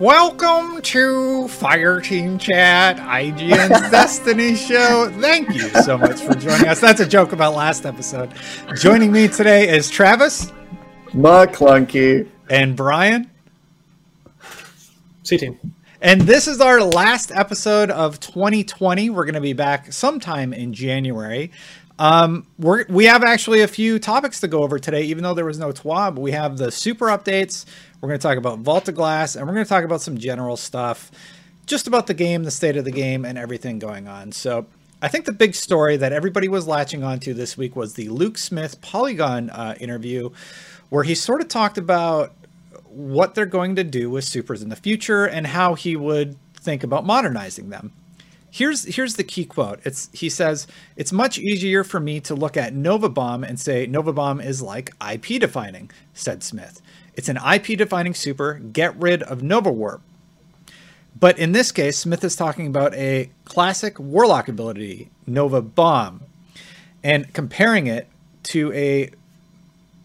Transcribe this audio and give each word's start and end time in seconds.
Welcome 0.00 0.80
to 0.80 1.44
Fireteam 1.48 2.40
Chat, 2.40 2.96
IGN's 2.96 3.68
Destiny 3.90 4.54
show. 4.56 5.12
Thank 5.20 5.50
you 5.50 5.68
so 5.68 5.98
much 5.98 6.22
for 6.22 6.32
joining 6.32 6.68
us. 6.68 6.80
That's 6.80 7.00
a 7.00 7.06
joke 7.06 7.32
about 7.32 7.54
last 7.54 7.84
episode. 7.84 8.32
Joining 8.76 9.12
me 9.12 9.28
today 9.28 9.68
is 9.68 9.90
Travis. 9.90 10.54
McClunky. 11.08 12.26
And 12.48 12.74
Brian. 12.74 13.30
C 15.22 15.36
Team. 15.36 15.58
And 16.00 16.22
this 16.22 16.48
is 16.48 16.62
our 16.62 16.80
last 16.80 17.30
episode 17.30 17.90
of 17.90 18.20
2020. 18.20 19.10
We're 19.10 19.26
going 19.26 19.34
to 19.34 19.40
be 19.42 19.52
back 19.52 19.92
sometime 19.92 20.54
in 20.54 20.72
January. 20.72 21.52
Um, 22.00 22.46
we 22.58 22.84
we 22.88 23.04
have 23.04 23.22
actually 23.22 23.60
a 23.60 23.68
few 23.68 23.98
topics 23.98 24.40
to 24.40 24.48
go 24.48 24.62
over 24.62 24.78
today, 24.78 25.02
even 25.02 25.22
though 25.22 25.34
there 25.34 25.44
was 25.44 25.58
no 25.58 25.70
TWAB. 25.70 26.18
We 26.18 26.32
have 26.32 26.56
the 26.56 26.72
super 26.72 27.08
updates. 27.08 27.66
We're 28.00 28.08
going 28.08 28.18
to 28.18 28.22
talk 28.26 28.38
about 28.38 28.60
Vault 28.60 28.88
of 28.88 28.94
Glass, 28.94 29.36
and 29.36 29.46
we're 29.46 29.52
going 29.52 29.66
to 29.66 29.68
talk 29.68 29.84
about 29.84 30.00
some 30.00 30.16
general 30.16 30.56
stuff, 30.56 31.10
just 31.66 31.86
about 31.86 32.06
the 32.06 32.14
game, 32.14 32.44
the 32.44 32.50
state 32.50 32.78
of 32.78 32.86
the 32.86 32.90
game, 32.90 33.26
and 33.26 33.36
everything 33.36 33.78
going 33.78 34.08
on. 34.08 34.32
So 34.32 34.64
I 35.02 35.08
think 35.08 35.26
the 35.26 35.32
big 35.32 35.54
story 35.54 35.98
that 35.98 36.10
everybody 36.10 36.48
was 36.48 36.66
latching 36.66 37.04
onto 37.04 37.34
this 37.34 37.58
week 37.58 37.76
was 37.76 37.92
the 37.92 38.08
Luke 38.08 38.38
Smith 38.38 38.80
Polygon 38.80 39.50
uh, 39.50 39.74
interview, 39.78 40.30
where 40.88 41.04
he 41.04 41.14
sort 41.14 41.42
of 41.42 41.48
talked 41.48 41.76
about 41.76 42.32
what 42.86 43.34
they're 43.34 43.44
going 43.44 43.76
to 43.76 43.84
do 43.84 44.08
with 44.08 44.24
supers 44.24 44.62
in 44.62 44.70
the 44.70 44.76
future 44.76 45.26
and 45.26 45.46
how 45.48 45.74
he 45.74 45.96
would 45.96 46.38
think 46.54 46.82
about 46.82 47.04
modernizing 47.04 47.68
them. 47.68 47.92
Here's 48.50 48.84
here's 48.84 49.14
the 49.14 49.24
key 49.24 49.44
quote. 49.44 49.80
It's 49.84 50.08
he 50.12 50.28
says, 50.28 50.66
"It's 50.96 51.12
much 51.12 51.38
easier 51.38 51.84
for 51.84 52.00
me 52.00 52.20
to 52.20 52.34
look 52.34 52.56
at 52.56 52.74
Nova 52.74 53.08
Bomb 53.08 53.44
and 53.44 53.60
say 53.60 53.86
Nova 53.86 54.12
Bomb 54.12 54.40
is 54.40 54.60
like 54.60 54.92
IP 55.00 55.38
defining," 55.38 55.90
said 56.14 56.42
Smith. 56.42 56.82
It's 57.14 57.28
an 57.28 57.38
IP 57.38 57.76
defining 57.78 58.14
super. 58.14 58.54
Get 58.54 58.96
rid 58.96 59.22
of 59.22 59.42
Nova 59.42 59.70
Warp. 59.70 60.02
But 61.18 61.38
in 61.38 61.52
this 61.52 61.70
case, 61.70 61.98
Smith 61.98 62.24
is 62.24 62.34
talking 62.34 62.66
about 62.66 62.94
a 62.94 63.30
classic 63.44 63.98
Warlock 64.00 64.48
ability, 64.48 65.10
Nova 65.26 65.60
Bomb, 65.60 66.22
and 67.04 67.32
comparing 67.32 67.86
it 67.86 68.08
to 68.44 68.72
a 68.72 69.10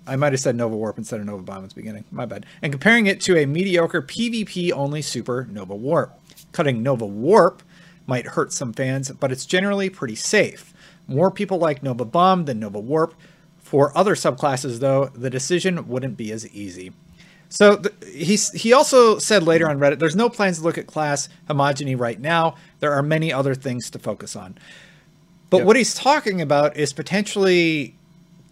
I 0.08 0.16
might 0.18 0.34
have 0.34 0.40
said 0.40 0.56
Nova 0.56 0.76
Warp 0.76 0.98
instead 0.98 1.20
of 1.20 1.26
Nova 1.26 1.42
Bomb 1.42 1.64
at 1.64 1.70
the 1.70 1.76
beginning. 1.76 2.06
My 2.12 2.26
bad. 2.26 2.46
And 2.62 2.72
comparing 2.72 3.08
it 3.08 3.22
to 3.22 3.38
a 3.38 3.46
mediocre 3.46 4.04
PvP 4.04 4.72
only 4.72 5.02
super 5.02 5.48
Nova 5.52 5.74
Warp. 5.76 6.14
Cutting 6.52 6.84
Nova 6.84 7.06
Warp 7.06 7.64
might 8.08 8.28
hurt 8.28 8.54
some 8.54 8.74
fans, 8.74 9.12
but 9.12 9.32
it's 9.32 9.46
generally 9.46 9.90
pretty 9.90 10.16
safe. 10.16 10.74
More 11.08 11.32
people 11.32 11.58
like 11.58 11.84
Nova 11.84 12.06
Bomb 12.06 12.46
than 12.46 12.60
Nova 12.60 12.80
Warp. 12.80 13.14
For 13.60 13.96
other 13.98 14.16
subclasses, 14.16 14.80
though, 14.80 15.06
the 15.08 15.30
decision 15.30 15.88
wouldn't 15.88 16.18
be 16.18 16.32
as 16.32 16.48
easy. 16.50 16.94
So 17.50 17.82
he 18.06 18.36
he 18.54 18.74
also 18.74 19.18
said 19.18 19.44
later 19.44 19.70
on 19.70 19.80
Reddit, 19.80 20.00
"There's 20.00 20.16
no 20.16 20.30
plans 20.30 20.58
to 20.58 20.64
look 20.64 20.78
at 20.78 20.88
class 20.88 21.30
homogeny 21.50 22.00
right 22.00 22.20
now. 22.20 22.56
There 22.80 22.94
are 22.94 23.04
many 23.04 23.32
other 23.32 23.56
things 23.56 23.90
to 23.92 24.00
focus 24.00 24.36
on." 24.36 24.58
But 25.50 25.58
yep. 25.58 25.68
what 25.68 25.76
he's 25.76 25.94
talking 25.94 26.42
about 26.42 26.76
is 26.76 26.92
potentially 26.92 27.96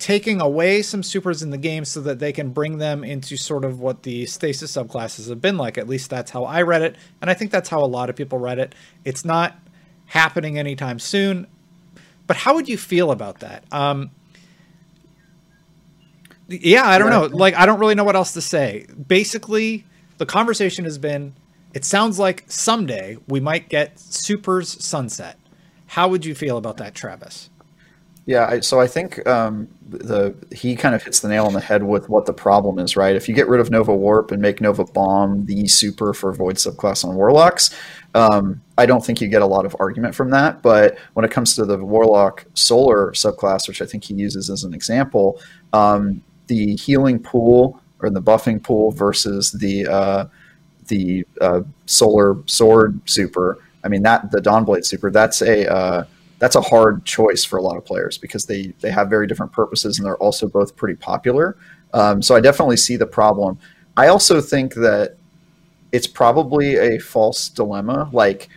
taking 0.03 0.41
away 0.41 0.81
some 0.81 1.01
supers 1.01 1.41
in 1.41 1.49
the 1.49 1.57
game 1.57 1.85
so 1.85 2.01
that 2.01 2.19
they 2.19 2.33
can 2.33 2.49
bring 2.49 2.77
them 2.77 3.05
into 3.05 3.37
sort 3.37 3.63
of 3.63 3.79
what 3.79 4.03
the 4.03 4.25
stasis 4.25 4.75
subclasses 4.75 5.29
have 5.29 5.39
been 5.39 5.55
like. 5.55 5.77
At 5.77 5.87
least 5.87 6.09
that's 6.09 6.29
how 6.29 6.43
I 6.43 6.61
read 6.63 6.81
it, 6.81 6.97
and 7.21 7.29
I 7.29 7.33
think 7.33 7.51
that's 7.51 7.69
how 7.69 7.79
a 7.81 7.87
lot 7.87 8.09
of 8.09 8.17
people 8.17 8.37
read 8.37 8.59
it. 8.59 8.75
It's 9.05 9.23
not 9.23 9.55
happening 10.07 10.59
anytime 10.59 10.99
soon. 10.99 11.47
But 12.27 12.35
how 12.35 12.53
would 12.53 12.67
you 12.67 12.77
feel 12.77 13.11
about 13.11 13.39
that? 13.39 13.63
Um, 13.71 14.11
yeah, 16.49 16.85
I 16.85 16.97
don't 16.97 17.09
know. 17.09 17.25
Like, 17.25 17.53
I 17.53 17.65
don't 17.65 17.79
really 17.79 17.95
know 17.95 18.03
what 18.03 18.17
else 18.17 18.33
to 18.33 18.41
say. 18.41 18.85
Basically, 19.07 19.85
the 20.17 20.25
conversation 20.25 20.83
has 20.83 20.97
been 20.97 21.33
it 21.73 21.85
sounds 21.85 22.19
like 22.19 22.43
someday 22.47 23.17
we 23.27 23.39
might 23.39 23.69
get 23.69 23.97
Supers 23.97 24.83
Sunset. 24.83 25.39
How 25.87 26.09
would 26.09 26.25
you 26.25 26.35
feel 26.35 26.57
about 26.57 26.75
that, 26.77 26.93
Travis? 26.93 27.49
Yeah, 28.25 28.47
I, 28.49 28.59
so 28.61 28.79
I 28.79 28.87
think 28.87 29.25
um, 29.27 29.67
the 29.89 30.33
he 30.55 30.77
kind 30.77 30.95
of 30.95 31.03
hits 31.03 31.19
the 31.19 31.27
nail 31.27 31.45
on 31.45 31.53
the 31.53 31.59
head 31.59 31.83
with 31.83 32.07
what 32.07 32.25
the 32.25 32.33
problem 32.33 32.79
is, 32.79 32.95
right? 32.95 33.15
If 33.15 33.27
you 33.27 33.35
get 33.35 33.49
rid 33.49 33.59
of 33.59 33.69
Nova 33.69 33.93
Warp 33.93 34.31
and 34.31 34.41
make 34.41 34.61
Nova 34.61 34.85
Bomb 34.85 35.45
the 35.45 35.67
super 35.67 36.13
for 36.13 36.33
Void 36.33 36.55
subclass 36.55 37.03
on 37.03 37.15
Warlocks, 37.15 37.75
um, 38.15 38.61
I 38.77 38.85
don't 38.85 39.05
think 39.05 39.19
you 39.19 39.27
get 39.27 39.41
a 39.41 39.45
lot 39.45 39.65
of 39.65 39.75
argument 39.77 40.15
from 40.15 40.29
that. 40.29 40.61
But 40.61 40.97
when 41.13 41.25
it 41.25 41.31
comes 41.31 41.55
to 41.55 41.65
the 41.65 41.77
Warlock 41.77 42.45
Solar 42.53 43.11
subclass, 43.11 43.67
which 43.67 43.81
I 43.81 43.85
think 43.85 44.05
he 44.05 44.13
uses 44.13 44.49
as 44.49 44.63
an 44.63 44.73
example, 44.73 45.41
um, 45.73 46.23
the 46.47 46.77
healing 46.77 47.19
pool 47.19 47.81
or 47.99 48.09
the 48.09 48.21
buffing 48.21 48.63
pool 48.63 48.91
versus 48.91 49.51
the 49.51 49.85
uh, 49.87 50.25
the 50.87 51.25
uh, 51.41 51.61
Solar 51.87 52.37
Sword 52.45 53.01
super. 53.05 53.59
I 53.83 53.89
mean 53.89 54.03
that 54.03 54.31
the 54.31 54.39
Dawnblade 54.39 54.85
super. 54.85 55.11
That's 55.11 55.41
a 55.41 55.69
uh, 55.69 56.05
that's 56.43 56.57
a 56.57 56.61
hard 56.61 57.05
choice 57.05 57.45
for 57.45 57.55
a 57.55 57.61
lot 57.61 57.77
of 57.77 57.85
players 57.85 58.17
because 58.17 58.47
they 58.47 58.73
they 58.81 58.91
have 58.91 59.09
very 59.09 59.27
different 59.27 59.53
purposes 59.53 59.97
and 59.97 60.05
they're 60.05 60.17
also 60.17 60.45
both 60.45 60.75
pretty 60.75 60.95
popular. 60.95 61.55
Um, 61.93 62.21
so 62.21 62.35
I 62.35 62.41
definitely 62.41 62.75
see 62.75 62.97
the 62.97 63.05
problem. 63.05 63.57
I 63.95 64.09
also 64.09 64.41
think 64.41 64.73
that 64.73 65.15
it's 65.93 66.05
probably 66.05 66.75
a 66.75 66.99
false 66.99 67.47
dilemma. 67.47 68.09
Like 68.11 68.49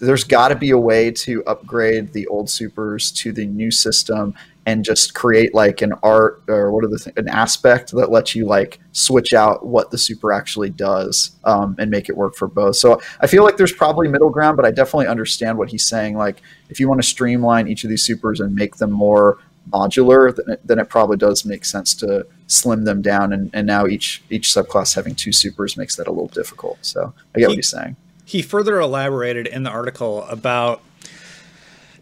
there's 0.00 0.24
got 0.24 0.48
to 0.48 0.56
be 0.56 0.70
a 0.70 0.78
way 0.78 1.12
to 1.12 1.44
upgrade 1.44 2.12
the 2.12 2.26
old 2.26 2.50
supers 2.50 3.12
to 3.12 3.30
the 3.30 3.46
new 3.46 3.70
system 3.70 4.34
and 4.66 4.84
just 4.84 5.14
create 5.14 5.54
like 5.54 5.80
an 5.80 5.92
art 6.02 6.42
or 6.48 6.72
what 6.72 6.84
are 6.84 6.88
the 6.88 6.98
th- 6.98 7.16
an 7.16 7.28
aspect 7.28 7.92
that 7.92 8.10
lets 8.10 8.34
you 8.34 8.46
like 8.46 8.80
switch 8.90 9.32
out 9.32 9.64
what 9.64 9.92
the 9.92 9.98
super 9.98 10.32
actually 10.32 10.70
does 10.70 11.36
um, 11.44 11.76
and 11.78 11.88
make 11.88 12.08
it 12.08 12.16
work 12.16 12.34
for 12.34 12.48
both. 12.48 12.74
So 12.74 13.00
I 13.20 13.28
feel 13.28 13.44
like 13.44 13.56
there's 13.56 13.72
probably 13.72 14.08
middle 14.08 14.30
ground, 14.30 14.56
but 14.56 14.66
I 14.66 14.72
definitely 14.72 15.06
understand 15.06 15.56
what 15.56 15.70
he's 15.70 15.86
saying. 15.86 16.16
Like 16.16 16.42
if 16.68 16.80
you 16.80 16.88
want 16.88 17.00
to 17.00 17.06
streamline 17.06 17.68
each 17.68 17.84
of 17.84 17.90
these 17.90 18.04
supers 18.04 18.40
and 18.40 18.54
make 18.54 18.76
them 18.76 18.90
more 18.90 19.38
modular, 19.70 20.34
then 20.34 20.54
it, 20.54 20.66
then 20.66 20.78
it 20.78 20.88
probably 20.88 21.16
does 21.16 21.44
make 21.44 21.64
sense 21.64 21.94
to 21.94 22.26
slim 22.46 22.84
them 22.84 23.02
down. 23.02 23.32
And, 23.32 23.50
and 23.52 23.66
now 23.66 23.86
each 23.86 24.22
each 24.30 24.48
subclass 24.48 24.94
having 24.94 25.14
two 25.14 25.32
supers 25.32 25.76
makes 25.76 25.96
that 25.96 26.06
a 26.06 26.10
little 26.10 26.28
difficult. 26.28 26.78
So 26.82 27.12
I 27.34 27.38
get 27.38 27.44
he, 27.44 27.46
what 27.48 27.56
he's 27.56 27.70
saying. 27.70 27.96
He 28.24 28.42
further 28.42 28.80
elaborated 28.80 29.46
in 29.46 29.62
the 29.62 29.70
article 29.70 30.24
about 30.24 30.82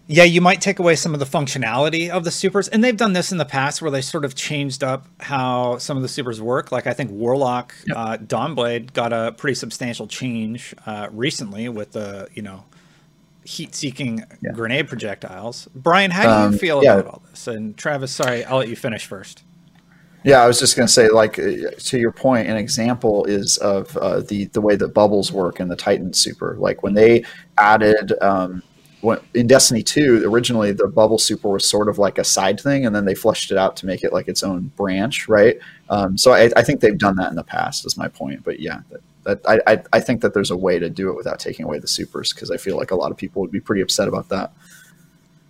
yeah, 0.09 0.22
you 0.22 0.41
might 0.41 0.60
take 0.60 0.78
away 0.78 0.94
some 0.94 1.15
of 1.15 1.21
the 1.21 1.26
functionality 1.26 2.10
of 2.10 2.22
the 2.22 2.31
supers, 2.31 2.69
and 2.69 2.82
they've 2.82 2.97
done 2.97 3.12
this 3.12 3.32
in 3.32 3.38
the 3.38 3.44
past 3.44 3.82
where 3.82 3.91
they 3.91 4.03
sort 4.03 4.25
of 4.25 4.37
changed 4.37 4.84
up 4.84 5.06
how 5.19 5.78
some 5.78 5.97
of 5.97 6.05
the 6.05 6.09
supers 6.09 6.41
work. 6.41 6.71
Like 6.71 6.87
I 6.87 6.93
think 6.93 7.10
Warlock 7.10 7.75
yep. 7.87 7.97
uh, 7.97 8.16
Dawnblade 8.19 8.93
got 8.93 9.12
a 9.12 9.32
pretty 9.32 9.56
substantial 9.56 10.06
change 10.06 10.75
uh, 10.87 11.09
recently 11.10 11.69
with 11.69 11.93
the 11.93 12.28
you 12.34 12.43
know 12.43 12.65
heat-seeking 13.47 14.25
yeah. 14.43 14.53
grenade 14.53 14.89
projectiles. 14.89 15.69
Brian, 15.75 16.11
how 16.11 16.23
do 16.23 16.29
you 16.29 16.55
um, 16.55 16.59
feel 16.59 16.83
yeah. 16.83 16.95
about 16.95 17.07
all 17.07 17.23
this? 17.31 17.47
And 17.47 17.77
Travis, 17.77 18.12
sorry, 18.12 18.45
I'll 18.45 18.59
let 18.59 18.69
you 18.69 18.77
finish 18.77 19.07
first. 19.07 19.45
Yeah, 20.25 20.43
I 20.43 20.49
was 20.49 20.59
just 20.59 20.77
going 20.77 20.89
to 20.89 20.93
say, 20.93 21.09
like 21.09 21.34
to 21.34 21.99
your 21.99 22.11
point, 22.11 22.49
an 22.49 22.56
example 22.56 23.25
is 23.27 23.59
of 23.59 23.97
uh, 23.97 24.21
the 24.21 24.47
the 24.47 24.61
way 24.61 24.75
that 24.75 24.89
bubbles 24.89 25.31
work 25.31 25.61
in 25.61 25.69
the 25.69 25.77
Titan 25.77 26.12
Super. 26.12 26.56
Like 26.59 26.83
when 26.83 26.95
they 26.95 27.25
added 27.59 28.12
um, 28.21 28.61
in 29.35 29.47
Destiny 29.47 29.85
2, 29.85 30.25
originally 30.25 30.73
the 30.73 30.89
bubble 30.89 31.19
super 31.19 31.49
was 31.51 31.69
sort 31.69 31.89
of 31.89 31.99
like 31.99 32.19
a 32.19 32.25
side 32.25 32.61
thing, 32.61 32.87
and 32.87 32.95
then 32.95 33.05
they 33.05 33.15
flushed 33.15 33.53
it 33.53 33.59
out 33.59 33.77
to 33.77 33.87
make 33.87 34.03
it 34.03 34.12
like 34.12 34.27
its 34.27 34.43
own 34.43 34.73
branch, 34.76 35.29
right? 35.29 35.59
Um, 35.91 36.19
so 36.19 36.32
I, 36.32 36.50
I, 36.56 36.62
think 36.62 36.81
they've 36.81 36.99
done 36.99 37.15
that 37.17 37.31
in 37.31 37.37
the 37.37 37.44
past, 37.44 37.87
is 37.87 37.97
my 37.97 38.09
point. 38.09 38.43
But 38.43 38.59
yeah, 38.59 38.81
that, 38.91 39.00
that 39.26 39.40
I, 39.67 39.82
I 39.93 40.00
think 40.00 40.20
that 40.23 40.34
there's 40.34 40.50
a 40.50 40.56
way 40.56 40.78
to 40.78 40.88
do 40.88 41.11
it 41.11 41.17
without 41.17 41.38
taking 41.38 41.64
away 41.64 41.78
the 41.78 41.88
supers 41.88 42.32
because 42.32 42.50
I 42.50 42.56
feel 42.56 42.76
like 42.76 42.93
a 42.93 42.94
lot 42.94 43.11
of 43.11 43.17
people 43.17 43.43
would 43.43 43.50
be 43.50 43.61
pretty 43.61 43.82
upset 43.82 44.08
about 44.08 44.28
that. 44.28 44.52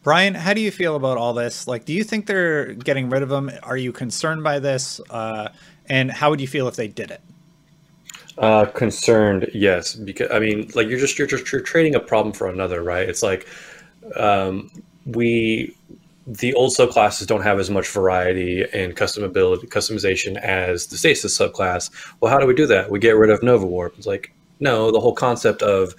Brian, 0.03 0.35
how 0.35 0.55
do 0.55 0.61
you 0.61 0.71
feel 0.71 0.97
about 0.97 1.19
all 1.19 1.35
this? 1.35 1.67
Like, 1.67 1.85
do 1.85 1.93
you 1.93 2.05
think 2.05 2.27
they're 2.27 2.75
getting 2.75 3.11
rid 3.11 3.23
of 3.23 3.29
them? 3.29 3.51
Are 3.63 3.77
you 3.77 3.93
concerned 3.93 4.43
by 4.43 4.61
this? 4.61 5.01
Uh, 5.11 5.49
and 5.87 6.11
how 6.11 6.31
would 6.31 6.41
you 6.41 6.47
feel 6.47 6.69
if 6.69 6.77
they 6.77 6.89
did 6.89 7.11
it? 7.11 7.21
Uh, 8.39 8.67
concerned, 8.67 9.51
yes, 9.53 9.95
because 9.95 10.31
I 10.31 10.39
mean, 10.39 10.71
like 10.75 10.89
you're 10.89 10.99
just 10.99 11.19
you're 11.19 11.27
just 11.27 11.51
you're 11.51 11.61
trading 11.61 11.95
a 11.95 12.01
problem 12.01 12.33
for 12.33 12.49
another, 12.49 12.83
right? 12.83 13.09
It's 13.09 13.23
like 13.23 13.49
um, 14.15 14.71
we 15.07 15.75
the 16.27 16.53
old 16.55 16.73
subclasses 16.73 17.27
don't 17.27 17.43
have 17.43 17.61
as 17.61 17.71
much 17.71 17.89
variety 17.89 18.63
and 18.73 18.97
customability 18.97 19.69
customization 19.69 20.37
as 20.39 20.89
the 20.89 20.97
stasis 20.97 21.39
subclass. 21.39 21.91
Well, 22.21 22.33
how 22.33 22.39
do 22.39 22.47
we 22.47 22.55
do 22.55 22.67
that? 22.67 22.91
We 22.91 22.99
get 22.99 23.17
rid 23.17 23.31
of 23.31 23.43
Nova 23.43 23.65
Warp. 23.65 23.95
It's 23.97 24.07
like 24.07 24.33
no, 24.59 24.91
the 24.91 25.01
whole 25.01 25.15
concept 25.15 25.63
of 25.63 25.95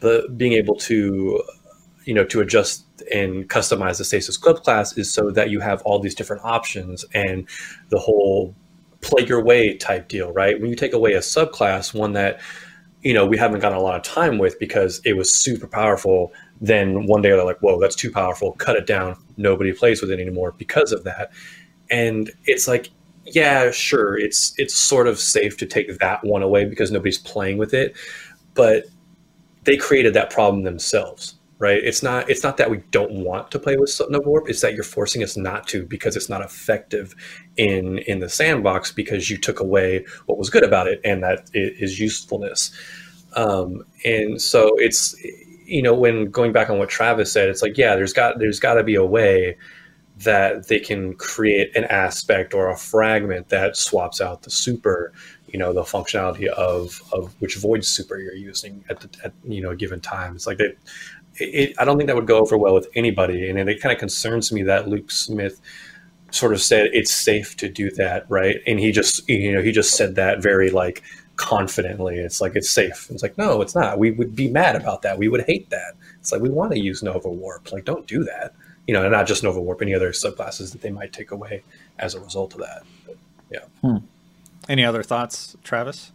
the 0.00 0.26
being 0.36 0.54
able 0.54 0.74
to 0.76 1.42
you 2.04 2.14
know 2.14 2.24
to 2.24 2.40
adjust 2.40 2.84
and 3.12 3.48
customize 3.48 3.98
the 3.98 4.04
stasis 4.04 4.36
club 4.36 4.62
class 4.62 4.96
is 4.96 5.12
so 5.12 5.30
that 5.30 5.50
you 5.50 5.60
have 5.60 5.82
all 5.82 5.98
these 5.98 6.14
different 6.14 6.44
options 6.44 7.04
and 7.14 7.48
the 7.88 7.98
whole 7.98 8.54
play 9.00 9.24
your 9.24 9.42
way 9.42 9.76
type 9.76 10.08
deal, 10.08 10.32
right? 10.32 10.60
When 10.60 10.68
you 10.68 10.76
take 10.76 10.92
away 10.92 11.14
a 11.14 11.20
subclass, 11.20 11.94
one 11.94 12.12
that 12.12 12.40
you 13.02 13.14
know 13.14 13.26
we 13.26 13.36
haven't 13.38 13.60
gotten 13.60 13.78
a 13.78 13.82
lot 13.82 13.96
of 13.96 14.02
time 14.02 14.38
with 14.38 14.58
because 14.58 15.00
it 15.04 15.16
was 15.16 15.32
super 15.32 15.66
powerful, 15.66 16.32
then 16.60 17.06
one 17.06 17.22
day 17.22 17.30
they're 17.30 17.44
like, 17.44 17.60
"Whoa, 17.60 17.80
that's 17.80 17.96
too 17.96 18.10
powerful! 18.10 18.52
Cut 18.52 18.76
it 18.76 18.86
down." 18.86 19.16
Nobody 19.36 19.72
plays 19.72 20.00
with 20.00 20.10
it 20.10 20.20
anymore 20.20 20.52
because 20.58 20.92
of 20.92 21.04
that, 21.04 21.30
and 21.90 22.30
it's 22.46 22.68
like 22.68 22.90
yeah, 23.24 23.70
sure, 23.70 24.18
it's 24.18 24.54
it's 24.58 24.74
sort 24.74 25.06
of 25.06 25.18
safe 25.18 25.56
to 25.58 25.66
take 25.66 25.98
that 25.98 26.24
one 26.24 26.42
away 26.42 26.64
because 26.64 26.90
nobody's 26.90 27.18
playing 27.18 27.58
with 27.58 27.74
it, 27.74 27.96
but 28.54 28.84
they 29.64 29.76
created 29.76 30.14
that 30.14 30.30
problem 30.30 30.62
themselves, 30.64 31.36
right? 31.60 31.78
It's 31.84 32.02
not 32.02 32.28
it's 32.28 32.42
not 32.42 32.56
that 32.56 32.70
we 32.70 32.78
don't 32.90 33.12
want 33.12 33.52
to 33.52 33.58
play 33.60 33.76
with 33.76 34.00
Nova 34.08 34.28
Warp; 34.28 34.48
it's 34.48 34.62
that 34.62 34.74
you're 34.74 34.82
forcing 34.82 35.22
us 35.22 35.36
not 35.36 35.68
to 35.68 35.84
because 35.84 36.16
it's 36.16 36.28
not 36.28 36.40
effective 36.40 37.14
in 37.56 37.98
in 37.98 38.18
the 38.18 38.28
sandbox 38.28 38.90
because 38.90 39.30
you 39.30 39.36
took 39.36 39.60
away 39.60 40.04
what 40.26 40.38
was 40.38 40.50
good 40.50 40.64
about 40.64 40.88
it, 40.88 41.00
and 41.04 41.22
that 41.22 41.48
is 41.54 42.00
usefulness. 42.00 42.72
Um, 43.36 43.84
and 44.04 44.42
so 44.42 44.70
it's 44.78 45.14
you 45.66 45.82
know 45.82 45.94
when 45.94 46.30
going 46.30 46.52
back 46.52 46.70
on 46.70 46.78
what 46.78 46.88
Travis 46.88 47.30
said, 47.30 47.48
it's 47.50 47.62
like 47.62 47.76
yeah, 47.78 47.94
there's 47.94 48.14
got 48.14 48.38
there's 48.40 48.58
got 48.58 48.74
to 48.74 48.82
be 48.82 48.96
a 48.96 49.04
way 49.04 49.56
that 50.20 50.68
they 50.68 50.78
can 50.78 51.14
create 51.14 51.74
an 51.74 51.84
aspect 51.84 52.52
or 52.52 52.68
a 52.68 52.76
fragment 52.76 53.48
that 53.48 53.74
swaps 53.74 54.20
out 54.20 54.42
the 54.42 54.50
super, 54.50 55.12
you 55.48 55.58
know, 55.58 55.72
the 55.72 55.82
functionality 55.82 56.46
of 56.46 57.02
of 57.12 57.34
which 57.40 57.56
void 57.56 57.84
super 57.84 58.18
you're 58.18 58.34
using 58.34 58.84
at 58.90 59.00
the 59.00 59.08
at 59.24 59.32
you 59.44 59.62
know 59.62 59.70
a 59.70 59.76
given 59.76 60.00
time. 60.00 60.34
It's 60.34 60.46
like 60.46 60.58
they, 60.58 60.74
it, 61.40 61.74
I 61.78 61.84
don't 61.84 61.96
think 61.96 62.06
that 62.08 62.16
would 62.16 62.26
go 62.26 62.38
over 62.38 62.56
well 62.56 62.74
with 62.74 62.88
anybody, 62.94 63.48
and 63.48 63.58
it, 63.58 63.68
it 63.68 63.80
kind 63.80 63.92
of 63.92 63.98
concerns 63.98 64.52
me 64.52 64.62
that 64.64 64.88
Luke 64.88 65.10
Smith 65.10 65.60
sort 66.30 66.52
of 66.52 66.60
said 66.60 66.90
it's 66.92 67.12
safe 67.12 67.56
to 67.56 67.68
do 67.68 67.90
that, 67.92 68.24
right? 68.28 68.56
And 68.66 68.78
he 68.78 68.92
just 68.92 69.28
you 69.28 69.52
know 69.52 69.62
he 69.62 69.72
just 69.72 69.96
said 69.96 70.14
that 70.16 70.42
very 70.42 70.70
like 70.70 71.02
confidently. 71.36 72.16
It's 72.16 72.40
like 72.40 72.56
it's 72.56 72.70
safe. 72.70 73.08
It's 73.10 73.22
like 73.22 73.36
no, 73.38 73.60
it's 73.62 73.74
not. 73.74 73.98
We 73.98 74.10
would 74.12 74.36
be 74.36 74.48
mad 74.48 74.76
about 74.76 75.02
that. 75.02 75.18
We 75.18 75.28
would 75.28 75.44
hate 75.46 75.70
that. 75.70 75.94
It's 76.20 76.32
like 76.32 76.42
we 76.42 76.50
want 76.50 76.72
to 76.72 76.78
use 76.78 77.02
Nova 77.02 77.28
Warp. 77.28 77.72
Like 77.72 77.84
don't 77.84 78.06
do 78.06 78.24
that 78.24 78.54
you 78.90 78.94
know, 78.94 79.04
and 79.04 79.12
not 79.12 79.24
just 79.24 79.44
Nova 79.44 79.60
Warp, 79.60 79.82
any 79.82 79.94
other 79.94 80.10
subclasses 80.10 80.72
that 80.72 80.80
they 80.80 80.90
might 80.90 81.12
take 81.12 81.30
away 81.30 81.62
as 82.00 82.16
a 82.16 82.20
result 82.20 82.54
of 82.54 82.60
that. 82.60 82.82
But, 83.06 83.16
yeah. 83.48 83.60
Hmm. 83.82 83.98
Any 84.68 84.84
other 84.84 85.04
thoughts, 85.04 85.56
Travis? 85.62 86.10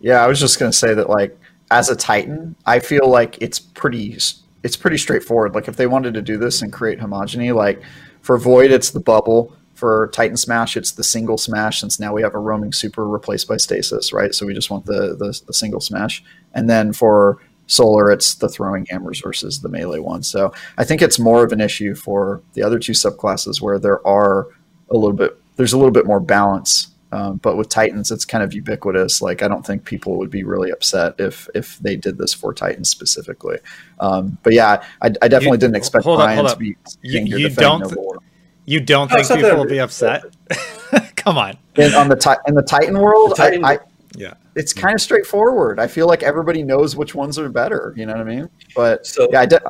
Yeah, 0.00 0.22
I 0.22 0.26
was 0.26 0.38
just 0.38 0.58
going 0.58 0.70
to 0.70 0.76
say 0.76 0.92
that, 0.92 1.08
like, 1.08 1.38
as 1.70 1.88
a 1.88 1.96
Titan, 1.96 2.56
I 2.66 2.80
feel 2.80 3.08
like 3.08 3.40
it's 3.40 3.58
pretty 3.58 4.18
it's 4.62 4.76
pretty 4.76 4.98
straightforward. 4.98 5.54
Like, 5.54 5.68
if 5.68 5.76
they 5.76 5.86
wanted 5.86 6.14
to 6.14 6.22
do 6.22 6.36
this 6.36 6.62
and 6.62 6.72
create 6.72 6.98
homogeny, 6.98 7.54
like 7.54 7.82
for 8.22 8.38
Void, 8.38 8.70
it's 8.70 8.90
the 8.90 9.00
bubble. 9.00 9.54
For 9.74 10.10
Titan 10.12 10.36
Smash, 10.36 10.76
it's 10.76 10.92
the 10.92 11.02
single 11.02 11.38
smash. 11.38 11.80
Since 11.80 11.98
now 11.98 12.12
we 12.12 12.20
have 12.20 12.34
a 12.34 12.38
roaming 12.38 12.70
super 12.70 13.08
replaced 13.08 13.48
by 13.48 13.56
stasis, 13.56 14.12
right? 14.12 14.34
So 14.34 14.44
we 14.44 14.52
just 14.52 14.70
want 14.70 14.84
the 14.84 15.16
the, 15.16 15.40
the 15.46 15.54
single 15.54 15.80
smash. 15.80 16.22
And 16.52 16.68
then 16.68 16.92
for 16.92 17.38
solar, 17.66 18.10
it's 18.10 18.34
the 18.34 18.48
throwing 18.48 18.84
hammers 18.90 19.20
versus 19.20 19.60
the 19.60 19.70
melee 19.70 20.00
one. 20.00 20.22
So 20.22 20.52
I 20.76 20.84
think 20.84 21.00
it's 21.00 21.18
more 21.18 21.42
of 21.42 21.52
an 21.52 21.62
issue 21.62 21.94
for 21.94 22.42
the 22.52 22.62
other 22.62 22.78
two 22.78 22.92
subclasses 22.92 23.62
where 23.62 23.78
there 23.78 24.06
are 24.06 24.48
a 24.90 24.96
little 24.96 25.16
bit 25.16 25.40
there's 25.56 25.72
a 25.72 25.78
little 25.78 25.92
bit 25.92 26.06
more 26.06 26.20
balance. 26.20 26.88
Um, 27.12 27.38
but 27.38 27.56
with 27.56 27.68
Titans, 27.68 28.10
it's 28.10 28.24
kind 28.24 28.44
of 28.44 28.54
ubiquitous. 28.54 29.20
Like 29.20 29.42
I 29.42 29.48
don't 29.48 29.66
think 29.66 29.84
people 29.84 30.16
would 30.18 30.30
be 30.30 30.44
really 30.44 30.70
upset 30.70 31.14
if 31.18 31.48
if 31.54 31.78
they 31.78 31.96
did 31.96 32.18
this 32.18 32.32
for 32.32 32.54
Titans 32.54 32.88
specifically. 32.88 33.58
Um, 33.98 34.38
but 34.42 34.52
yeah, 34.52 34.82
I, 35.02 35.06
I 35.06 35.28
definitely 35.28 35.56
you, 35.56 35.58
didn't 35.58 35.76
expect 35.76 36.04
hold 36.04 36.18
Brian 36.18 36.46
up, 36.46 36.52
to 36.52 36.58
be. 36.58 36.76
You, 37.02 37.20
you 37.20 37.48
don't. 37.48 37.88
Th- 37.88 37.96
you 38.66 38.78
don't 38.78 39.10
think 39.10 39.26
people 39.26 39.56
will 39.56 39.64
be 39.64 39.80
upset? 39.80 40.22
Come 41.16 41.36
on. 41.36 41.56
In, 41.76 41.92
on 41.94 42.08
the 42.08 42.16
ti- 42.16 42.40
in 42.46 42.54
the 42.54 42.62
Titan 42.62 42.98
world, 42.98 43.32
the 43.32 43.34
Titan, 43.34 43.64
I, 43.64 43.72
I 43.72 43.78
yeah 44.16 44.34
it's 44.54 44.72
kind 44.72 44.94
of 44.94 45.00
straightforward 45.00 45.78
i 45.78 45.86
feel 45.86 46.06
like 46.06 46.22
everybody 46.22 46.62
knows 46.62 46.96
which 46.96 47.14
ones 47.14 47.38
are 47.38 47.48
better 47.48 47.94
you 47.96 48.06
know 48.06 48.12
what 48.12 48.20
i 48.20 48.24
mean 48.24 48.48
but 48.74 49.06
so 49.06 49.28
yeah 49.30 49.40
i 49.40 49.46
did 49.46 49.60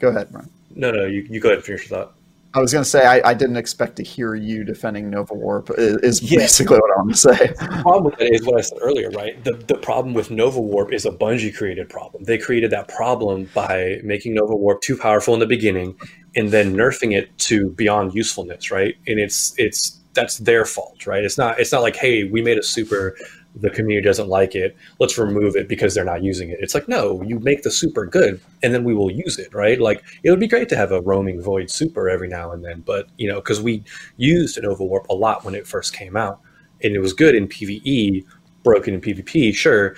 go 0.00 0.08
ahead 0.08 0.28
Brian. 0.30 0.50
no 0.74 0.90
no 0.90 1.04
you, 1.04 1.26
you 1.30 1.40
go 1.40 1.48
ahead 1.48 1.58
and 1.58 1.64
finish 1.64 1.88
your 1.88 1.98
thought 1.98 2.14
I 2.56 2.60
was 2.60 2.72
going 2.72 2.84
to 2.84 2.88
say 2.88 3.04
I, 3.04 3.20
I, 3.30 3.34
didn't 3.34 3.58
expect 3.58 3.96
to 3.96 4.02
hear 4.02 4.34
you 4.34 4.64
defending 4.64 5.10
Nova 5.10 5.34
Warp. 5.34 5.70
Is, 5.76 5.96
is 5.98 6.22
yeah. 6.22 6.38
basically 6.38 6.78
what 6.78 6.90
I 6.90 7.02
want 7.02 7.10
to 7.10 7.16
say. 7.16 7.54
The 7.76 7.82
problem 7.82 8.04
with 8.04 8.20
it 8.20 8.34
is 8.34 8.46
what 8.46 8.58
I 8.58 8.62
said 8.62 8.78
earlier, 8.80 9.10
right? 9.10 9.42
The 9.44 9.52
the 9.52 9.74
problem 9.74 10.14
with 10.14 10.30
Nova 10.30 10.60
Warp 10.60 10.92
is 10.92 11.04
a 11.04 11.10
Bungie 11.10 11.54
created 11.54 11.90
problem. 11.90 12.24
They 12.24 12.38
created 12.38 12.70
that 12.70 12.88
problem 12.88 13.50
by 13.54 14.00
making 14.02 14.34
Nova 14.34 14.56
Warp 14.56 14.80
too 14.80 14.96
powerful 14.96 15.34
in 15.34 15.40
the 15.40 15.46
beginning, 15.46 15.96
and 16.34 16.50
then 16.50 16.74
nerfing 16.74 17.14
it 17.14 17.36
to 17.40 17.70
beyond 17.70 18.14
usefulness, 18.14 18.70
right? 18.70 18.94
And 19.06 19.20
it's 19.20 19.54
it's 19.58 20.00
that's 20.14 20.38
their 20.38 20.64
fault, 20.64 21.06
right? 21.06 21.22
It's 21.24 21.36
not 21.36 21.60
it's 21.60 21.72
not 21.72 21.82
like 21.82 21.96
hey 21.96 22.24
we 22.24 22.40
made 22.40 22.58
a 22.58 22.62
super 22.62 23.16
the 23.56 23.70
community 23.70 24.04
doesn't 24.04 24.28
like 24.28 24.54
it 24.54 24.76
let's 25.00 25.18
remove 25.18 25.56
it 25.56 25.68
because 25.68 25.94
they're 25.94 26.04
not 26.04 26.22
using 26.22 26.50
it. 26.50 26.58
It's 26.60 26.74
like 26.74 26.88
no 26.88 27.22
you 27.22 27.40
make 27.40 27.62
the 27.62 27.70
super 27.70 28.06
good 28.06 28.40
and 28.62 28.74
then 28.74 28.84
we 28.84 28.94
will 28.94 29.10
use 29.10 29.38
it 29.38 29.52
right? 29.54 29.80
Like 29.80 30.04
it 30.22 30.30
would 30.30 30.40
be 30.40 30.48
great 30.48 30.68
to 30.70 30.76
have 30.76 30.92
a 30.92 31.00
roaming 31.00 31.40
void 31.40 31.70
super 31.70 32.08
every 32.08 32.28
now 32.28 32.52
and 32.52 32.64
then 32.64 32.80
but 32.80 33.08
you 33.16 33.28
know 33.28 33.36
because 33.36 33.60
we 33.60 33.82
used 34.16 34.60
Nova 34.62 34.84
Warp 34.84 35.08
a 35.08 35.14
lot 35.14 35.44
when 35.44 35.54
it 35.54 35.66
first 35.66 35.94
came 35.94 36.16
out 36.16 36.40
and 36.82 36.94
it 36.94 37.00
was 37.00 37.12
good 37.12 37.34
in 37.34 37.48
pve 37.48 38.24
broken 38.62 38.94
in 38.94 39.00
pvp 39.00 39.54
sure 39.54 39.96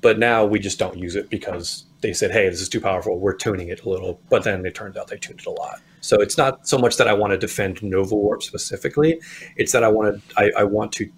but 0.00 0.18
now 0.18 0.44
we 0.44 0.58
just 0.58 0.78
don't 0.78 0.96
use 0.96 1.16
it 1.16 1.30
because 1.30 1.86
they 2.00 2.12
said 2.12 2.30
hey 2.30 2.48
this 2.48 2.60
is 2.60 2.68
too 2.68 2.80
powerful 2.80 3.18
we're 3.18 3.34
tuning 3.34 3.68
it 3.68 3.84
a 3.84 3.88
little 3.88 4.20
but 4.28 4.44
then 4.44 4.64
it 4.64 4.74
turns 4.74 4.96
out 4.96 5.08
they 5.08 5.16
tuned 5.16 5.40
it 5.40 5.46
a 5.46 5.50
lot. 5.50 5.80
So 6.02 6.20
it's 6.20 6.38
not 6.38 6.66
so 6.66 6.78
much 6.78 6.96
that 6.96 7.08
i 7.08 7.12
want 7.12 7.32
to 7.32 7.38
defend 7.38 7.82
nova 7.82 8.14
warp 8.14 8.42
specifically 8.42 9.20
it's 9.56 9.72
that 9.72 9.84
i 9.84 9.88
want 9.88 10.22
to 10.28 10.40
I, 10.40 10.50
I 10.60 10.64
want 10.64 10.92
to 10.92 11.10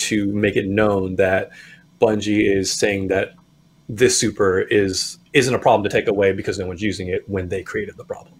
to 0.00 0.26
make 0.32 0.56
it 0.56 0.66
known 0.66 1.16
that 1.16 1.50
Bungie 2.00 2.50
is 2.50 2.72
saying 2.72 3.08
that 3.08 3.34
this 3.88 4.18
super 4.18 4.60
is 4.60 5.18
isn't 5.32 5.54
a 5.54 5.58
problem 5.58 5.82
to 5.84 5.90
take 5.90 6.08
away 6.08 6.32
because 6.32 6.58
no 6.58 6.66
one's 6.66 6.82
using 6.82 7.08
it 7.08 7.28
when 7.28 7.48
they 7.48 7.62
created 7.62 7.96
the 7.96 8.04
problem. 8.04 8.34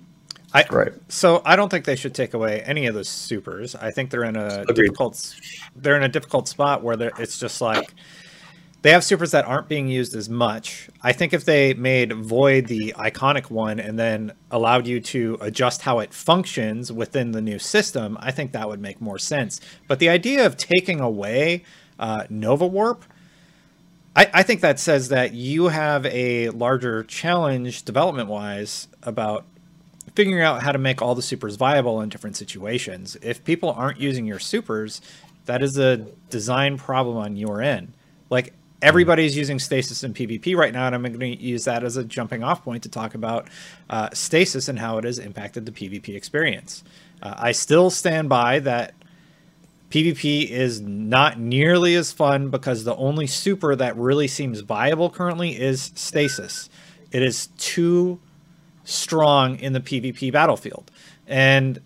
I, 0.53 0.65
right. 0.71 0.93
So 1.09 1.43
I 1.45 1.55
don't 1.55 1.69
think 1.69 1.85
they 1.85 1.95
should 1.95 2.15
take 2.15 2.35
away 2.35 2.61
any 2.63 2.87
of 2.87 2.95
those 2.95 3.09
supers. 3.09 3.77
I 3.77 3.93
think 3.93 4.11
they're 4.11 4.25
in 4.25 4.37
a 4.37 4.65
Agreed. 4.69 4.87
difficult 4.87 5.37
they're 5.77 5.97
in 5.97 6.03
a 6.03 6.09
difficult 6.09 6.49
spot 6.49 6.83
where 6.83 6.97
it's 7.19 7.39
just 7.39 7.61
like 7.61 7.95
they 8.83 8.93
have 8.93 9.05
supers 9.05 9.31
that 9.33 9.45
aren't 9.45 9.69
being 9.69 9.89
used 9.89 10.15
as 10.15 10.29
much. 10.29 10.89
I 11.03 11.13
think 11.13 11.35
if 11.35 11.45
they 11.45 11.75
made 11.75 12.13
Void 12.13 12.67
the 12.67 12.95
iconic 12.97 13.51
one 13.51 13.79
and 13.79 13.99
then 13.99 14.33
allowed 14.51 14.87
you 14.87 15.01
to 15.01 15.37
adjust 15.41 15.83
how 15.83 15.99
it 15.99 16.15
functions 16.15 16.91
within 16.91 17.33
the 17.33 17.43
new 17.43 17.59
system, 17.59 18.17
I 18.21 18.31
think 18.31 18.53
that 18.53 18.69
would 18.69 18.81
make 18.81 19.01
more 19.01 19.19
sense. 19.19 19.61
But 19.87 19.99
the 19.99 20.09
idea 20.09 20.47
of 20.47 20.57
taking 20.57 21.01
away 21.01 21.65
uh, 21.99 22.25
Nova 22.31 22.67
Warp, 22.67 23.05
I, 24.17 24.31
I 24.33 24.43
think 24.43 24.63
that 24.63 24.81
says 24.81 25.11
that 25.11 25.35
you 25.35 25.69
have 25.69 26.07
a 26.07 26.49
larger 26.51 27.05
challenge 27.05 27.85
development 27.85 28.31
wise 28.31 28.89
about 29.03 29.45
figuring 30.15 30.43
out 30.43 30.63
how 30.63 30.73
to 30.73 30.79
make 30.79 31.03
all 31.03 31.15
the 31.15 31.23
supers 31.23 31.57
viable 31.57 32.01
in 32.01 32.09
different 32.09 32.37
situations. 32.37 33.17
If 33.21 33.45
people 33.45 33.71
aren't 33.73 34.01
using 34.01 34.27
your 34.27 34.39
supers, 34.39 35.03
that 35.45 35.63
is 35.63 35.77
a 35.77 35.99
design 36.31 36.79
problem 36.79 37.19
on 37.19 37.37
your 37.37 37.61
end. 37.61 37.93
Like 38.31 38.55
everybody's 38.83 39.37
using 39.37 39.59
stasis 39.59 40.03
in 40.05 40.15
PvP 40.15 40.57
right 40.57 40.73
now, 40.73 40.87
and 40.87 40.95
I'm 40.95 41.03
going 41.03 41.19
to 41.19 41.43
use 41.43 41.65
that 41.65 41.85
as 41.85 41.97
a 41.97 42.05
jumping 42.05 42.43
off 42.43 42.65
point 42.65 42.83
to 42.85 42.89
talk 42.89 43.15
about 43.15 43.49
uh, 43.89 44.09
stasis 44.13 44.69
and 44.69 44.79
how 44.79 44.99
it 44.99 45.05
has 45.05 45.19
impacted 45.19 45.67
the 45.67 45.73
PvP 45.73 46.15
experience. 46.15 46.83
Uh, 47.23 47.35
I 47.37 47.53
still 47.53 47.91
stand 47.91 48.29
by 48.29 48.59
that 48.61 48.95
PvP 49.91 50.49
is 50.49 50.81
not 50.81 51.39
nearly 51.39 51.95
as 51.97 52.13
fun 52.13 52.49
because 52.49 52.85
the 52.85 52.95
only 52.97 53.27
super 53.27 53.75
that 53.75 53.97
really 53.97 54.29
seems 54.29 54.61
viable 54.61 55.11
currently 55.11 55.61
is 55.61 55.91
stasis. 55.95 56.71
It 57.11 57.23
is 57.23 57.49
too 57.59 58.21
strong 58.85 59.59
in 59.59 59.73
the 59.73 59.81
PvP 59.81 60.33
battlefield. 60.33 60.91
And 61.27 61.81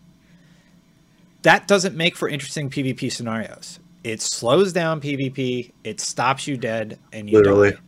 that 1.42 1.66
doesn't 1.66 1.96
make 1.96 2.16
for 2.16 2.28
interesting 2.28 2.70
PvP 2.70 3.10
scenarios. 3.10 3.78
It 4.04 4.20
slows 4.20 4.72
down 4.72 5.00
PvP. 5.00 5.72
It 5.82 5.98
stops 5.98 6.46
you 6.46 6.58
dead, 6.58 6.98
and 7.12 7.28
you 7.28 7.38
literally. 7.38 7.72
Die. 7.72 7.78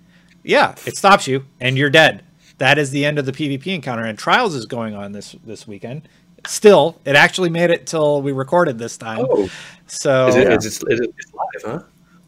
Yeah, 0.42 0.74
it 0.86 0.96
stops 0.96 1.28
you, 1.28 1.44
and 1.60 1.76
you're 1.76 1.90
dead. 1.90 2.24
That 2.58 2.78
is 2.78 2.90
the 2.90 3.04
end 3.04 3.18
of 3.18 3.26
the 3.26 3.32
PvP 3.32 3.66
encounter. 3.74 4.04
And 4.04 4.18
Trials 4.18 4.54
is 4.54 4.64
going 4.64 4.94
on 4.94 5.12
this 5.12 5.36
this 5.44 5.68
weekend. 5.68 6.08
Still, 6.46 6.98
it 7.04 7.16
actually 7.16 7.50
made 7.50 7.70
it 7.70 7.86
till 7.86 8.22
we 8.22 8.32
recorded 8.32 8.78
this 8.78 8.96
time. 8.96 9.26
Oh. 9.28 9.50
So 9.86 10.28
is 10.28 10.36
it, 10.36 10.48
yeah. 10.48 10.56
is 10.56 10.64
it, 10.64 10.84
is 10.88 11.00
it 11.00 11.14
live, 11.34 11.62
huh? 11.64 11.82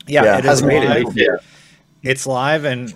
Yeah, 0.07 0.25
yeah 0.25 0.38
it, 0.38 0.45
it 0.45 0.49
is 0.49 0.62
live. 0.62 1.07
It. 1.09 1.16
Yeah. 1.16 1.37
It's 2.02 2.26
live, 2.26 2.64
and 2.64 2.92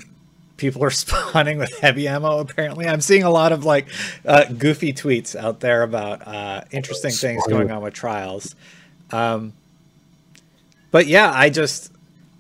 people 0.58 0.84
are 0.84 0.90
spawning 0.90 1.56
with 1.56 1.78
heavy 1.78 2.06
ammo. 2.06 2.38
Apparently, 2.38 2.86
I'm 2.86 3.00
seeing 3.00 3.22
a 3.22 3.30
lot 3.30 3.52
of 3.52 3.64
like 3.64 3.88
uh, 4.26 4.44
goofy 4.44 4.92
tweets 4.92 5.34
out 5.34 5.60
there 5.60 5.84
about 5.84 6.26
uh, 6.26 6.64
interesting 6.70 7.12
things 7.12 7.42
going 7.48 7.70
on 7.70 7.82
with 7.82 7.94
Trials. 7.94 8.54
Um, 9.10 9.54
but 10.92 11.08
yeah, 11.08 11.32
I 11.34 11.50
just 11.50 11.90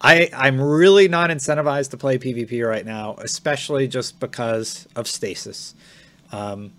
I 0.00 0.28
I'm 0.32 0.60
really 0.60 1.08
not 1.08 1.30
incentivized 1.30 1.90
to 1.90 1.96
play 1.96 2.18
PvP 2.18 2.64
right 2.68 2.86
now, 2.86 3.16
especially 3.18 3.88
just 3.88 4.20
because 4.20 4.86
of 4.94 5.08
stasis. 5.08 5.74
Um, 6.30 6.72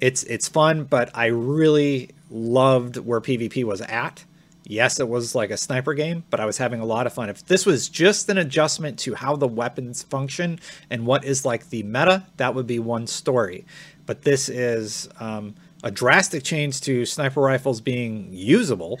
it's 0.00 0.24
it's 0.24 0.48
fun, 0.48 0.84
but 0.84 1.10
I 1.14 1.26
really 1.26 2.10
loved 2.30 2.96
where 2.96 3.20
PvP 3.20 3.62
was 3.64 3.80
at. 3.82 4.24
Yes, 4.64 5.00
it 5.00 5.08
was 5.08 5.34
like 5.34 5.50
a 5.50 5.56
sniper 5.56 5.94
game, 5.94 6.24
but 6.28 6.40
I 6.40 6.44
was 6.44 6.58
having 6.58 6.80
a 6.80 6.84
lot 6.84 7.06
of 7.06 7.12
fun. 7.14 7.30
If 7.30 7.46
this 7.46 7.64
was 7.64 7.88
just 7.88 8.28
an 8.28 8.36
adjustment 8.36 8.98
to 9.00 9.14
how 9.14 9.34
the 9.34 9.48
weapons 9.48 10.02
function 10.02 10.60
and 10.90 11.06
what 11.06 11.24
is 11.24 11.44
like 11.46 11.70
the 11.70 11.82
meta, 11.84 12.26
that 12.36 12.54
would 12.54 12.66
be 12.66 12.78
one 12.78 13.06
story. 13.06 13.64
But 14.04 14.22
this 14.22 14.50
is 14.50 15.08
um, 15.20 15.54
a 15.82 15.90
drastic 15.90 16.42
change 16.42 16.82
to 16.82 17.06
sniper 17.06 17.40
rifles 17.40 17.80
being 17.80 18.28
usable 18.30 18.98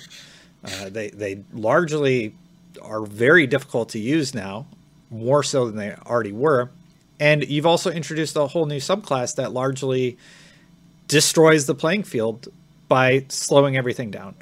Uh, 0.64 0.88
they 0.88 1.10
they 1.10 1.42
largely 1.52 2.34
are 2.82 3.02
very 3.02 3.46
difficult 3.46 3.90
to 3.90 3.98
use 3.98 4.34
now, 4.34 4.66
more 5.10 5.42
so 5.42 5.66
than 5.66 5.76
they 5.76 5.94
already 6.06 6.32
were. 6.32 6.70
And 7.20 7.48
you've 7.48 7.66
also 7.66 7.90
introduced 7.90 8.36
a 8.36 8.46
whole 8.46 8.66
new 8.66 8.78
subclass 8.78 9.34
that 9.36 9.52
largely 9.52 10.18
destroys 11.08 11.66
the 11.66 11.74
playing 11.74 12.04
field 12.04 12.48
by 12.86 13.24
slowing 13.28 13.76
everything 13.76 14.10
down. 14.10 14.36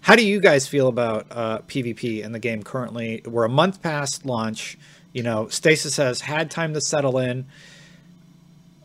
How 0.00 0.16
do 0.16 0.24
you 0.24 0.40
guys 0.40 0.66
feel 0.66 0.88
about 0.88 1.26
uh, 1.30 1.58
PvP 1.60 2.22
in 2.22 2.32
the 2.32 2.38
game 2.38 2.62
currently? 2.62 3.22
We're 3.26 3.44
a 3.44 3.50
month 3.50 3.82
past 3.82 4.24
launch. 4.24 4.78
You 5.12 5.22
know, 5.22 5.48
Stasis 5.48 5.96
has 5.96 6.20
had 6.20 6.50
time 6.50 6.74
to 6.74 6.80
settle 6.80 7.18
in. 7.18 7.46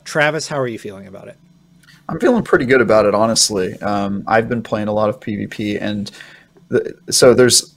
Travis, 0.03 0.47
how 0.47 0.59
are 0.59 0.67
you 0.67 0.79
feeling 0.79 1.07
about 1.07 1.27
it? 1.27 1.37
I'm 2.09 2.19
feeling 2.19 2.43
pretty 2.43 2.65
good 2.65 2.81
about 2.81 3.05
it, 3.05 3.15
honestly. 3.15 3.79
Um, 3.81 4.23
I've 4.27 4.49
been 4.49 4.63
playing 4.63 4.89
a 4.89 4.93
lot 4.93 5.09
of 5.09 5.19
PvP, 5.19 5.81
and 5.81 6.11
the, 6.73 7.11
so 7.11 7.33
there's 7.33 7.75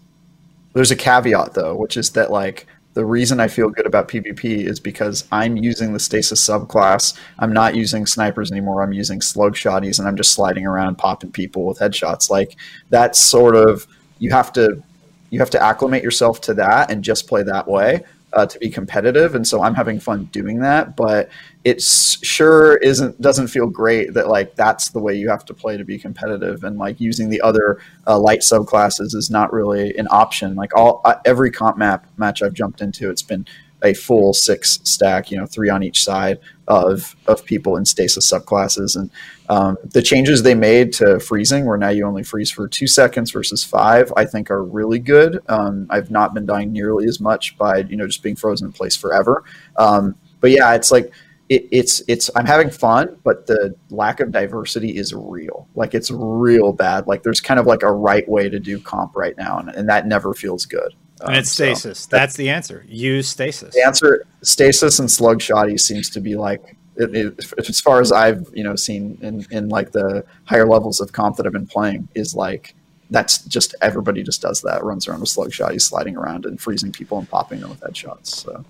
there's 0.74 0.90
a 0.90 0.96
caveat 0.96 1.54
though, 1.54 1.74
which 1.74 1.96
is 1.96 2.10
that 2.10 2.30
like 2.30 2.66
the 2.94 3.04
reason 3.04 3.40
I 3.40 3.48
feel 3.48 3.68
good 3.68 3.86
about 3.86 4.08
PvP 4.08 4.66
is 4.66 4.80
because 4.80 5.26
I'm 5.30 5.56
using 5.56 5.92
the 5.92 6.00
stasis 6.00 6.46
subclass. 6.46 7.18
I'm 7.38 7.52
not 7.52 7.74
using 7.74 8.06
snipers 8.06 8.50
anymore. 8.50 8.82
I'm 8.82 8.92
using 8.94 9.20
slug 9.20 9.54
shotties, 9.54 9.98
and 9.98 10.08
I'm 10.08 10.16
just 10.16 10.32
sliding 10.32 10.66
around 10.66 10.96
popping 10.96 11.30
people 11.30 11.66
with 11.66 11.78
headshots. 11.78 12.30
Like 12.30 12.56
that's 12.90 13.18
sort 13.18 13.54
of 13.54 13.86
you 14.18 14.30
have 14.30 14.52
to 14.54 14.82
you 15.30 15.38
have 15.38 15.50
to 15.50 15.62
acclimate 15.62 16.02
yourself 16.02 16.40
to 16.42 16.54
that 16.54 16.90
and 16.90 17.04
just 17.04 17.26
play 17.26 17.42
that 17.42 17.68
way 17.68 18.02
uh, 18.32 18.46
to 18.46 18.58
be 18.58 18.70
competitive. 18.70 19.34
And 19.34 19.46
so 19.46 19.62
I'm 19.62 19.74
having 19.74 19.98
fun 19.98 20.24
doing 20.26 20.60
that, 20.60 20.96
but 20.96 21.28
it 21.66 21.82
sure 21.82 22.76
isn't 22.76 23.20
doesn't 23.20 23.48
feel 23.48 23.66
great 23.66 24.14
that 24.14 24.28
like 24.28 24.54
that's 24.54 24.90
the 24.90 25.00
way 25.00 25.16
you 25.16 25.28
have 25.28 25.44
to 25.44 25.52
play 25.52 25.76
to 25.76 25.84
be 25.84 25.98
competitive. 25.98 26.62
And 26.62 26.78
like 26.78 27.00
using 27.00 27.28
the 27.28 27.40
other 27.40 27.80
uh, 28.06 28.20
light 28.20 28.42
subclasses 28.42 29.16
is 29.16 29.30
not 29.32 29.52
really 29.52 29.92
an 29.98 30.06
option. 30.12 30.54
Like 30.54 30.76
all 30.76 31.00
uh, 31.04 31.16
every 31.24 31.50
comp 31.50 31.76
map 31.76 32.06
match 32.18 32.40
I've 32.40 32.52
jumped 32.52 32.82
into, 32.82 33.10
it's 33.10 33.22
been 33.22 33.48
a 33.82 33.94
full 33.94 34.32
six 34.32 34.78
stack, 34.84 35.32
you 35.32 35.38
know, 35.38 35.44
three 35.44 35.68
on 35.68 35.82
each 35.82 36.04
side 36.04 36.38
of 36.68 37.16
of 37.26 37.44
people 37.44 37.76
in 37.76 37.84
stasis 37.84 38.30
subclasses, 38.30 38.94
and 38.94 39.10
um, 39.48 39.76
the 39.82 40.02
changes 40.02 40.44
they 40.44 40.54
made 40.54 40.92
to 40.92 41.18
freezing, 41.18 41.66
where 41.66 41.76
now 41.76 41.88
you 41.88 42.06
only 42.06 42.22
freeze 42.22 42.50
for 42.52 42.68
two 42.68 42.86
seconds 42.86 43.32
versus 43.32 43.64
five, 43.64 44.12
I 44.16 44.24
think 44.24 44.52
are 44.52 44.62
really 44.62 45.00
good. 45.00 45.40
Um, 45.48 45.88
I've 45.90 46.12
not 46.12 46.32
been 46.32 46.46
dying 46.46 46.70
nearly 46.72 47.06
as 47.08 47.18
much 47.18 47.58
by 47.58 47.78
you 47.78 47.96
know 47.96 48.06
just 48.06 48.22
being 48.22 48.36
frozen 48.36 48.68
in 48.68 48.72
place 48.72 48.94
forever. 48.94 49.42
Um, 49.74 50.14
but 50.40 50.52
yeah, 50.52 50.72
it's 50.74 50.92
like 50.92 51.12
it, 51.48 51.68
it's 51.70 52.02
it's 52.08 52.30
I'm 52.34 52.46
having 52.46 52.70
fun, 52.70 53.18
but 53.22 53.46
the 53.46 53.74
lack 53.90 54.20
of 54.20 54.32
diversity 54.32 54.96
is 54.96 55.14
real. 55.14 55.68
Like 55.74 55.94
it's 55.94 56.10
real 56.10 56.72
bad. 56.72 57.06
Like 57.06 57.22
there's 57.22 57.40
kind 57.40 57.60
of 57.60 57.66
like 57.66 57.82
a 57.82 57.92
right 57.92 58.28
way 58.28 58.48
to 58.48 58.58
do 58.58 58.80
comp 58.80 59.16
right 59.16 59.36
now, 59.36 59.58
and, 59.58 59.68
and 59.70 59.88
that 59.88 60.06
never 60.06 60.34
feels 60.34 60.66
good. 60.66 60.94
Um, 61.20 61.28
and 61.28 61.36
it's 61.38 61.50
stasis. 61.50 62.00
So 62.00 62.08
that's 62.10 62.36
the 62.36 62.50
answer. 62.50 62.84
Use 62.88 63.28
stasis. 63.28 63.74
The 63.74 63.82
answer 63.82 64.26
stasis 64.42 64.98
and 64.98 65.10
slug 65.10 65.38
shotty 65.38 65.80
seems 65.80 66.10
to 66.10 66.20
be 66.20 66.34
like 66.34 66.76
it, 66.96 67.14
it, 67.14 67.52
as 67.68 67.80
far 67.80 68.00
as 68.00 68.12
I've 68.12 68.48
you 68.52 68.64
know 68.64 68.76
seen 68.76 69.18
in 69.22 69.46
in 69.50 69.68
like 69.68 69.92
the 69.92 70.24
higher 70.44 70.66
levels 70.66 71.00
of 71.00 71.12
comp 71.12 71.36
that 71.36 71.46
I've 71.46 71.52
been 71.52 71.66
playing 71.66 72.08
is 72.14 72.34
like 72.34 72.74
that's 73.10 73.44
just 73.44 73.74
everybody 73.82 74.22
just 74.22 74.42
does 74.42 74.62
that 74.62 74.82
runs 74.82 75.06
around 75.06 75.20
with 75.20 75.28
slug 75.28 75.50
shotty 75.50 75.80
sliding 75.80 76.16
around 76.16 76.44
and 76.44 76.60
freezing 76.60 76.90
people 76.90 77.18
and 77.18 77.30
popping 77.30 77.60
them 77.60 77.70
with 77.70 77.80
headshots. 77.80 78.26
So, 78.26 78.64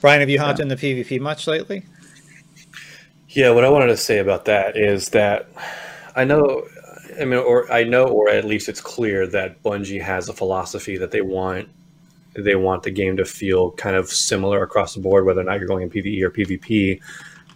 Brian, 0.00 0.20
have 0.20 0.30
you 0.30 0.40
hopped 0.40 0.58
yeah. 0.58 0.64
into 0.64 0.76
PvP 0.76 1.20
much 1.20 1.46
lately? 1.46 1.84
Yeah, 3.28 3.50
what 3.50 3.64
I 3.64 3.68
wanted 3.68 3.88
to 3.88 3.96
say 3.96 4.18
about 4.18 4.46
that 4.46 4.76
is 4.76 5.10
that 5.10 5.48
I 6.16 6.24
know 6.24 6.64
I 7.20 7.24
mean, 7.24 7.38
or 7.38 7.70
I 7.72 7.84
know, 7.84 8.06
or 8.06 8.28
at 8.28 8.44
least 8.44 8.68
it's 8.68 8.80
clear 8.80 9.26
that 9.28 9.62
Bungie 9.62 10.00
has 10.00 10.28
a 10.28 10.32
philosophy 10.32 10.96
that 10.98 11.10
they 11.10 11.20
want 11.20 11.68
they 12.34 12.54
want 12.54 12.84
the 12.84 12.90
game 12.90 13.16
to 13.16 13.24
feel 13.24 13.72
kind 13.72 13.96
of 13.96 14.08
similar 14.08 14.62
across 14.62 14.94
the 14.94 15.00
board, 15.00 15.24
whether 15.24 15.40
or 15.40 15.44
not 15.44 15.58
you're 15.58 15.66
going 15.66 15.82
in 15.82 15.90
PVE 15.90 16.22
or 16.22 16.30
PvP. 16.30 17.00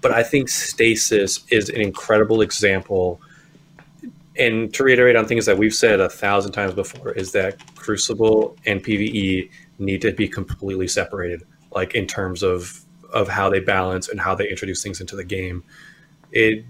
But 0.01 0.13
I 0.13 0.25
think 0.25 0.49
Stasis 0.49 1.45
is 1.51 1.69
an 1.69 1.81
incredible 1.81 2.41
example. 2.41 3.21
And 4.37 4.75
to 4.75 4.83
reiterate 4.83 5.15
on 5.15 5.27
things 5.27 5.47
that 5.47 5.57
we've 5.57 5.75
said 5.75 6.01
a 6.01 6.09
thousand 6.09 6.53
times 6.53 6.75
before, 6.75 7.13
is 7.13 7.33
that 7.33 7.65
Crucible 7.77 8.57
and 8.67 8.83
PvE 8.83 9.49
need 9.79 10.03
to 10.03 10.13
be 10.13 10.27
completely 10.27 10.89
separated, 10.89 11.45
like 11.71 11.95
in 11.95 12.07
terms 12.07 12.43
of 12.43 12.85
of 13.13 13.29
how 13.29 13.49
they 13.49 13.61
balance 13.61 14.09
and 14.09 14.21
how 14.21 14.35
they 14.35 14.49
introduce 14.49 14.83
things 14.83 15.01
into 15.01 15.17
the 15.17 15.25
game. 15.25 15.65
It 16.31 16.65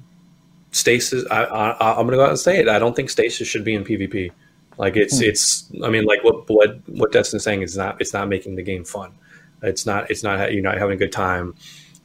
stasis. 0.72 1.24
I, 1.30 1.44
I, 1.44 2.00
am 2.00 2.06
gonna 2.06 2.16
go 2.16 2.24
out 2.24 2.30
and 2.30 2.38
say 2.38 2.58
it. 2.58 2.68
I 2.68 2.78
don't 2.78 2.96
think 2.96 3.10
stasis 3.10 3.46
should 3.46 3.64
be 3.64 3.74
in 3.74 3.84
PvP. 3.84 4.32
Like 4.78 4.96
it's 4.96 5.18
hmm. 5.18 5.24
it's. 5.24 5.70
I 5.84 5.90
mean, 5.90 6.04
like 6.04 6.24
what 6.24 6.48
what 6.48 6.80
what 6.88 7.12
Destin's 7.12 7.44
saying 7.44 7.62
is 7.62 7.76
not. 7.76 8.00
It's 8.00 8.12
not 8.12 8.28
making 8.28 8.56
the 8.56 8.62
game 8.62 8.84
fun. 8.84 9.12
It's 9.62 9.86
not. 9.86 10.10
It's 10.10 10.22
not. 10.22 10.52
You're 10.52 10.62
not 10.62 10.78
having 10.78 10.94
a 10.94 10.98
good 10.98 11.12
time. 11.12 11.54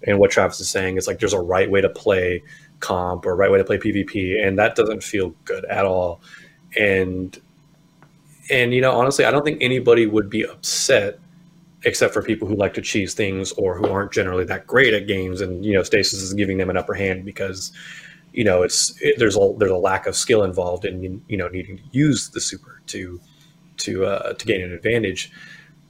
And 0.04 0.20
what 0.20 0.30
Travis 0.30 0.60
is 0.60 0.70
saying 0.70 0.98
is 0.98 1.08
like 1.08 1.20
there's 1.20 1.34
a 1.34 1.42
right 1.42 1.70
way 1.70 1.82
to 1.82 1.90
play 1.90 2.44
comp 2.80 3.26
or 3.26 3.36
right 3.36 3.50
way 3.50 3.58
to 3.58 3.64
play 3.64 3.78
PvP, 3.78 4.46
and 4.46 4.60
that 4.60 4.76
doesn't 4.76 5.02
feel 5.02 5.34
good 5.46 5.66
at 5.66 5.86
all. 5.86 6.22
And 6.78 7.40
and 8.52 8.74
you 8.74 8.82
know, 8.82 8.92
honestly, 8.92 9.26
I 9.26 9.32
don't 9.32 9.44
think 9.44 9.62
anybody 9.62 10.06
would 10.06 10.30
be 10.30 10.46
upset 10.46 11.20
except 11.88 12.14
for 12.14 12.22
people 12.22 12.48
who 12.50 12.56
like 12.56 12.74
to 12.74 12.82
cheese 12.82 13.14
things 13.14 13.54
or 13.54 13.78
who 13.78 13.88
aren't 13.88 14.12
generally 14.12 14.44
that 14.44 14.68
great 14.68 14.94
at 14.94 15.08
games. 15.08 15.40
And 15.40 15.64
you 15.64 15.74
know, 15.74 15.84
Stasis 15.84 16.22
is 16.22 16.34
giving 16.34 16.58
them 16.58 16.70
an 16.70 16.76
upper 16.76 16.94
hand 16.94 17.24
because 17.24 17.72
you 18.34 18.44
know 18.44 18.62
it's 18.62 19.02
it, 19.02 19.18
there's 19.18 19.38
a 19.38 19.54
there's 19.58 19.72
a 19.72 19.78
lack 19.78 20.06
of 20.06 20.16
skill 20.16 20.44
involved 20.44 20.84
in 20.84 21.24
you 21.30 21.38
know 21.38 21.48
needing 21.48 21.78
to 21.78 21.84
use 21.92 22.30
the 22.30 22.42
super 22.42 22.82
to 22.88 23.22
to 23.78 24.06
uh, 24.06 24.34
to 24.34 24.46
gain 24.46 24.62
an 24.62 24.74
advantage. 24.74 25.32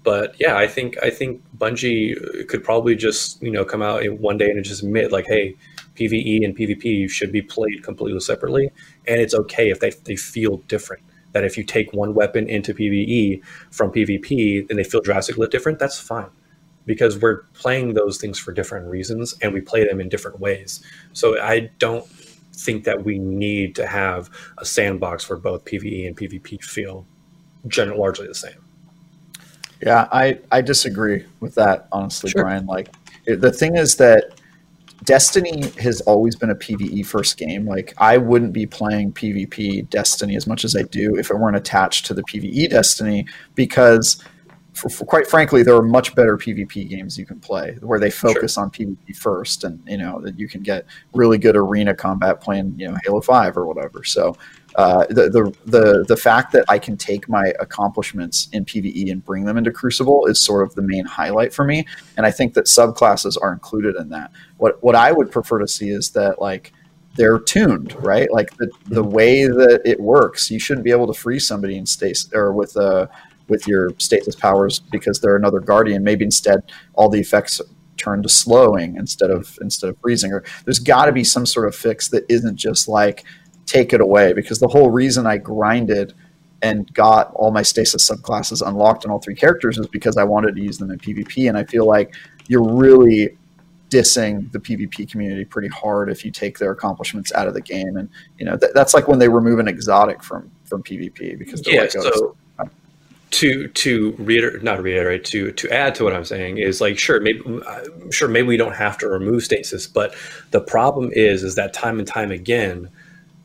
But 0.04 0.36
yeah, 0.40 0.56
I 0.56 0.68
think 0.68 0.98
I 1.04 1.10
think 1.10 1.42
Bungie 1.58 2.48
could 2.48 2.64
probably 2.64 2.96
just 2.96 3.42
you 3.42 3.52
know 3.52 3.66
come 3.66 3.82
out 3.82 4.04
one 4.20 4.38
day 4.38 4.52
and 4.52 4.64
just 4.64 4.84
admit 4.84 5.12
like, 5.12 5.26
hey, 5.26 5.56
PVE 5.96 6.46
and 6.46 6.56
PvP 6.56 7.10
should 7.10 7.32
be 7.32 7.42
played 7.42 7.84
completely 7.84 8.20
separately, 8.20 8.70
and 9.08 9.20
it's 9.20 9.34
okay 9.34 9.72
if 9.72 9.80
they 9.80 9.90
they 10.06 10.16
feel 10.16 10.58
different. 10.68 11.02
That 11.38 11.46
if 11.46 11.56
you 11.56 11.64
take 11.64 11.94
one 11.94 12.16
weapon 12.16 12.50
into 12.50 12.74
PVE 12.74 13.44
from 13.70 13.92
PvP 13.92 14.68
and 14.72 14.80
they 14.80 14.84
feel 14.84 15.02
drastically 15.02 15.48
different, 15.48 15.78
that's 15.78 16.00
fine 16.00 16.32
because 16.88 17.20
we're 17.20 17.44
playing 17.54 17.94
those 17.94 18.18
things 18.18 18.40
for 18.40 18.52
different 18.52 18.88
reasons 18.88 19.36
and 19.44 19.54
we 19.54 19.62
play 19.62 19.86
them 19.86 20.02
in 20.02 20.10
different 20.10 20.40
ways. 20.40 20.84
So 21.14 21.40
I 21.40 21.70
don't 21.78 22.08
think 22.54 22.86
that 22.86 23.04
we 23.06 23.20
need 23.20 23.76
to 23.76 23.86
have 23.86 24.32
a 24.58 24.66
sandbox 24.66 25.30
where 25.30 25.38
both 25.38 25.64
PVE 25.66 26.08
and 26.08 26.18
PvP 26.18 26.64
feel 26.64 27.06
generally 27.68 28.00
largely 28.00 28.26
the 28.26 28.34
same. 28.34 28.58
Yeah, 29.80 30.08
I, 30.12 30.40
I 30.52 30.62
disagree 30.62 31.24
with 31.40 31.54
that, 31.54 31.88
honestly, 31.92 32.32
sure. 32.32 32.42
Brian. 32.42 32.66
Like, 32.66 32.90
the 33.28 33.52
thing 33.52 33.78
is 33.78 33.98
that 33.98 34.32
Destiny 35.04 35.70
has 35.80 36.02
always 36.02 36.36
been 36.36 36.50
a 36.50 36.56
PVE 36.56 37.06
first 37.06 37.38
game. 37.38 37.66
Like, 37.66 37.94
I 37.98 38.18
wouldn't 38.18 38.54
be 38.54 38.66
playing 38.66 39.14
PvP 39.14 39.90
Destiny 39.90 40.36
as 40.36 40.48
much 40.48 40.66
as 40.66 40.76
I 40.76 40.84
do 40.84 41.16
if 41.16 41.30
it 41.30 41.36
weren't 41.36 41.56
attached 41.56 42.06
to 42.08 42.14
the 42.14 42.24
PVE 42.24 42.70
Destiny 42.70 43.26
because– 43.56 44.24
for, 44.78 44.90
for, 44.90 45.06
quite 45.06 45.28
frankly, 45.28 45.64
there 45.64 45.76
are 45.76 45.82
much 45.82 46.14
better 46.14 46.38
PvP 46.38 46.88
games 46.88 47.18
you 47.18 47.26
can 47.26 47.40
play 47.40 47.78
where 47.82 48.00
they 48.00 48.12
focus 48.12 48.54
sure. 48.54 48.64
on 48.64 48.70
PvP 48.70 49.16
first, 49.16 49.64
and 49.64 49.82
you 49.88 49.98
know 49.98 50.22
that 50.22 50.38
you 50.38 50.48
can 50.48 50.62
get 50.62 50.86
really 51.14 51.40
good 51.40 51.56
arena 51.56 51.96
combat 51.96 52.40
playing 52.42 52.76
you 52.78 52.88
know 52.88 52.98
Halo 53.04 53.22
Five 53.22 53.58
or 53.58 53.66
whatever. 53.66 54.04
So 54.04 54.38
uh, 54.78 55.08
the, 55.08 55.30
the 55.30 55.54
the 55.66 56.06
the 56.08 56.16
fact 56.16 56.52
that 56.52 56.64
I 56.70 56.78
can 56.78 56.98
take 56.98 57.28
my 57.28 57.52
accomplishments 57.60 58.48
in 58.54 58.64
PVE 58.64 59.12
and 59.12 59.26
bring 59.26 59.44
them 59.46 59.58
into 59.58 59.72
Crucible 59.72 60.28
is 60.28 60.40
sort 60.40 60.68
of 60.68 60.76
the 60.76 60.84
main 60.84 61.04
highlight 61.04 61.52
for 61.52 61.66
me, 61.66 61.86
and 62.16 62.28
I 62.28 62.32
think 62.32 62.54
that 62.54 62.66
subclasses 62.66 63.38
are 63.42 63.52
included 63.52 63.96
in 63.96 64.10
that. 64.10 64.32
What 64.58 64.82
what 64.84 64.96
I 64.96 65.12
would 65.12 65.32
prefer 65.32 65.58
to 65.58 65.68
see 65.68 65.90
is 65.90 66.12
that 66.12 66.40
like 66.40 66.74
they're 67.16 67.40
tuned, 67.40 67.96
right? 68.04 68.32
Like 68.32 68.56
the, 68.58 68.70
the 68.86 69.02
mm-hmm. 69.02 69.12
way 69.12 69.48
that 69.48 69.82
it 69.84 70.00
works, 70.00 70.52
you 70.52 70.60
shouldn't 70.60 70.86
be 70.86 70.92
able 70.92 71.08
to 71.08 71.20
free 71.20 71.40
somebody 71.40 71.76
in 71.76 71.88
stasis 71.88 72.32
or 72.32 72.54
with 72.54 72.76
a 72.76 73.10
with 73.48 73.68
your 73.68 73.90
stateless 73.92 74.38
powers 74.38 74.80
because 74.80 75.20
they're 75.20 75.36
another 75.36 75.60
guardian. 75.60 76.04
Maybe 76.04 76.24
instead 76.24 76.72
all 76.94 77.10
the 77.10 77.20
effects 77.20 77.60
turn 77.98 78.22
to 78.22 78.30
slowing 78.30 78.96
instead 78.96 79.32
of 79.32 79.58
instead 79.60 79.90
of 79.90 79.98
freezing. 80.02 80.32
Or 80.32 80.44
there's 80.66 80.80
got 80.80 81.06
to 81.06 81.12
be 81.12 81.24
some 81.24 81.48
sort 81.48 81.68
of 81.68 81.76
fix 81.76 82.10
that 82.10 82.26
isn't 82.30 82.58
just 82.58 82.88
like 82.88 83.24
take 83.68 83.94
it 83.94 84.02
away 84.02 84.34
because 84.34 84.60
the 84.60 84.68
whole 84.68 84.90
reason 84.90 85.28
I 85.28 85.38
grinded 85.38 86.14
and 86.64 86.92
got 86.94 87.32
all 87.36 87.52
my 87.52 87.62
stasis 87.62 88.10
subclasses 88.10 88.68
unlocked 88.68 89.06
in 89.06 89.12
all 89.12 89.20
three 89.20 89.36
characters 89.36 89.78
is 89.78 89.86
because 89.88 90.18
I 90.18 90.24
wanted 90.24 90.56
to 90.56 90.62
use 90.62 90.80
them 90.80 90.90
in 90.90 90.98
PvP. 90.98 91.48
And 91.48 91.56
I 91.58 91.64
feel 91.66 91.86
like 91.86 92.16
you're 92.48 92.68
really 92.68 93.38
dissing 93.92 94.52
the 94.52 94.60
PvP 94.60 95.10
community 95.10 95.46
pretty 95.46 95.68
hard 95.68 96.10
if 96.10 96.26
you 96.26 96.32
take 96.32 96.58
their 96.58 96.72
accomplishments 96.72 97.32
out 97.34 97.48
of 97.48 97.54
the 97.54 97.62
game. 97.62 97.96
And 97.96 98.10
you 98.40 98.46
know 98.46 98.58
th- 98.58 98.72
that's 98.74 98.96
like 98.96 99.08
when 99.08 99.20
they 99.20 99.30
remove 99.30 99.60
an 99.60 99.68
exotic 99.68 100.24
from 100.24 100.50
from 100.66 100.82
PvP 100.82 101.38
because 101.38 101.62
yeah, 101.68 101.82
like, 101.82 101.96
oh, 101.96 102.02
so 102.02 102.36
to 103.30 103.68
to 103.70 104.16
reiterate 104.18 104.64
not 104.64 104.82
reiterate 104.82 105.26
to 105.26 105.52
to 105.52 105.70
add 105.70 105.94
to 105.94 106.06
what 106.06 106.14
i'm 106.14 106.24
saying 106.24 106.58
is 106.60 106.80
like 106.80 106.98
sure 106.98 107.20
maybe 107.20 107.42
uh, 107.68 107.82
sure 108.10 108.30
maybe 108.30 108.48
we 108.48 108.56
don't 108.56 108.76
have 108.76 108.98
to 108.98 109.08
remove 109.08 109.44
stasis 109.44 109.86
but 109.86 110.16
the 110.52 110.62
problem 110.62 111.12
is 111.12 111.44
is 111.44 111.56
that 111.56 111.74
time 111.74 112.00
and 112.00 112.08
time 112.08 112.32
again 112.32 112.90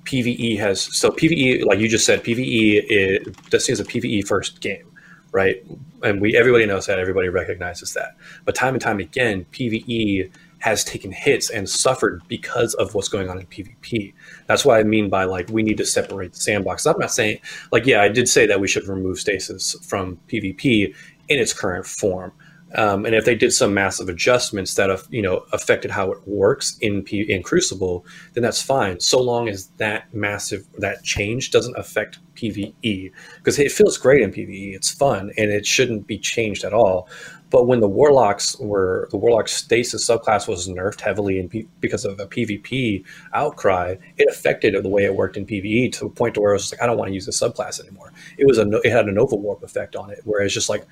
PVE 0.04 0.58
has 0.58 0.80
so 0.80 1.10
PVE, 1.10 1.64
like 1.64 1.78
you 1.78 1.88
just 1.88 2.04
said, 2.04 2.22
PVE 2.24 2.84
is 2.88 3.26
Destiny 3.50 3.74
is 3.74 3.80
a 3.80 3.84
PVE 3.84 4.26
first 4.26 4.60
game, 4.60 4.90
right? 5.32 5.64
And 6.02 6.20
we 6.20 6.36
everybody 6.36 6.66
knows 6.66 6.86
that, 6.86 6.98
everybody 6.98 7.28
recognizes 7.28 7.94
that. 7.94 8.16
But 8.44 8.54
time 8.54 8.74
and 8.74 8.82
time 8.82 8.98
again, 8.98 9.46
PVE 9.52 10.30
has 10.58 10.84
taken 10.84 11.10
hits 11.10 11.50
and 11.50 11.68
suffered 11.68 12.22
because 12.28 12.74
of 12.74 12.94
what's 12.94 13.08
going 13.08 13.28
on 13.28 13.38
in 13.38 13.46
PvP. 13.46 14.14
That's 14.46 14.64
what 14.64 14.78
I 14.78 14.84
mean 14.84 15.08
by 15.08 15.24
like 15.24 15.48
we 15.48 15.62
need 15.62 15.76
to 15.78 15.86
separate 15.86 16.32
the 16.32 16.40
sandbox. 16.40 16.86
I'm 16.86 16.98
not 16.98 17.12
saying 17.12 17.40
like 17.72 17.86
yeah, 17.86 18.02
I 18.02 18.08
did 18.08 18.28
say 18.28 18.46
that 18.46 18.60
we 18.60 18.68
should 18.68 18.86
remove 18.86 19.18
stasis 19.18 19.76
from 19.82 20.18
PvP 20.28 20.94
in 21.28 21.38
its 21.38 21.52
current 21.52 21.86
form. 21.86 22.32
Um, 22.74 23.04
and 23.04 23.14
if 23.14 23.24
they 23.24 23.34
did 23.34 23.52
some 23.52 23.74
massive 23.74 24.08
adjustments 24.08 24.74
that 24.74 24.90
have, 24.90 25.06
you 25.10 25.22
know 25.22 25.44
affected 25.52 25.90
how 25.90 26.10
it 26.12 26.26
works 26.26 26.76
in 26.80 27.02
P- 27.02 27.30
in 27.30 27.42
Crucible, 27.42 28.04
then 28.32 28.42
that's 28.42 28.62
fine. 28.62 29.00
So 29.00 29.20
long 29.20 29.48
as 29.48 29.68
that 29.76 30.12
massive 30.14 30.66
that 30.78 31.02
change 31.02 31.50
doesn't 31.50 31.76
affect 31.76 32.18
PVE, 32.34 33.12
because 33.36 33.58
it 33.58 33.72
feels 33.72 33.98
great 33.98 34.22
in 34.22 34.32
PVE, 34.32 34.74
it's 34.74 34.90
fun, 34.90 35.32
and 35.36 35.50
it 35.50 35.66
shouldn't 35.66 36.06
be 36.06 36.18
changed 36.18 36.64
at 36.64 36.72
all. 36.72 37.08
But 37.50 37.66
when 37.66 37.80
the 37.80 37.88
warlocks 37.88 38.58
were 38.58 39.08
the 39.10 39.18
warlock 39.18 39.46
stasis 39.46 40.08
subclass 40.08 40.48
was 40.48 40.66
nerfed 40.68 41.02
heavily 41.02 41.38
in 41.38 41.50
P- 41.50 41.68
because 41.80 42.06
of 42.06 42.18
a 42.18 42.26
PvP 42.26 43.04
outcry, 43.34 43.96
it 44.16 44.26
affected 44.30 44.74
the 44.82 44.88
way 44.88 45.04
it 45.04 45.14
worked 45.14 45.36
in 45.36 45.44
PvE 45.44 45.92
to 45.92 46.06
a 46.06 46.10
point 46.10 46.34
to 46.34 46.40
where 46.40 46.52
it 46.52 46.54
was 46.54 46.72
like 46.72 46.80
I 46.80 46.86
don't 46.86 46.96
want 46.96 47.08
to 47.08 47.14
use 47.14 47.26
this 47.26 47.38
subclass 47.38 47.78
anymore. 47.78 48.10
It 48.38 48.46
was 48.46 48.56
a 48.56 48.66
it 48.82 48.90
had 48.90 49.06
an 49.06 49.16
nova 49.16 49.36
warp 49.36 49.62
effect 49.62 49.94
on 49.94 50.10
it, 50.10 50.20
whereas 50.24 50.54
just 50.54 50.70
like 50.70 50.86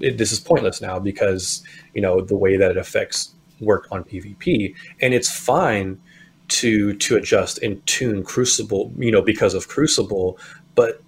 it, 0.00 0.18
this 0.18 0.32
is 0.32 0.40
pointless 0.40 0.80
now 0.80 0.98
because 0.98 1.62
you 1.94 2.00
know 2.00 2.20
the 2.20 2.36
way 2.36 2.56
that 2.56 2.70
it 2.70 2.76
affects 2.76 3.34
work 3.60 3.88
on 3.90 4.04
PvP, 4.04 4.74
and 5.00 5.14
it's 5.14 5.30
fine 5.30 6.00
to 6.48 6.94
to 6.94 7.16
adjust 7.16 7.62
and 7.62 7.84
tune 7.86 8.22
Crucible, 8.22 8.92
you 8.98 9.10
know, 9.10 9.22
because 9.22 9.54
of 9.54 9.68
Crucible, 9.68 10.38
but 10.74 11.02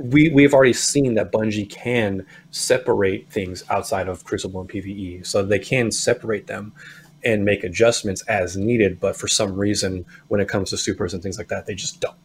we 0.00 0.30
we've 0.30 0.54
already 0.54 0.72
seen 0.72 1.14
that 1.14 1.32
Bungie 1.32 1.68
can 1.68 2.26
separate 2.50 3.30
things 3.30 3.62
outside 3.70 4.08
of 4.08 4.24
Crucible 4.24 4.60
and 4.60 4.70
PVE, 4.70 5.26
so 5.26 5.42
they 5.42 5.58
can 5.58 5.90
separate 5.90 6.46
them 6.46 6.72
and 7.24 7.44
make 7.44 7.64
adjustments 7.64 8.22
as 8.22 8.56
needed. 8.56 8.98
But 8.98 9.16
for 9.16 9.28
some 9.28 9.54
reason, 9.54 10.06
when 10.28 10.40
it 10.40 10.48
comes 10.48 10.70
to 10.70 10.78
supers 10.78 11.12
and 11.12 11.22
things 11.22 11.38
like 11.38 11.48
that, 11.48 11.66
they 11.66 11.74
just 11.74 12.00
don't. 12.00 12.16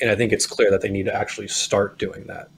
And 0.00 0.10
I 0.10 0.14
think 0.14 0.32
it's 0.32 0.46
clear 0.46 0.70
that 0.70 0.80
they 0.80 0.90
need 0.90 1.06
to 1.06 1.14
actually 1.14 1.48
start 1.48 1.98
doing 1.98 2.26
that. 2.26 2.48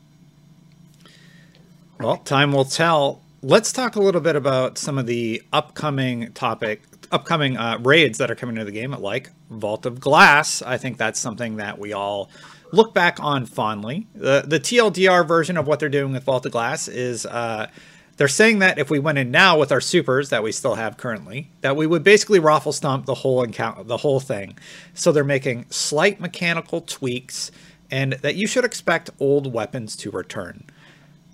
Well, 2.01 2.17
time 2.17 2.53
will 2.53 2.65
tell. 2.65 3.21
Let's 3.43 3.73
talk 3.73 3.95
a 3.95 4.01
little 4.01 4.23
bit 4.23 4.35
about 4.35 4.79
some 4.79 4.97
of 4.97 5.05
the 5.05 5.43
upcoming 5.53 6.33
topic, 6.33 6.81
upcoming 7.13 7.59
uh, 7.59 7.77
raids 7.83 8.17
that 8.19 8.31
are 8.31 8.35
coming 8.35 8.57
into 8.57 8.65
the 8.65 8.73
game, 8.73 8.93
like 8.93 9.29
Vault 9.51 9.85
of 9.85 10.01
Glass. 10.01 10.63
I 10.63 10.79
think 10.79 10.97
that's 10.97 11.21
something 11.21 11.57
that 11.57 11.79
we 11.79 11.93
all 11.93 12.31
look 12.73 12.95
back 12.95 13.21
on 13.21 13.45
fondly. 13.45 14.07
The 14.15 14.45
the 14.47 14.59
TLDR 14.59 15.29
version 15.29 15.59
of 15.59 15.67
what 15.67 15.79
they're 15.79 15.91
doing 15.91 16.13
with 16.15 16.25
Vault 16.25 16.47
of 16.47 16.53
Glass 16.53 16.89
is 16.89 17.27
uh, 17.27 17.69
they're 18.17 18.29
saying 18.29 18.61
that 18.61 18.79
if 18.79 18.89
we 18.89 18.99
went 18.99 19.19
in 19.19 19.31
now 19.31 19.59
with 19.59 19.71
our 19.71 19.83
supers 19.83 20.31
that 20.31 20.43
we 20.43 20.53
still 20.53 20.77
have 20.77 20.97
currently, 20.97 21.51
that 21.61 21.77
we 21.77 21.87
would 21.87 22.03
basically 22.03 22.39
raffle 22.39 22.73
stomp 22.73 23.05
the 23.05 23.15
whole 23.15 23.43
encounter, 23.43 23.83
the 23.85 23.99
whole 23.99 24.21
thing. 24.21 24.57
So 24.95 25.13
they're 25.13 25.23
making 25.23 25.67
slight 25.69 26.19
mechanical 26.19 26.81
tweaks, 26.81 27.51
and 27.91 28.15
that 28.15 28.37
you 28.37 28.47
should 28.47 28.65
expect 28.65 29.11
old 29.21 29.53
weapons 29.53 29.97
to 29.97 30.11
return. 30.11 30.65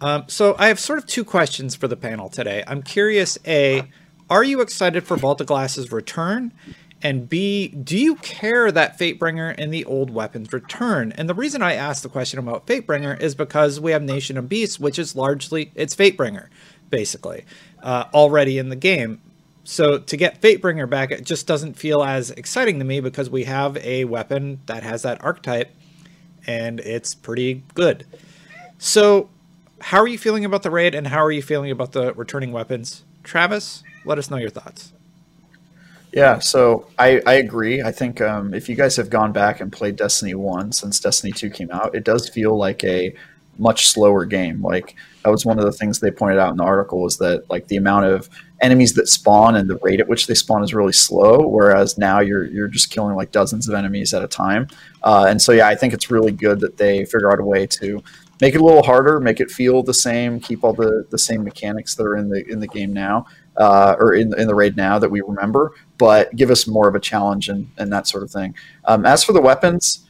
Um, 0.01 0.25
so 0.29 0.55
I 0.59 0.69
have 0.69 0.79
sort 0.79 0.99
of 0.99 1.07
two 1.07 1.25
questions 1.25 1.75
for 1.75 1.89
the 1.89 1.97
panel 1.97 2.29
today. 2.29 2.63
I'm 2.67 2.83
curious: 2.83 3.39
A, 3.47 3.91
are 4.29 4.45
you 4.45 4.61
excited 4.61 5.05
for 5.05 5.15
of 5.15 5.47
Glass's 5.47 5.93
return? 5.93 6.53
And 7.03 7.29
B, 7.29 7.69
do 7.69 7.97
you 7.97 8.17
care 8.17 8.73
that 8.73 8.99
Fatebringer 8.99 9.55
and 9.59 9.73
the 9.73 9.85
old 9.85 10.11
weapons 10.11 10.53
return? 10.53 11.13
And 11.13 11.29
the 11.29 11.35
reason 11.35 11.63
I 11.63 11.75
asked 11.75 12.03
the 12.03 12.09
question 12.09 12.39
about 12.39 12.67
Fatebringer 12.67 13.21
is 13.21 13.35
because 13.35 13.79
we 13.79 13.93
have 13.93 14.03
Nation 14.03 14.39
of 14.39 14.49
Beasts, 14.49 14.81
which 14.81 14.99
is 14.99 15.15
largely 15.15 15.71
it's 15.75 15.95
Fatebringer, 15.95 16.47
basically, 16.91 17.45
uh, 17.83 18.05
already 18.15 18.59
in 18.59 18.71
the 18.71 18.77
game. 18.77 19.21
So 19.65 19.99
to 19.99 20.17
get 20.17 20.41
Fatebringer 20.41 20.89
back, 20.89 21.11
it 21.11 21.25
just 21.25 21.47
doesn't 21.47 21.75
feel 21.75 22.03
as 22.03 22.31
exciting 22.31 22.79
to 22.79 22.85
me 22.85 23.01
because 23.01 23.29
we 23.29 23.45
have 23.45 23.77
a 23.79 24.05
weapon 24.05 24.61
that 24.67 24.83
has 24.83 25.03
that 25.03 25.23
archetype, 25.23 25.71
and 26.47 26.81
it's 26.81 27.15
pretty 27.15 27.63
good. 27.75 28.07
So 28.79 29.29
how 29.87 29.99
are 29.99 30.09
you 30.09 30.19
feeling 30.19 30.45
about 30.45 30.65
the 30.65 30.71
raid 30.71 30.97
and 30.97 31.07
how 31.07 31.25
are 31.25 31.31
you 31.31 31.41
feeling 31.41 31.71
about 31.71 31.93
the 31.93 32.13
returning 32.15 32.51
weapons? 32.51 33.05
Travis, 33.23 33.85
let 34.05 34.19
us 34.19 34.29
know 34.29 34.37
your 34.37 34.51
thoughts. 34.51 34.93
Yeah, 36.13 36.41
so 36.41 36.89
I, 36.99 37.23
I 37.25 37.35
agree. 37.35 37.83
I 37.83 37.93
think 37.93 38.21
um, 38.21 38.53
if 38.53 38.69
you 38.69 38.75
guys 38.75 38.97
have 38.97 39.11
gone 39.11 39.31
back 39.31 39.61
and 39.61 39.71
played 39.73 39.95
Destiny 39.95 40.35
1 40.35 40.73
since 40.73 40.99
Destiny 40.99 41.33
2 41.33 41.51
came 41.51 41.71
out, 41.71 41.95
it 41.95 42.03
does 42.03 42.29
feel 42.29 42.57
like 42.59 42.83
a 42.83 43.15
much 43.59 43.87
slower 43.87 44.25
game. 44.25 44.61
Like 44.61 44.97
that 45.23 45.31
was 45.31 45.47
one 45.47 45.57
of 45.57 45.65
the 45.65 45.73
things 45.73 46.01
they 46.01 46.11
pointed 46.11 46.41
out 46.41 46.51
in 46.51 46.57
the 46.57 46.65
article 46.65 47.01
was 47.01 47.19
that 47.19 47.49
like 47.49 47.69
the 47.69 47.77
amount 47.77 48.07
of 48.07 48.29
enemies 48.61 48.95
that 48.95 49.07
spawn 49.07 49.55
and 49.55 49.71
the 49.71 49.77
rate 49.83 50.01
at 50.01 50.09
which 50.09 50.27
they 50.27 50.35
spawn 50.35 50.65
is 50.65 50.75
really 50.75 50.93
slow, 50.93 51.47
whereas 51.47 51.97
now 51.97 52.19
you're 52.19 52.47
you're 52.47 52.67
just 52.69 52.91
killing 52.91 53.15
like 53.15 53.31
dozens 53.31 53.69
of 53.69 53.75
enemies 53.75 54.13
at 54.13 54.25
a 54.25 54.29
time. 54.29 54.67
Uh, 55.05 55.27
and 55.29 55.41
so 55.41 55.53
yeah, 55.53 55.69
I 55.69 55.77
think 55.77 55.95
it's 55.95 56.11
really 56.11 56.33
good 56.33 56.59
that 56.59 56.77
they 56.77 57.05
figure 57.05 57.31
out 57.31 57.39
a 57.39 57.45
way 57.45 57.69
to 57.69 58.03
make 58.41 58.55
it 58.55 58.61
a 58.61 58.65
little 58.65 58.83
harder, 58.83 59.21
make 59.21 59.41
it 59.41 59.51
feel 59.51 59.83
the 59.83 59.95
same, 59.95 60.41
keep 60.41 60.65
all 60.65 60.73
the, 60.73 61.07
the 61.11 61.19
same 61.19 61.43
mechanics 61.43 61.95
that 61.95 62.05
are 62.05 62.17
in 62.17 62.29
the 62.29 62.45
in 62.49 62.61
the 62.61 62.67
game 62.67 62.93
now, 62.93 63.27
uh, 63.57 63.97
or 63.99 64.15
in, 64.15 64.39
in 64.39 64.47
the 64.47 64.55
raid 64.55 64.77
now 64.77 64.99
that 64.99 65.11
we 65.11 65.21
remember, 65.21 65.73
but 65.99 66.35
give 66.37 66.51
us 66.51 66.67
more 66.67 66.89
of 66.89 66.95
a 66.95 67.01
challenge 67.01 67.49
and, 67.49 67.71
and 67.79 67.93
that 67.93 68.07
sort 68.07 68.23
of 68.23 68.31
thing. 68.31 68.55
Um, 68.85 69.05
as 69.07 69.25
for 69.25 69.33
the 69.33 69.41
weapons, 69.41 70.06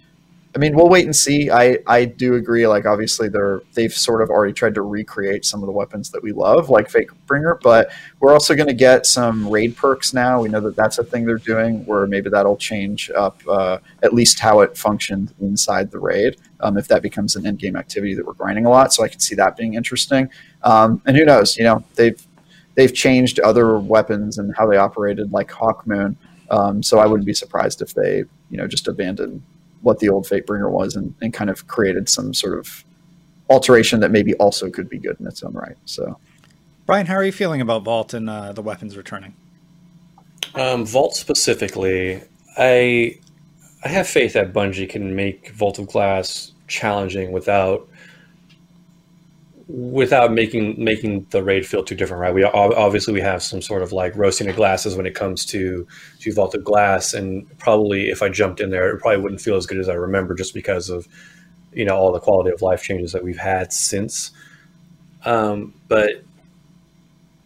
I 0.57 0.59
mean, 0.59 0.75
we'll 0.75 0.89
wait 0.89 1.05
and 1.05 1.15
see. 1.15 1.51
I, 1.51 1.81
I 1.87 2.07
do 2.07 2.35
agree. 2.35 2.67
Like, 2.67 2.87
obviously, 2.87 3.29
they're 3.29 3.61
they've 3.75 3.93
sort 3.93 4.23
of 4.23 4.31
already 4.31 4.55
tried 4.55 4.75
to 4.77 4.81
recreate 4.81 5.45
some 5.45 5.63
of 5.63 5.67
the 5.67 5.73
weapons 5.73 6.11
that 6.13 6.23
we 6.23 6.33
love, 6.33 6.71
like 6.71 6.89
Fate 6.89 7.11
Bringer. 7.27 7.61
But 7.63 7.93
we're 8.21 8.33
also 8.33 8.55
going 8.55 8.69
to 8.69 8.73
get 8.73 9.05
some 9.05 9.51
raid 9.51 9.77
perks 9.77 10.15
now. 10.15 10.41
We 10.41 10.49
know 10.49 10.61
that 10.61 10.75
that's 10.75 10.97
a 10.97 11.05
thing 11.05 11.27
they're 11.27 11.37
doing, 11.37 11.85
where 11.85 12.07
maybe 12.07 12.31
that'll 12.31 12.57
change 12.57 13.11
up 13.11 13.39
uh, 13.47 13.81
at 14.03 14.15
least 14.15 14.39
how 14.39 14.61
it 14.61 14.79
functioned 14.79 15.35
inside 15.43 15.91
the 15.91 15.99
raid. 15.99 16.39
Um, 16.61 16.79
if 16.79 16.89
that 16.89 17.03
becomes 17.03 17.37
an 17.37 17.47
end 17.47 17.59
game 17.59 17.77
activity 17.77 18.15
that 18.15 18.25
we're 18.25 18.33
grinding 18.33 18.65
a 18.65 18.71
lot, 18.71 18.95
so 18.95 19.05
I 19.05 19.09
can 19.09 19.21
see 19.21 19.35
that 19.35 19.59
being 19.59 19.75
interesting. 19.75 20.31
Um, 20.63 21.03
and 21.05 21.19
who 21.19 21.27
knows? 21.27 21.59
You 21.59 21.65
know, 21.65 21.85
they've 21.97 22.27
they've 22.77 22.95
changed 22.95 23.41
other 23.41 23.79
weapons 23.79 24.39
and 24.39 24.57
how 24.57 24.67
they 24.67 24.79
operated, 24.79 25.33
like 25.33 25.51
Hawkmoon. 25.51 26.17
Um, 26.51 26.83
so 26.83 26.99
I 26.99 27.05
wouldn't 27.05 27.27
be 27.27 27.35
surprised 27.35 27.83
if 27.83 27.93
they, 27.93 28.25
you 28.49 28.57
know, 28.57 28.67
just 28.67 28.89
abandoned 28.89 29.43
what 29.83 29.99
the 29.99 30.09
old 30.09 30.27
Fatebringer 30.27 30.71
was 30.71 30.97
and, 30.97 31.15
and 31.23 31.33
kind 31.33 31.51
of 31.51 31.67
created 31.67 32.09
some 32.09 32.35
sort 32.35 32.59
of 32.59 32.85
alteration 33.49 34.01
that 34.01 34.11
maybe 34.11 34.35
also 34.35 34.71
could 34.71 34.89
be 34.89 34.99
good 34.99 35.19
in 35.21 35.27
its 35.27 35.43
own 35.43 35.53
right. 35.53 35.77
So, 35.85 36.19
Brian, 36.85 37.07
how 37.07 37.15
are 37.15 37.25
you 37.25 37.33
feeling 37.33 37.61
about 37.61 37.85
Vault 37.85 38.15
and 38.15 38.29
uh, 38.29 38.53
the 38.53 38.63
weapons 38.63 38.97
returning? 38.97 39.35
Um, 40.55 40.85
Vault 40.87 41.15
specifically, 41.15 42.23
I 42.57 43.19
I 43.85 43.89
have 43.89 44.09
faith 44.09 44.33
that 44.33 44.53
Bungie 44.53 44.89
can 44.89 45.15
make 45.15 45.51
Vault 45.51 45.79
of 45.79 45.87
Glass 45.87 46.53
challenging 46.67 47.31
without 47.31 47.89
without 49.69 50.33
making 50.33 50.83
making 50.83 51.27
the 51.31 51.43
raid 51.43 51.67
feel 51.67 51.83
too 51.83 51.95
different, 51.95 52.21
right? 52.21 52.35
We 52.35 52.45
obviously 52.45 53.13
we 53.13 53.21
have 53.21 53.43
some 53.43 53.61
sort 53.61 53.83
of 53.83 53.93
like 53.93 54.15
roasting 54.17 54.49
of 54.49 54.57
glasses 54.57 54.97
when 54.97 55.07
it 55.07 55.15
comes 55.15 55.45
to 55.47 55.87
to 56.21 56.33
Vault 56.33 56.55
of 56.55 56.65
Glass, 56.65 57.15
and 57.15 57.47
probably 57.59 58.09
if 58.09 58.23
I 58.23 58.29
jumped 58.29 58.61
in 58.61 58.71
there, 58.71 58.91
it 58.91 59.01
probably 59.01 59.21
wouldn't 59.21 59.41
feel 59.41 59.57
as 59.57 59.67
good 59.67 59.79
as 59.79 59.89
I 59.89 59.95
remember, 59.95 60.35
just 60.35 60.55
because 60.55 60.89
of 60.89 61.09
you 61.73 61.85
know 61.85 61.97
all 61.97 62.13
the 62.13 62.21
quality 62.21 62.51
of 62.51 62.63
life 62.63 62.83
changes 62.83 63.13
that 63.13 63.25
we've 63.25 63.39
had 63.39 63.73
since. 63.73 64.31
Um, 65.25 65.75
but 65.89 66.23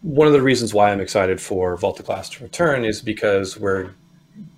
one 0.03 0.27
of 0.27 0.33
the 0.33 0.41
reasons 0.41 0.73
why 0.73 0.91
I'm 0.91 1.01
excited 1.01 1.41
for 1.41 1.75
Vault 1.77 1.99
of 1.99 2.05
Glass 2.05 2.29
to 2.29 2.43
return 2.43 2.85
is 2.85 3.01
because 3.01 3.57
we're, 3.57 3.91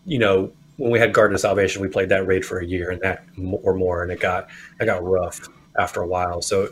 you 0.06 0.18
know, 0.18 0.52
when 0.78 0.92
we 0.92 1.00
had 1.00 1.14
Garden 1.14 1.36
of 1.36 1.42
Salvation, 1.42 1.82
we 1.82 1.88
played 1.88 2.10
that 2.10 2.28
raid 2.28 2.44
for 2.46 2.60
a 2.60 2.66
year 2.66 2.90
and 2.90 3.02
that 3.02 3.24
or 3.62 3.74
more, 3.74 4.04
and 4.04 4.12
it 4.12 4.20
got 4.20 4.50
it 4.82 4.86
got 4.86 5.02
rough 5.02 5.48
after 5.80 6.02
a 6.02 6.08
while. 6.08 6.42
So 6.42 6.70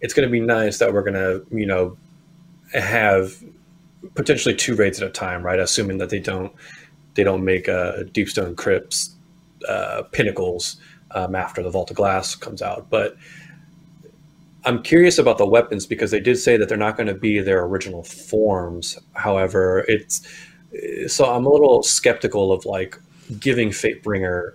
it's 0.00 0.14
going 0.14 0.28
to 0.28 0.32
be 0.32 0.40
nice 0.40 0.78
that 0.78 0.92
we're 0.92 1.02
going 1.02 1.14
to, 1.14 1.44
you 1.56 1.66
know, 1.66 1.96
have 2.72 3.42
potentially 4.14 4.54
two 4.54 4.74
raids 4.74 5.00
at 5.00 5.08
a 5.08 5.10
time, 5.10 5.42
right? 5.42 5.58
Assuming 5.58 5.98
that 5.98 6.10
they 6.10 6.20
don't 6.20 6.52
they 7.14 7.24
don't 7.24 7.44
make 7.44 7.68
uh, 7.68 8.02
Deep 8.12 8.28
Stone 8.28 8.56
Crypts 8.56 9.14
uh, 9.68 10.02
pinnacles 10.12 10.76
um, 11.12 11.34
after 11.34 11.62
the 11.62 11.70
Vault 11.70 11.90
of 11.90 11.96
Glass 11.96 12.34
comes 12.34 12.60
out. 12.60 12.90
But 12.90 13.16
I'm 14.64 14.82
curious 14.82 15.18
about 15.18 15.38
the 15.38 15.46
weapons 15.46 15.86
because 15.86 16.10
they 16.10 16.20
did 16.20 16.36
say 16.38 16.56
that 16.56 16.68
they're 16.68 16.78
not 16.78 16.96
going 16.96 17.06
to 17.06 17.14
be 17.14 17.40
their 17.40 17.64
original 17.64 18.02
forms. 18.02 18.98
However, 19.14 19.84
it's 19.86 20.26
so 21.06 21.26
I'm 21.26 21.46
a 21.46 21.50
little 21.50 21.82
skeptical 21.82 22.52
of 22.52 22.64
like 22.64 22.98
giving 23.38 23.70
Fatebringer 23.70 24.54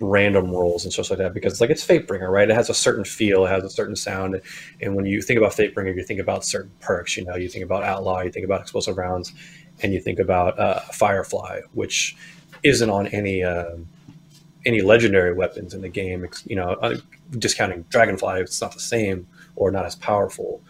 random 0.00 0.50
rolls 0.50 0.84
and 0.84 0.92
stuff 0.92 1.10
like 1.10 1.18
that 1.18 1.34
because 1.34 1.60
like 1.60 1.70
it's 1.70 1.86
Fatebringer, 1.86 2.30
right? 2.30 2.48
It 2.48 2.54
has 2.54 2.70
a 2.70 2.74
certain 2.74 3.04
feel, 3.04 3.44
it 3.46 3.50
has 3.50 3.64
a 3.64 3.70
certain 3.70 3.96
sound, 3.96 4.40
and 4.80 4.94
when 4.94 5.06
you 5.06 5.20
think 5.22 5.38
about 5.38 5.52
Fatebringer, 5.52 5.94
you 5.94 6.04
think 6.04 6.20
about 6.20 6.44
certain 6.44 6.70
perks. 6.80 7.16
You 7.16 7.24
know, 7.24 7.36
you 7.36 7.48
think 7.48 7.64
about 7.64 7.82
Outlaw, 7.82 8.20
you 8.20 8.30
think 8.30 8.44
about 8.44 8.60
explosive 8.60 8.96
rounds, 8.96 9.32
and 9.82 9.92
you 9.92 10.00
think 10.00 10.18
about 10.18 10.58
uh, 10.58 10.80
Firefly, 10.80 11.60
which 11.72 12.16
isn't 12.62 12.90
on 12.90 13.08
any 13.08 13.42
uh, 13.42 13.76
any 14.64 14.82
legendary 14.82 15.32
weapons 15.32 15.74
in 15.74 15.80
the 15.80 15.88
game. 15.88 16.26
You 16.46 16.56
know, 16.56 16.70
uh, 16.82 16.96
discounting 17.32 17.84
Dragonfly, 17.90 18.40
it's 18.40 18.60
not 18.60 18.72
the 18.72 18.80
same 18.80 19.26
or 19.56 19.70
not 19.70 19.84
as 19.84 19.96
powerful. 19.96 20.62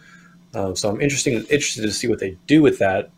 Um, 0.55 0.75
so 0.75 0.89
I'm 0.89 1.01
interested 1.01 1.33
interested 1.51 1.83
to 1.83 1.91
see 1.91 2.07
what 2.07 2.19
they 2.19 2.37
do 2.47 2.61
with 2.61 2.79
that. 2.79 3.11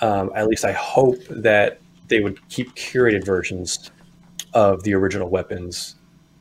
Um, 0.00 0.32
at 0.34 0.48
least 0.48 0.64
I 0.64 0.72
hope 0.72 1.18
that 1.28 1.80
they 2.08 2.20
would 2.20 2.46
keep 2.48 2.74
curated 2.74 3.24
versions 3.24 3.90
of 4.54 4.82
the 4.82 4.94
original 4.94 5.28
weapons 5.28 5.96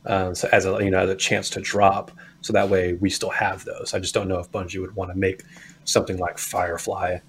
uh, 0.05 0.33
so 0.33 0.49
as 0.51 0.65
a 0.65 0.83
you 0.83 0.89
know 0.89 0.99
as 0.99 1.09
a 1.09 1.15
chance 1.15 1.49
to 1.51 1.61
drop. 1.61 2.11
So 2.41 2.53
that 2.53 2.69
way 2.69 2.93
we 2.93 3.09
still 3.09 3.29
have 3.29 3.65
those. 3.65 3.93
I 3.93 3.99
just 3.99 4.13
don't 4.13 4.27
know 4.27 4.39
if 4.39 4.51
Bungie 4.51 4.79
would 4.79 4.95
want 4.95 5.11
to 5.11 5.17
make 5.17 5.43
something 5.83 6.17
like 6.17 6.37
Firefly, 6.37 7.19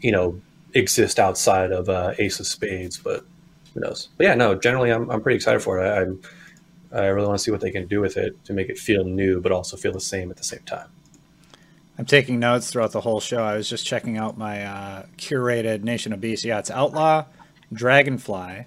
you 0.00 0.12
know, 0.12 0.40
exist 0.74 1.18
outside 1.18 1.72
of 1.72 1.88
uh, 1.88 2.14
Ace 2.18 2.38
of 2.38 2.46
Spades, 2.46 2.96
but 2.96 3.24
who 3.74 3.80
knows? 3.80 4.08
But 4.16 4.24
yeah, 4.24 4.34
no. 4.34 4.54
Generally, 4.54 4.92
I'm 4.92 5.10
I'm 5.10 5.20
pretty 5.20 5.36
excited 5.36 5.60
for 5.60 5.84
it. 5.84 6.18
I, 6.92 6.96
I 6.96 7.06
really 7.06 7.26
want 7.26 7.38
to 7.38 7.44
see 7.44 7.50
what 7.50 7.60
they 7.60 7.72
can 7.72 7.86
do 7.86 8.00
with 8.00 8.16
it 8.16 8.42
to 8.44 8.52
make 8.52 8.68
it 8.68 8.78
feel 8.78 9.04
new, 9.04 9.40
but 9.40 9.50
also 9.52 9.76
feel 9.76 9.92
the 9.92 10.00
same 10.00 10.30
at 10.30 10.36
the 10.36 10.44
same 10.44 10.62
time. 10.64 10.88
I'm 11.98 12.04
taking 12.04 12.38
notes 12.38 12.70
throughout 12.70 12.92
the 12.92 13.00
whole 13.00 13.20
show. 13.20 13.42
I 13.42 13.56
was 13.56 13.68
just 13.68 13.84
checking 13.84 14.16
out 14.16 14.38
my 14.38 14.62
uh, 14.64 15.06
curated 15.16 15.82
Nation 15.82 16.12
of 16.12 16.20
Beasts. 16.20 16.44
Yeah, 16.44 16.58
it's 16.58 16.70
Outlaw, 16.70 17.24
Dragonfly, 17.72 18.66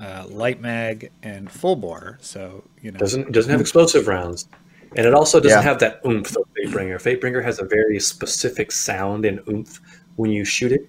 uh, 0.00 0.24
Light 0.28 0.60
Mag, 0.60 1.10
and 1.22 1.50
Full 1.50 1.76
Bore. 1.76 2.18
So 2.20 2.64
you 2.82 2.90
know, 2.92 2.98
doesn't 2.98 3.32
doesn't 3.32 3.50
have 3.50 3.60
explosive 3.60 4.06
rounds, 4.08 4.48
and 4.96 5.06
it 5.06 5.14
also 5.14 5.40
doesn't 5.40 5.58
Yeah. 5.58 5.62
have 5.62 5.78
that 5.80 6.00
oomph 6.06 6.36
of 6.36 6.44
Fatebringer. 6.54 6.96
Fatebringer 7.00 7.42
has 7.42 7.58
a 7.60 7.64
very 7.64 7.98
specific 8.00 8.72
sound 8.72 9.24
and 9.24 9.40
oomph 9.48 9.80
when 10.16 10.30
you 10.30 10.44
shoot 10.44 10.72
it. 10.72 10.88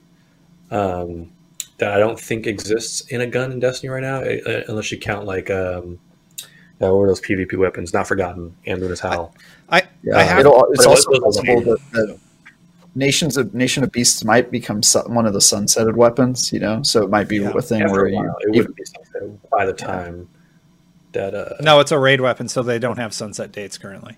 Um, 0.72 1.32
that 1.78 1.92
I 1.94 2.00
don't 2.00 2.20
think 2.20 2.48
exists 2.48 3.02
in 3.12 3.22
a 3.22 3.28
gun 3.28 3.52
in 3.52 3.60
Destiny 3.60 3.90
right 3.90 4.02
now, 4.02 4.22
uh, 4.22 4.64
unless 4.68 4.92
you 4.92 4.98
count 4.98 5.26
like 5.26 5.50
um, 5.52 6.00
uh, 6.82 6.92
what 6.94 7.04
are 7.04 7.08
those 7.08 7.22
PvP 7.22 7.56
weapons? 7.58 7.94
Not 7.94 8.08
Forgotten 8.08 8.56
and 8.66 8.82
Luna's 8.82 9.00
Howl. 9.00 9.34
I 9.70 9.84
Yeah, 10.04 10.18
I 10.18 10.24
have 10.24 10.40
it's 10.40 10.86
also 10.86 11.10
was- 11.12 11.38
possible 11.38 11.62
that, 11.62 11.80
that 11.94 12.20
nations 12.98 13.38
of 13.38 13.54
Nation 13.54 13.84
of 13.84 13.92
Beasts 13.92 14.24
might 14.24 14.50
become 14.52 14.82
su- 14.84 15.04
one 15.08 15.26
of 15.26 15.34
the 15.34 15.40
sunsetted 15.40 15.96
weapons. 15.96 16.52
You 16.52 16.60
know, 16.60 16.84
so 16.84 17.04
it 17.04 17.10
might 17.10 17.28
be 17.28 17.38
Yeah. 17.38 17.54
a 17.56 17.62
thing 17.62 17.90
where 17.92 18.06
a 18.06 18.10
you 18.10 18.16
while, 18.18 18.36
it 18.42 18.56
wouldn't 18.56 18.76
be 18.76 18.84
something 18.86 19.40
by 19.52 19.66
the 19.66 19.74
time 19.74 20.28
that 21.14 21.34
uh, 21.34 21.54
no, 21.62 21.80
it's 21.80 21.92
a 21.92 22.00
raid 22.00 22.22
weapon, 22.22 22.48
so 22.48 22.62
they 22.64 22.80
don't 22.80 22.98
have 22.98 23.14
sunset 23.14 23.52
dates 23.52 23.78
currently. 23.78 24.18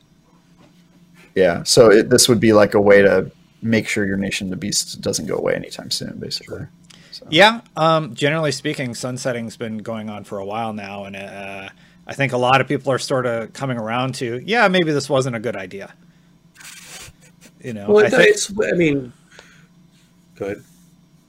yeah. 1.35 1.63
So 1.63 1.91
it, 1.91 2.09
this 2.09 2.27
would 2.29 2.39
be 2.39 2.53
like 2.53 2.73
a 2.73 2.81
way 2.81 3.01
to 3.01 3.31
make 3.61 3.87
sure 3.87 4.05
your 4.05 4.17
Nation 4.17 4.51
of 4.53 4.59
Beasts 4.59 4.93
doesn't 4.95 5.25
go 5.27 5.35
away 5.35 5.53
anytime 5.55 5.91
soon, 5.91 6.17
basically. 6.17 6.65
So, 7.11 7.25
Yeah, 7.29 7.61
um, 7.75 8.13
generally 8.15 8.51
speaking, 8.53 8.95
sunsetting's 8.95 9.57
been 9.57 9.79
going 9.79 10.09
on 10.09 10.23
for 10.23 10.39
a 10.39 10.45
while 10.45 10.71
now, 10.73 11.03
and 11.05 11.15
uh, 11.15 11.69
I 12.07 12.13
think 12.13 12.31
a 12.33 12.37
lot 12.37 12.61
of 12.61 12.67
people 12.67 12.91
are 12.91 12.97
sort 12.99 13.25
of 13.25 13.51
coming 13.53 13.77
around 13.77 14.15
to, 14.15 14.41
yeah, 14.45 14.67
maybe 14.69 14.91
this 14.93 15.09
wasn't 15.09 15.35
a 15.35 15.39
good 15.39 15.55
idea. 15.57 15.93
You 17.61 17.73
know, 17.73 17.87
well, 17.89 18.05
I 18.05 18.09
think, 18.09 18.29
it's 18.29 18.51
I 18.51 18.71
mean, 18.71 19.11
good. 20.35 20.63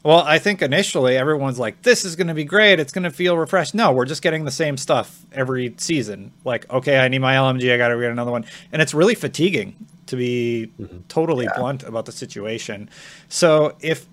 well, 0.05 0.19
I 0.21 0.38
think 0.38 0.62
initially 0.62 1.16
everyone's 1.16 1.59
like, 1.59 1.83
this 1.83 2.05
is 2.05 2.14
going 2.14 2.29
to 2.29 2.35
be 2.35 2.45
great. 2.45 2.79
It's 2.79 2.93
going 2.93 3.05
to 3.05 3.11
feel 3.11 3.37
refreshed. 3.37 3.75
No, 3.75 3.90
we're 3.90 4.05
just 4.05 4.23
getting 4.23 4.45
the 4.45 4.53
same 4.53 4.77
stuff 4.77 5.27
every 5.33 5.75
season. 5.79 6.31
Like, 6.45 6.71
okay, 6.71 7.01
I 7.01 7.09
need 7.09 7.19
my 7.19 7.35
LMG. 7.35 7.75
I 7.75 7.77
got 7.77 7.88
to 7.88 7.99
get 7.99 8.12
another 8.12 8.31
one, 8.31 8.45
and 8.73 8.81
it's 8.81 8.95
really 8.95 9.16
fatiguing 9.16 9.75
to 10.07 10.16
be 10.16 10.71
mm-hmm. 10.81 10.99
totally 11.09 11.49
blunt 11.57 11.83
about 11.83 12.07
the 12.07 12.12
situation. 12.12 12.88
So 13.29 13.77
if 13.81 14.07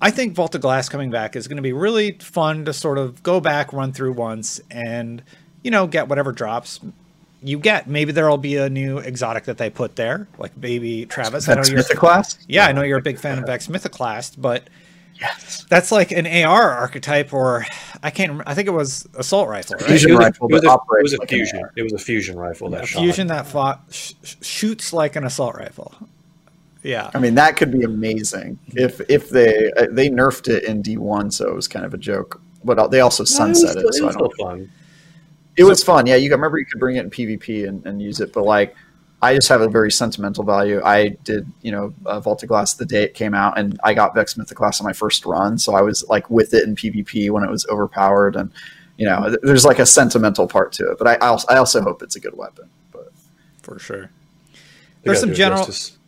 I 0.00 0.10
think 0.10 0.34
Vault 0.34 0.54
of 0.54 0.60
Glass 0.60 0.88
coming 0.88 1.10
back 1.10 1.36
is 1.36 1.48
going 1.48 1.56
to 1.56 1.62
be 1.62 1.72
really 1.72 2.12
fun 2.12 2.64
to 2.64 2.72
sort 2.72 2.98
of 2.98 3.22
go 3.22 3.40
back, 3.40 3.72
run 3.72 3.92
through 3.92 4.12
once, 4.12 4.60
and 4.70 5.22
you 5.62 5.70
know 5.70 5.86
get 5.86 6.08
whatever 6.08 6.32
drops 6.32 6.80
you 7.42 7.58
get. 7.58 7.86
Maybe 7.88 8.12
there'll 8.12 8.36
be 8.38 8.56
a 8.56 8.68
new 8.68 8.98
exotic 8.98 9.44
that 9.44 9.58
they 9.58 9.70
put 9.70 9.96
there, 9.96 10.26
like 10.38 10.56
maybe 10.56 11.06
Travis. 11.06 11.48
I 11.48 11.54
know 11.54 11.56
That's 11.62 11.70
you're 11.70 11.82
Mythoclast? 11.82 12.44
yeah, 12.48 12.66
I 12.66 12.72
know 12.72 12.82
you're 12.82 12.98
a 12.98 13.02
big 13.02 13.18
fan 13.18 13.38
of 13.38 13.46
Vex 13.46 13.66
Mythoclast, 13.68 14.34
but 14.40 14.64
Yes. 15.20 15.64
that's 15.68 15.90
like 15.90 16.12
an 16.12 16.26
AR 16.28 16.70
archetype, 16.70 17.32
or 17.32 17.66
I 18.04 18.10
can't. 18.10 18.30
Remember, 18.30 18.48
I 18.48 18.54
think 18.54 18.68
it 18.68 18.72
was 18.72 19.06
assault 19.16 19.48
rifle, 19.48 19.74
right? 19.76 19.86
Fusion 19.86 20.10
it 20.10 20.14
was, 20.14 20.24
rifle 20.26 20.46
a, 20.46 20.50
it 20.50 20.52
was 20.52 20.62
that 20.62 20.68
a, 20.70 20.98
it 20.98 21.02
was 21.02 21.12
a 21.14 21.18
like 21.18 21.28
fusion. 21.28 21.62
It 21.76 21.82
was 21.82 21.92
a 21.92 21.98
fusion 21.98 22.38
rifle 22.38 22.70
that 22.70 22.84
A 22.84 22.86
shot. 22.86 23.00
fusion 23.02 23.26
that 23.26 23.46
fought 23.46 23.82
sh- 23.90 24.12
sh- 24.22 24.34
shoots 24.42 24.92
like 24.92 25.16
an 25.16 25.24
assault 25.24 25.56
rifle. 25.56 25.92
Yeah, 26.84 27.10
I 27.12 27.18
mean, 27.18 27.34
that 27.34 27.56
could 27.56 27.72
be 27.72 27.82
amazing 27.82 28.58
if 28.68 29.00
if 29.10 29.28
they 29.30 29.72
uh, 29.72 29.86
they 29.90 30.08
nerfed 30.08 30.46
it 30.48 30.62
in 30.64 30.82
D 30.82 30.96
one, 30.96 31.30
so 31.32 31.48
it 31.48 31.54
was 31.54 31.66
kind 31.66 31.84
of 31.84 31.92
a 31.94 31.98
joke. 31.98 32.40
But 32.64 32.90
they 32.92 33.00
also 33.00 33.22
No, 33.24 33.26
sunset 33.26 33.76
it 33.76 33.80
it, 33.80 33.86
was, 33.86 33.98
so 33.98 34.04
it 34.06 34.08
I 34.10 34.12
don't. 34.12 34.32
still 34.32 34.46
fun. 34.46 34.70
It 35.58 35.64
was 35.64 35.82
fun, 35.82 36.06
yeah. 36.06 36.14
You 36.16 36.30
remember 36.30 36.58
you 36.58 36.64
could 36.66 36.80
bring 36.80 36.96
it 36.96 37.04
in 37.04 37.10
PvP 37.10 37.68
and, 37.68 37.84
and 37.84 38.00
use 38.00 38.20
it, 38.20 38.32
but 38.32 38.44
like, 38.44 38.74
I 39.20 39.34
just 39.34 39.48
have 39.48 39.60
a 39.60 39.68
very 39.68 39.90
sentimental 39.90 40.44
value. 40.44 40.80
I 40.84 41.08
did, 41.24 41.50
you 41.62 41.72
know, 41.72 41.92
uh, 42.06 42.20
Vault 42.20 42.42
of 42.44 42.48
Glass 42.48 42.74
the 42.74 42.86
day 42.86 43.02
it 43.02 43.14
came 43.14 43.34
out, 43.34 43.58
and 43.58 43.78
I 43.82 43.92
got 43.92 44.14
Vex 44.14 44.34
Mythoclast 44.34 44.80
on 44.80 44.86
my 44.86 44.92
first 44.92 45.26
run, 45.26 45.58
so 45.58 45.74
I 45.74 45.82
was 45.82 46.04
like 46.08 46.30
with 46.30 46.54
it 46.54 46.62
in 46.62 46.76
PvP 46.76 47.28
when 47.30 47.42
it 47.42 47.50
was 47.50 47.66
overpowered, 47.66 48.36
and 48.36 48.52
you 48.96 49.06
know, 49.06 49.24
th- 49.26 49.40
there's 49.42 49.64
like 49.64 49.80
a 49.80 49.86
sentimental 49.86 50.46
part 50.46 50.70
to 50.74 50.90
it. 50.92 50.98
But 50.98 51.08
I 51.08 51.14
I 51.14 51.28
also, 51.28 51.46
I 51.48 51.56
also 51.56 51.82
hope 51.82 52.02
it's 52.02 52.14
a 52.14 52.20
good 52.20 52.36
weapon. 52.36 52.70
But 52.92 53.10
for 53.60 53.80
sure. 53.80 54.10
They 54.52 54.58
There's 55.04 55.20
some 55.20 55.34
general- 55.34 55.64
justice. 55.64 55.98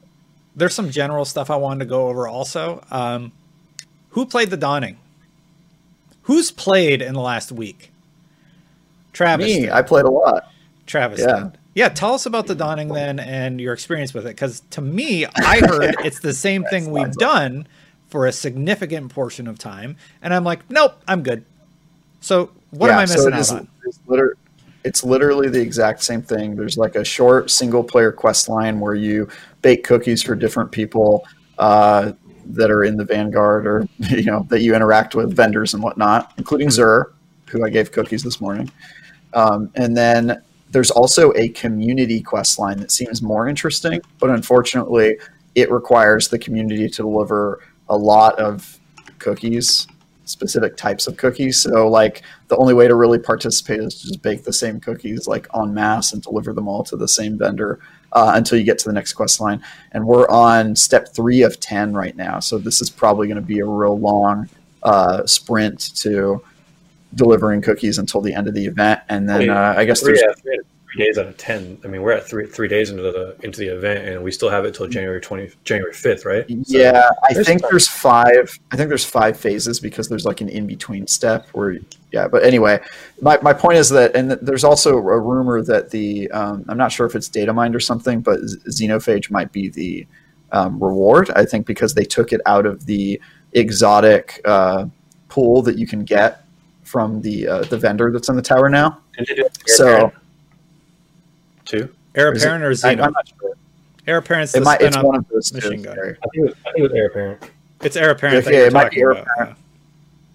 There's 0.55 0.75
some 0.75 0.91
general 0.91 1.25
stuff 1.25 1.51
I 1.51 1.57
wanted 1.57 1.81
to 1.81 1.85
go 1.87 2.09
over 2.09 2.29
also. 2.29 2.85
Um, 2.91 3.33
who 4.11 4.27
played 4.27 4.51
the 4.51 4.57
Dawning? 4.57 4.99
Who's 6.23 6.51
played 6.51 7.03
in 7.03 7.15
the 7.15 7.21
last 7.21 7.51
week? 7.51 7.90
Travis. 9.13 9.47
me, 9.47 9.61
did. 9.63 9.71
I 9.71 9.83
played 9.83 10.05
a 10.05 10.11
lot. 10.11 10.51
Travis. 10.87 11.21
Yeah. 11.21 11.45
did. 11.45 11.59
Yeah, 11.75 11.89
tell 11.89 12.15
us 12.15 12.27
about 12.27 12.47
the 12.47 12.55
Dawning 12.55 12.89
then 12.89 13.21
and 13.21 13.61
your 13.61 13.73
experience 13.73 14.13
with 14.13 14.27
it. 14.27 14.31
Because 14.31 14.61
to 14.71 14.81
me, 14.81 15.25
I 15.37 15.61
heard 15.61 15.95
it's 16.05 16.21
the 16.21 16.35
same 16.35 16.65
thing 16.65 16.91
we've 16.91 17.13
done 17.13 17.67
for 18.09 18.27
a 18.27 18.33
significant 18.33 19.13
portion 19.13 19.47
of 19.47 19.59
time. 19.59 19.97
And 20.21 20.35
I'm 20.35 20.43
like, 20.43 20.69
nope, 20.69 21.01
I'm 21.07 21.23
good. 21.23 21.45
So 22.21 22.51
what 22.71 22.91
am 22.91 22.99
I 22.99 23.05
so 23.05 23.15
missing 23.15 23.29
it 23.29 23.35
out 23.35 23.41
is- 23.41 23.53
on? 23.53 23.69
It's, 23.85 23.99
liter- 24.07 24.37
it's 24.85 25.05
literally 25.05 25.49
the 25.49 25.61
exact 25.61 26.03
same 26.03 26.23
thing. 26.23 26.57
There's 26.57 26.77
like 26.77 26.97
a 26.97 27.05
short 27.05 27.51
single 27.51 27.85
player 27.85 28.11
quest 28.13 28.49
line 28.49 28.81
where 28.81 28.95
you 28.95 29.29
bake 29.63 29.85
cookies 29.85 30.23
for 30.23 30.35
different 30.35 30.73
people 30.73 31.25
uh, 31.59 32.13
that 32.47 32.71
are 32.71 32.85
in 32.85 32.97
the 32.97 33.05
Vanguard 33.05 33.67
or 33.67 33.87
you 33.99 34.25
know 34.25 34.47
that 34.49 34.63
you 34.63 34.75
interact 34.75 35.15
with 35.15 35.35
vendors 35.35 35.75
and 35.75 35.83
whatnot, 35.83 36.33
including 36.37 36.69
Xur, 36.69 37.13
who 37.49 37.65
I 37.65 37.71
gave 37.71 37.93
cookies 37.93 38.23
this 38.23 38.41
morning. 38.41 38.71
Um, 39.35 39.71
and 39.75 39.97
then 39.97 40.43
there's 40.71 40.91
also 40.91 41.33
a 41.35 41.49
community 41.51 42.21
quest 42.21 42.59
line 42.59 42.79
that 42.79 42.91
seems 42.91 43.23
more 43.23 43.49
interesting, 43.49 44.01
but 44.19 44.31
unfortunately, 44.31 45.19
it 45.55 45.71
requires 45.71 46.29
the 46.29 46.39
community 46.39 46.89
to 46.89 47.03
deliver 47.03 47.61
a 47.89 47.97
lot 47.97 48.39
of 48.39 48.79
cookies, 49.19 49.89
specific 50.25 50.77
types 50.77 51.09
of 51.09 51.17
cookies. 51.17 51.61
So, 51.61 51.89
like, 51.89 52.23
the 52.49 52.57
only 52.57 52.73
way 52.73 52.87
to 52.87 52.95
really 52.95 53.19
participate 53.19 53.81
is 53.81 53.97
to 53.97 54.09
just 54.09 54.23
bake 54.23 54.45
the 54.45 54.53
same 54.53 54.79
cookies, 54.79 55.27
like, 55.27 55.49
en 55.55 55.75
masse 55.75 56.13
and 56.13 56.23
deliver 56.23 56.53
them 56.53 56.69
all 56.69 56.85
to 56.85 56.97
the 56.97 57.09
same 57.09 57.37
vendor 57.37 57.81
uh, 58.13 58.33
until 58.35 58.59
you 58.59 58.65
get 58.65 58.79
to 58.79 58.89
the 58.89 58.93
next 58.93 59.15
quest 59.15 59.41
line. 59.41 59.63
And 59.91 60.07
we're 60.07 60.29
on 60.29 60.77
step 60.77 61.09
three 61.09 61.43
of 61.43 61.59
10 61.59 61.95
right 61.95 62.17
now. 62.17 62.39
So, 62.39 62.59
this 62.59 62.81
is 62.81 62.91
probably 62.91 63.27
going 63.27 63.37
to 63.37 63.43
be 63.43 63.59
a 63.59 63.67
real 63.67 63.99
long 63.99 64.49
uh, 64.85 65.27
sprint 65.27 65.97
to 65.97 66.43
delivering 67.15 67.63
cookies 67.63 67.99
until 67.99 68.21
the 68.21 68.33
end 68.35 68.49
of 68.49 68.55
the 68.55 68.67
event. 68.67 69.01
And 69.09 69.29
then 69.29 69.41
Wait, 69.41 69.49
uh, 69.51 69.75
I 69.77 69.85
guess 69.85 70.01
three, 70.01 70.15
there's. 70.15 70.23
yeah, 70.23 70.43
three, 70.43 70.61
three 70.93 71.05
days 71.05 71.19
out 71.19 71.27
of 71.27 71.37
ten. 71.37 71.79
I 71.85 71.89
mean, 71.89 72.03
we're 72.03 72.13
at 72.13 72.27
three 72.27 72.47
three 72.47 72.69
days 72.69 72.91
into 72.91 73.03
the 73.03 73.37
into 73.43 73.61
the 73.61 73.69
event, 73.69 74.09
and 74.09 74.23
we 74.23 74.31
still 74.33 74.49
have 74.51 74.65
it 74.65 74.75
till 74.75 74.87
January 74.89 75.21
twenty 75.21 75.51
January 75.65 75.93
fifth, 75.93 76.25
right? 76.25 76.47
So- 76.49 76.55
Yeah, 76.67 77.09
I 77.25 77.35
think 77.35 77.63
there's 77.63 77.87
five. 77.89 78.59
I 78.73 78.77
think 78.77 78.89
there's 78.89 79.05
five 79.05 79.37
phases 79.39 79.81
because 79.81 80.09
there's 80.09 80.25
like 80.25 80.41
an 80.41 80.49
in 80.49 80.67
between 80.67 81.07
step 81.07 81.47
where, 81.53 81.79
yeah. 82.13 82.29
But 82.29 82.43
anyway, 82.45 82.81
my, 83.21 83.39
my 83.43 83.53
point 83.53 83.79
is 83.79 83.89
that, 83.91 84.15
and 84.17 84.33
there's 84.33 84.65
also 84.65 84.97
a 84.97 85.19
rumor 85.21 85.63
that 85.63 85.91
the 85.91 86.31
um, 86.33 86.65
I'm 86.69 86.79
not 86.79 86.93
sure 86.93 87.07
if 87.07 87.15
it's 87.15 87.29
data 87.29 87.53
mined 87.53 87.75
or 87.75 87.81
something, 87.81 88.21
but 88.21 88.41
xenophage 88.41 89.31
might 89.31 89.53
be 89.53 89.69
the 89.69 90.07
um, 90.53 90.83
reward. 90.83 91.31
I 91.37 91.45
think 91.45 91.67
because 91.67 91.95
they 91.95 92.05
took 92.05 92.33
it 92.33 92.41
out 92.47 92.67
of 92.67 92.87
the 92.87 93.21
exotic 93.53 94.41
uh, 94.45 94.87
pool 95.29 95.63
that 95.63 95.79
you 95.79 95.87
can 95.87 96.05
get 96.05 96.40
from 96.91 97.23
the 97.23 97.47
uh, 97.47 97.63
the 97.65 97.79
vendor 97.79 98.11
that's 98.11 98.29
in 98.29 98.35
the 98.37 98.43
tower 98.43 98.69
now. 98.69 98.99
Did 99.17 99.29
they 99.29 99.35
do 99.37 99.45
it 99.45 99.59
So 99.67 100.13
two. 101.65 101.89
Heir 102.17 102.33
is 102.33 102.43
it- 102.43 102.47
apparent 102.47 102.65
or 102.65 102.71
I, 102.71 102.73
Xeno? 102.73 103.03
I'm 103.05 103.13
not 103.13 103.29
sure. 103.41 103.53
Heir 104.07 104.17
apparent's 104.19 104.55
It 104.57 104.65
might, 104.65 104.81
it's 104.81 104.95
spin-up. 104.97 105.05
one 105.07 105.17
of 105.19 105.29
those 105.29 105.51
two. 105.51 105.57
machine 105.57 105.83
gun. 105.83 105.97
I 105.99 106.03
think 106.03 106.17
it 106.35 106.41
was, 106.43 106.55
I 106.67 106.73
think 106.73 106.79
it 106.79 106.83
was 106.83 106.93
heir 106.93 107.07
apparent. 107.07 107.51
It's 107.83 107.97
heir 107.97 108.11
apparent. 108.11 108.45
that 108.45 108.51
Okay, 108.51 108.59
you're 108.59 108.67
it 108.67 108.73
might 108.73 108.91
be 108.91 108.97
talking 108.97 109.03
heir 109.03 109.11
about, 109.13 109.27
apparent. 109.35 109.59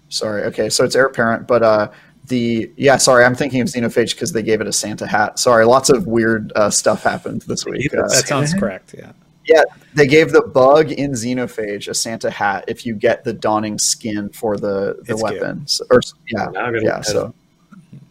Sorry. 0.08 0.42
Okay, 0.44 0.70
so 0.70 0.84
it's 0.84 0.96
heir 0.96 1.06
apparent, 1.06 1.46
but 1.46 1.62
uh, 1.62 1.90
the 2.28 2.70
yeah, 2.76 2.96
sorry, 2.96 3.24
I'm 3.24 3.34
thinking 3.34 3.60
of 3.60 3.68
Xenophage 3.68 4.12
because 4.14 4.32
they 4.32 4.42
gave 4.42 4.60
it 4.62 4.66
a 4.66 4.72
Santa 4.72 5.06
hat. 5.06 5.38
Sorry, 5.38 5.66
lots 5.66 5.90
of 5.90 6.06
weird 6.06 6.52
uh, 6.56 6.70
stuff 6.70 7.02
happened 7.02 7.42
this 7.42 7.66
week. 7.66 7.92
Uh, 7.92 8.02
That 8.08 8.24
sounds 8.26 8.54
correct. 8.54 8.94
Yeah. 8.96 9.12
Yeah, 9.46 9.62
they 9.94 10.06
gave 10.06 10.32
the 10.32 10.42
bug 10.42 10.90
in 10.92 11.12
Xenophage 11.12 11.88
a 11.88 11.94
Santa 11.94 12.30
hat 12.30 12.64
if 12.68 12.84
you 12.84 12.94
get 12.94 13.24
the 13.24 13.32
dawning 13.32 13.78
skin 13.78 14.28
for 14.30 14.56
the 14.56 14.96
the 15.04 15.12
It's 15.12 15.22
cute. 15.22 15.40
weapon. 15.40 15.66
So, 15.66 15.84
or 15.90 16.00
yeah, 16.28 16.46
Now 16.46 16.66
I'm 16.66 16.74
gonna 16.74 16.84
yeah. 16.84 16.96
look 16.96 17.04
So 17.04 17.34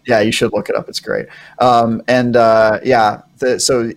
Yeah, 0.07 0.21
you 0.21 0.31
should 0.31 0.53
look 0.53 0.69
it 0.69 0.75
up. 0.75 0.87
It's 0.89 0.99
great. 0.99 1.27
Um, 1.59 2.01
and 2.07 2.35
uh, 2.35 2.79
yeah, 2.83 3.21
the, 3.39 3.59
so 3.59 3.91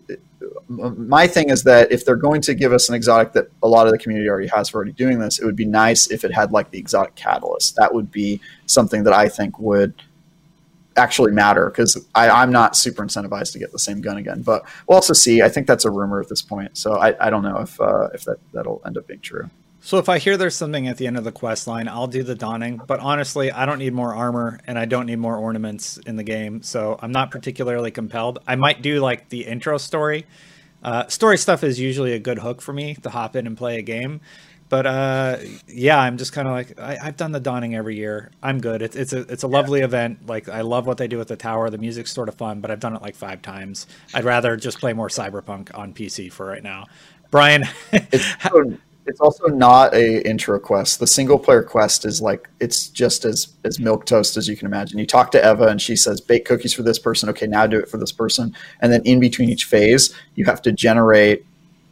my 0.68 1.26
thing 1.26 1.50
is 1.50 1.62
that 1.64 1.90
if 1.90 2.04
they're 2.04 2.16
going 2.16 2.40
to 2.42 2.54
give 2.54 2.72
us 2.72 2.88
an 2.88 2.94
exotic 2.94 3.32
that 3.32 3.48
a 3.62 3.68
lot 3.68 3.86
of 3.86 3.92
the 3.92 3.98
community 3.98 4.28
already 4.28 4.48
has 4.48 4.68
for 4.68 4.76
already 4.78 4.92
doing 4.92 5.18
this, 5.18 5.38
it 5.38 5.44
would 5.44 5.56
be 5.56 5.64
nice 5.64 6.10
if 6.10 6.24
it 6.24 6.32
had 6.32 6.52
like 6.52 6.70
the 6.70 6.78
exotic 6.78 7.14
catalyst. 7.14 7.76
That 7.76 7.92
would 7.94 8.10
be 8.10 8.40
something 8.66 9.02
that 9.04 9.12
I 9.12 9.28
think 9.28 9.58
would 9.58 9.94
actually 10.98 11.32
matter 11.32 11.70
because 11.70 11.96
I'm 12.14 12.52
not 12.52 12.76
super 12.76 13.02
incentivized 13.02 13.52
to 13.52 13.58
get 13.58 13.72
the 13.72 13.78
same 13.78 14.02
gun 14.02 14.18
again. 14.18 14.42
But 14.42 14.64
we'll 14.86 14.96
also 14.96 15.14
see. 15.14 15.40
I 15.40 15.48
think 15.48 15.66
that's 15.66 15.84
a 15.84 15.90
rumor 15.90 16.20
at 16.20 16.28
this 16.28 16.42
point, 16.42 16.76
so 16.76 16.94
I, 16.98 17.14
I 17.26 17.30
don't 17.30 17.42
know 17.42 17.58
if 17.58 17.80
uh, 17.80 18.08
if 18.12 18.24
that 18.24 18.38
that'll 18.52 18.82
end 18.84 18.98
up 18.98 19.06
being 19.06 19.20
true. 19.20 19.48
So 19.80 19.96
if 19.98 20.08
I 20.08 20.18
hear 20.18 20.36
there's 20.36 20.56
something 20.56 20.88
at 20.88 20.98
the 20.98 21.06
end 21.06 21.16
of 21.16 21.24
the 21.24 21.32
quest 21.32 21.66
line, 21.66 21.88
I'll 21.88 22.08
do 22.08 22.22
the 22.22 22.34
Dawning. 22.34 22.80
But 22.86 23.00
honestly, 23.00 23.50
I 23.50 23.64
don't 23.64 23.78
need 23.78 23.94
more 23.94 24.14
armor 24.14 24.60
and 24.66 24.78
I 24.78 24.84
don't 24.84 25.06
need 25.06 25.18
more 25.18 25.36
ornaments 25.36 25.96
in 25.98 26.16
the 26.16 26.24
game, 26.24 26.62
so 26.62 26.98
I'm 27.00 27.12
not 27.12 27.30
particularly 27.30 27.90
compelled. 27.90 28.40
I 28.46 28.56
might 28.56 28.82
do 28.82 29.00
like 29.00 29.28
the 29.28 29.46
intro 29.46 29.78
story. 29.78 30.26
Uh, 30.82 31.06
story 31.06 31.38
stuff 31.38 31.64
is 31.64 31.80
usually 31.80 32.12
a 32.12 32.18
good 32.18 32.38
hook 32.38 32.60
for 32.60 32.72
me 32.72 32.96
to 32.96 33.10
hop 33.10 33.34
in 33.34 33.46
and 33.46 33.56
play 33.56 33.78
a 33.78 33.82
game. 33.82 34.20
But 34.68 34.86
uh, 34.86 35.36
yeah, 35.66 35.98
I'm 35.98 36.18
just 36.18 36.32
kind 36.32 36.46
of 36.46 36.52
like 36.52 36.78
I, 36.78 36.96
have 36.96 37.16
done 37.16 37.32
the 37.32 37.40
Dawning 37.40 37.74
every 37.74 37.96
year. 37.96 38.30
I'm 38.42 38.60
good. 38.60 38.82
It's 38.82 38.96
it's 38.96 39.12
a 39.12 39.20
it's 39.20 39.42
a 39.42 39.46
lovely 39.46 39.80
yeah. 39.80 39.86
event. 39.86 40.26
Like 40.26 40.48
I 40.48 40.60
love 40.60 40.86
what 40.86 40.98
they 40.98 41.08
do 41.08 41.16
with 41.16 41.28
the 41.28 41.36
tower. 41.36 41.70
The 41.70 41.78
music's 41.78 42.12
sort 42.12 42.28
of 42.28 42.34
fun, 42.34 42.60
but 42.60 42.70
I've 42.70 42.80
done 42.80 42.94
it 42.94 43.00
like 43.00 43.16
five 43.16 43.40
times. 43.40 43.86
I'd 44.12 44.24
rather 44.24 44.56
just 44.56 44.78
play 44.78 44.92
more 44.92 45.08
Cyberpunk 45.08 45.76
on 45.76 45.94
PC 45.94 46.30
for 46.30 46.46
right 46.46 46.62
now. 46.62 46.86
Brian, 47.30 47.64
it's, 47.92 48.26
it's 49.08 49.20
also 49.20 49.46
not 49.46 49.94
a 49.94 50.26
intro 50.28 50.58
quest. 50.58 51.00
The 51.00 51.06
single 51.06 51.38
player 51.38 51.62
quest 51.62 52.04
is 52.04 52.20
like 52.20 52.48
it's 52.60 52.88
just 52.88 53.24
as 53.24 53.48
as 53.64 53.80
milk 53.80 54.04
toast 54.04 54.36
as 54.36 54.48
you 54.48 54.56
can 54.56 54.66
imagine. 54.66 54.98
You 54.98 55.06
talk 55.06 55.30
to 55.32 55.50
Eva 55.50 55.68
and 55.68 55.80
she 55.80 55.96
says 55.96 56.20
bake 56.20 56.44
cookies 56.44 56.74
for 56.74 56.82
this 56.82 56.98
person. 56.98 57.30
Okay, 57.30 57.46
now 57.46 57.66
do 57.66 57.78
it 57.78 57.88
for 57.88 57.96
this 57.96 58.12
person. 58.12 58.54
And 58.80 58.92
then 58.92 59.00
in 59.04 59.18
between 59.18 59.48
each 59.48 59.64
phase, 59.64 60.14
you 60.34 60.44
have 60.44 60.60
to 60.62 60.72
generate 60.72 61.46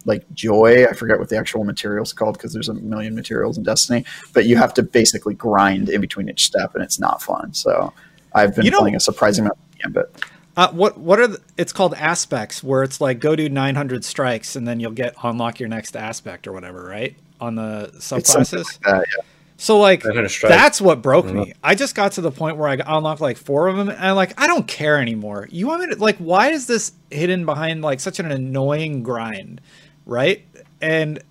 like 0.06 0.24
joy. 0.32 0.86
I 0.86 0.94
forget 0.94 1.18
what 1.18 1.28
the 1.28 1.36
actual 1.36 1.64
material 1.64 2.04
is 2.04 2.12
called 2.12 2.38
because 2.38 2.52
there's 2.52 2.68
a 2.68 2.74
million 2.74 3.14
materials 3.14 3.58
in 3.58 3.64
Destiny, 3.64 4.04
but 4.32 4.46
you 4.46 4.56
have 4.56 4.72
to 4.74 4.82
basically 4.82 5.34
grind 5.34 5.88
in 5.90 6.00
between 6.00 6.28
each 6.28 6.44
step, 6.44 6.74
and 6.74 6.82
it's 6.82 6.98
not 6.98 7.22
fun. 7.22 7.52
So 7.52 7.92
I've 8.32 8.54
been 8.54 8.64
you 8.64 8.70
know, 8.70 8.78
playing 8.78 8.96
a 8.96 9.00
surprising 9.00 9.44
amount 9.44 9.58
of 9.58 9.78
Gambit. 9.78 10.24
Uh, 10.56 10.70
what 10.70 10.96
what 10.96 11.18
are 11.18 11.26
the, 11.26 11.40
it's 11.58 11.72
called 11.72 11.92
aspects 11.94 12.64
where 12.64 12.82
it's 12.82 12.98
like 12.98 13.20
go 13.20 13.36
do 13.36 13.46
900 13.46 14.02
strikes 14.02 14.56
and 14.56 14.66
then 14.66 14.80
you'll 14.80 14.90
get 14.90 15.14
unlock 15.22 15.60
your 15.60 15.68
next 15.68 15.94
aspect 15.94 16.46
or 16.46 16.52
whatever 16.52 16.82
right 16.84 17.14
on 17.42 17.56
the 17.56 17.90
subclasses 17.96 18.64
like 18.64 18.80
that, 18.80 19.04
yeah. 19.18 19.24
so 19.58 19.78
like 19.78 20.02
that's 20.02 20.80
what 20.80 21.02
broke 21.02 21.26
mm-hmm. 21.26 21.40
me 21.40 21.52
i 21.62 21.74
just 21.74 21.94
got 21.94 22.12
to 22.12 22.22
the 22.22 22.30
point 22.30 22.56
where 22.56 22.70
i 22.70 22.96
unlocked 22.96 23.20
like 23.20 23.36
four 23.36 23.68
of 23.68 23.76
them 23.76 23.90
and 23.90 23.98
I'm 23.98 24.16
like 24.16 24.40
i 24.40 24.46
don't 24.46 24.66
care 24.66 24.98
anymore 24.98 25.46
you 25.52 25.66
want 25.66 25.82
me 25.82 25.94
to 25.94 26.00
like 26.00 26.16
why 26.16 26.52
is 26.52 26.66
this 26.66 26.92
hidden 27.10 27.44
behind 27.44 27.82
like 27.82 28.00
such 28.00 28.18
an 28.18 28.32
annoying 28.32 29.02
grind 29.02 29.60
right 30.06 30.46
and 30.80 31.22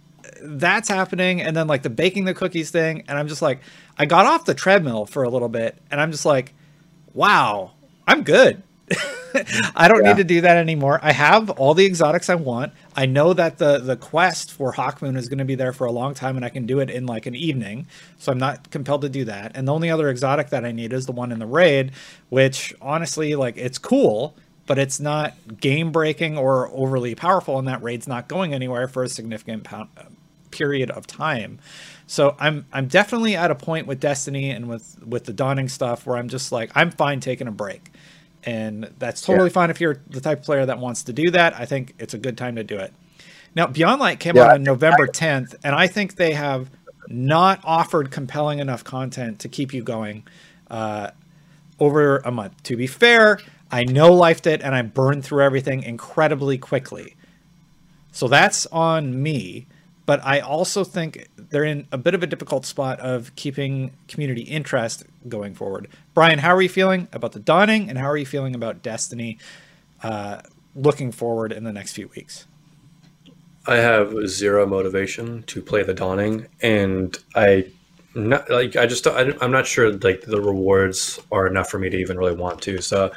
that's 0.42 0.90
happening 0.90 1.42
and 1.42 1.56
then 1.56 1.68
like 1.68 1.82
the 1.82 1.90
baking 1.90 2.26
the 2.26 2.34
cookies 2.34 2.70
thing 2.70 3.04
and 3.08 3.18
i'm 3.18 3.28
just 3.28 3.42
like 3.42 3.62
i 3.98 4.06
got 4.06 4.26
off 4.26 4.46
the 4.46 4.54
treadmill 4.54 5.06
for 5.06 5.24
a 5.24 5.30
little 5.30 5.50
bit 5.50 5.78
and 5.90 6.00
i'm 6.00 6.12
just 6.12 6.26
like 6.26 6.54
wow 7.14 7.72
i'm 8.06 8.24
good 8.24 8.62
I 9.76 9.88
don't 9.88 10.04
yeah. 10.04 10.14
need 10.14 10.18
to 10.18 10.24
do 10.24 10.42
that 10.42 10.58
anymore. 10.58 11.00
I 11.02 11.12
have 11.12 11.50
all 11.52 11.74
the 11.74 11.86
exotics 11.86 12.30
I 12.30 12.36
want. 12.36 12.74
I 12.96 13.06
know 13.06 13.34
that 13.34 13.58
the 13.58 13.80
the 13.80 13.98
quest 13.98 14.52
for 14.52 14.74
Hawkmoon 14.74 15.18
is 15.18 15.28
going 15.28 15.40
to 15.40 15.46
be 15.46 15.56
there 15.56 15.74
for 15.74 15.86
a 15.86 15.92
long 15.92 16.14
time, 16.14 16.36
and 16.36 16.46
I 16.46 16.50
can 16.50 16.66
do 16.66 16.80
it 16.80 16.90
in 16.90 17.06
like 17.06 17.26
an 17.26 17.36
evening. 17.36 17.88
So 18.18 18.32
I'm 18.32 18.38
not 18.38 18.70
compelled 18.72 19.02
to 19.02 19.10
do 19.10 19.26
that. 19.26 19.52
And 19.56 19.68
the 19.68 19.74
only 19.74 19.90
other 19.90 20.10
exotic 20.10 20.50
that 20.50 20.66
I 20.66 20.72
need 20.72 20.94
is 20.94 21.06
the 21.06 21.12
one 21.12 21.32
in 21.32 21.40
the 21.40 21.46
raid, 21.46 21.92
which 22.30 22.74
honestly, 22.82 23.36
like, 23.36 23.58
it's 23.58 23.78
cool, 23.78 24.36
but 24.68 24.78
it's 24.78 25.00
not 25.00 25.34
game 25.60 25.92
breaking 25.92 26.38
or 26.38 26.70
overly 26.74 27.16
powerful. 27.16 27.60
And 27.60 27.68
that 27.68 27.84
raid's 27.84 28.08
not 28.08 28.28
going 28.28 28.54
anywhere 28.54 28.88
for 28.88 29.04
a 29.04 29.10
significant 29.10 29.68
period 30.52 30.90
of 30.92 31.08
time. 31.08 31.60
So 32.08 32.36
I'm 32.40 32.66
I'm 32.72 32.88
definitely 32.88 33.36
at 33.36 33.52
a 33.52 33.56
point 33.56 33.88
with 33.88 34.00
Destiny 34.00 34.52
and 34.52 34.68
with 34.68 35.04
with 35.06 35.26
the 35.26 35.34
Dawning 35.34 35.70
stuff 35.70 36.06
where 36.06 36.18
I'm 36.18 36.30
just 36.30 36.52
like 36.52 36.72
I'm 36.76 36.92
fine 36.92 37.20
taking 37.20 37.48
a 37.48 37.52
break 37.52 37.92
and 38.46 38.90
that's 39.00 39.22
totally 39.22 39.50
yeah. 39.50 39.54
fine 39.54 39.70
if 39.70 39.82
you're 39.82 40.00
the 40.08 40.22
type 40.22 40.40
of 40.40 40.46
player 40.46 40.66
that 40.66 40.80
wants 40.80 41.04
to 41.04 41.14
do 41.14 41.32
that. 41.32 41.56
I 41.56 41.66
think 41.66 41.96
it's 41.98 42.14
a 42.14 42.18
good 42.18 42.38
time 42.38 42.56
to 42.56 42.64
do 42.64 42.78
it. 42.78 42.94
Now, 43.56 43.68
Beyond 43.68 44.00
Light 44.00 44.20
came 44.20 44.36
yeah, 44.36 44.44
out 44.44 44.54
on 44.56 44.64
November 44.64 45.08
10th, 45.08 45.56
and 45.64 45.74
I 45.74 45.88
think 45.88 46.16
they 46.16 46.34
have 46.34 46.70
not 47.08 47.62
offered 47.64 48.12
compelling 48.12 48.60
enough 48.60 48.84
content 48.84 49.40
to 49.40 49.50
keep 49.50 49.74
you 49.74 49.82
going 49.82 50.24
uh, 50.70 51.12
over 51.80 52.18
a 52.18 52.32
month. 52.32 52.62
To 52.64 52.76
be 52.76 52.86
fair, 52.86 53.40
I 53.76 53.84
know 53.84 54.14
Life 54.14 54.42
did, 54.42 54.62
and 54.62 54.74
I 54.74 54.84
burned 54.84 55.26
through 55.26 55.44
everything 55.44 55.84
incredibly 55.84 56.58
quickly. 56.58 57.18
So 58.14 58.30
that's 58.30 58.66
on 58.68 59.22
me. 59.22 59.68
But 60.06 60.24
I 60.24 60.40
also 60.40 60.86
think 60.86 61.28
they're 61.36 61.66
in 61.66 61.86
a 61.92 61.98
bit 61.98 62.16
of 62.16 62.24
a 62.24 62.28
difficult 62.28 62.66
spot 62.66 63.02
of 63.02 63.36
keeping 63.36 63.92
community 64.08 64.44
interest 64.44 65.04
going 65.28 65.56
forward. 65.56 65.90
Brian, 66.14 66.40
how 66.40 66.56
are 66.56 66.62
you 66.62 66.70
feeling 66.70 67.10
about 67.12 67.34
the 67.34 67.40
dawning 67.40 67.90
and 67.90 67.98
how 67.98 68.06
are 68.06 68.16
you 68.16 68.26
feeling 68.26 68.56
about 68.56 68.82
Destiny 68.82 69.40
uh, 70.02 70.40
looking 70.74 71.12
forward 71.12 71.52
in 71.52 71.66
the 71.66 71.74
next 71.74 71.92
few 71.92 72.08
weeks? 72.16 72.48
I 73.68 73.76
have 73.76 74.30
zero 74.30 74.66
motivation 74.66 75.44
to 75.48 75.62
play 75.62 75.84
the 75.84 75.94
dawning 75.94 76.48
and 76.62 77.18
I 77.36 77.66
not 78.16 78.50
like 78.50 78.76
I 78.76 78.86
just 78.86 79.06
I, 79.06 79.34
am 79.42 79.52
not 79.52 79.68
sure 79.68 79.92
like 79.92 80.22
the 80.22 80.42
rewards 80.42 81.20
are 81.32 81.46
enough 81.48 81.70
for 81.70 81.78
me 81.78 81.90
to 81.90 81.98
even 81.98 82.18
really 82.18 82.34
want 82.34 82.62
to. 82.64 82.82
So, 82.82 83.12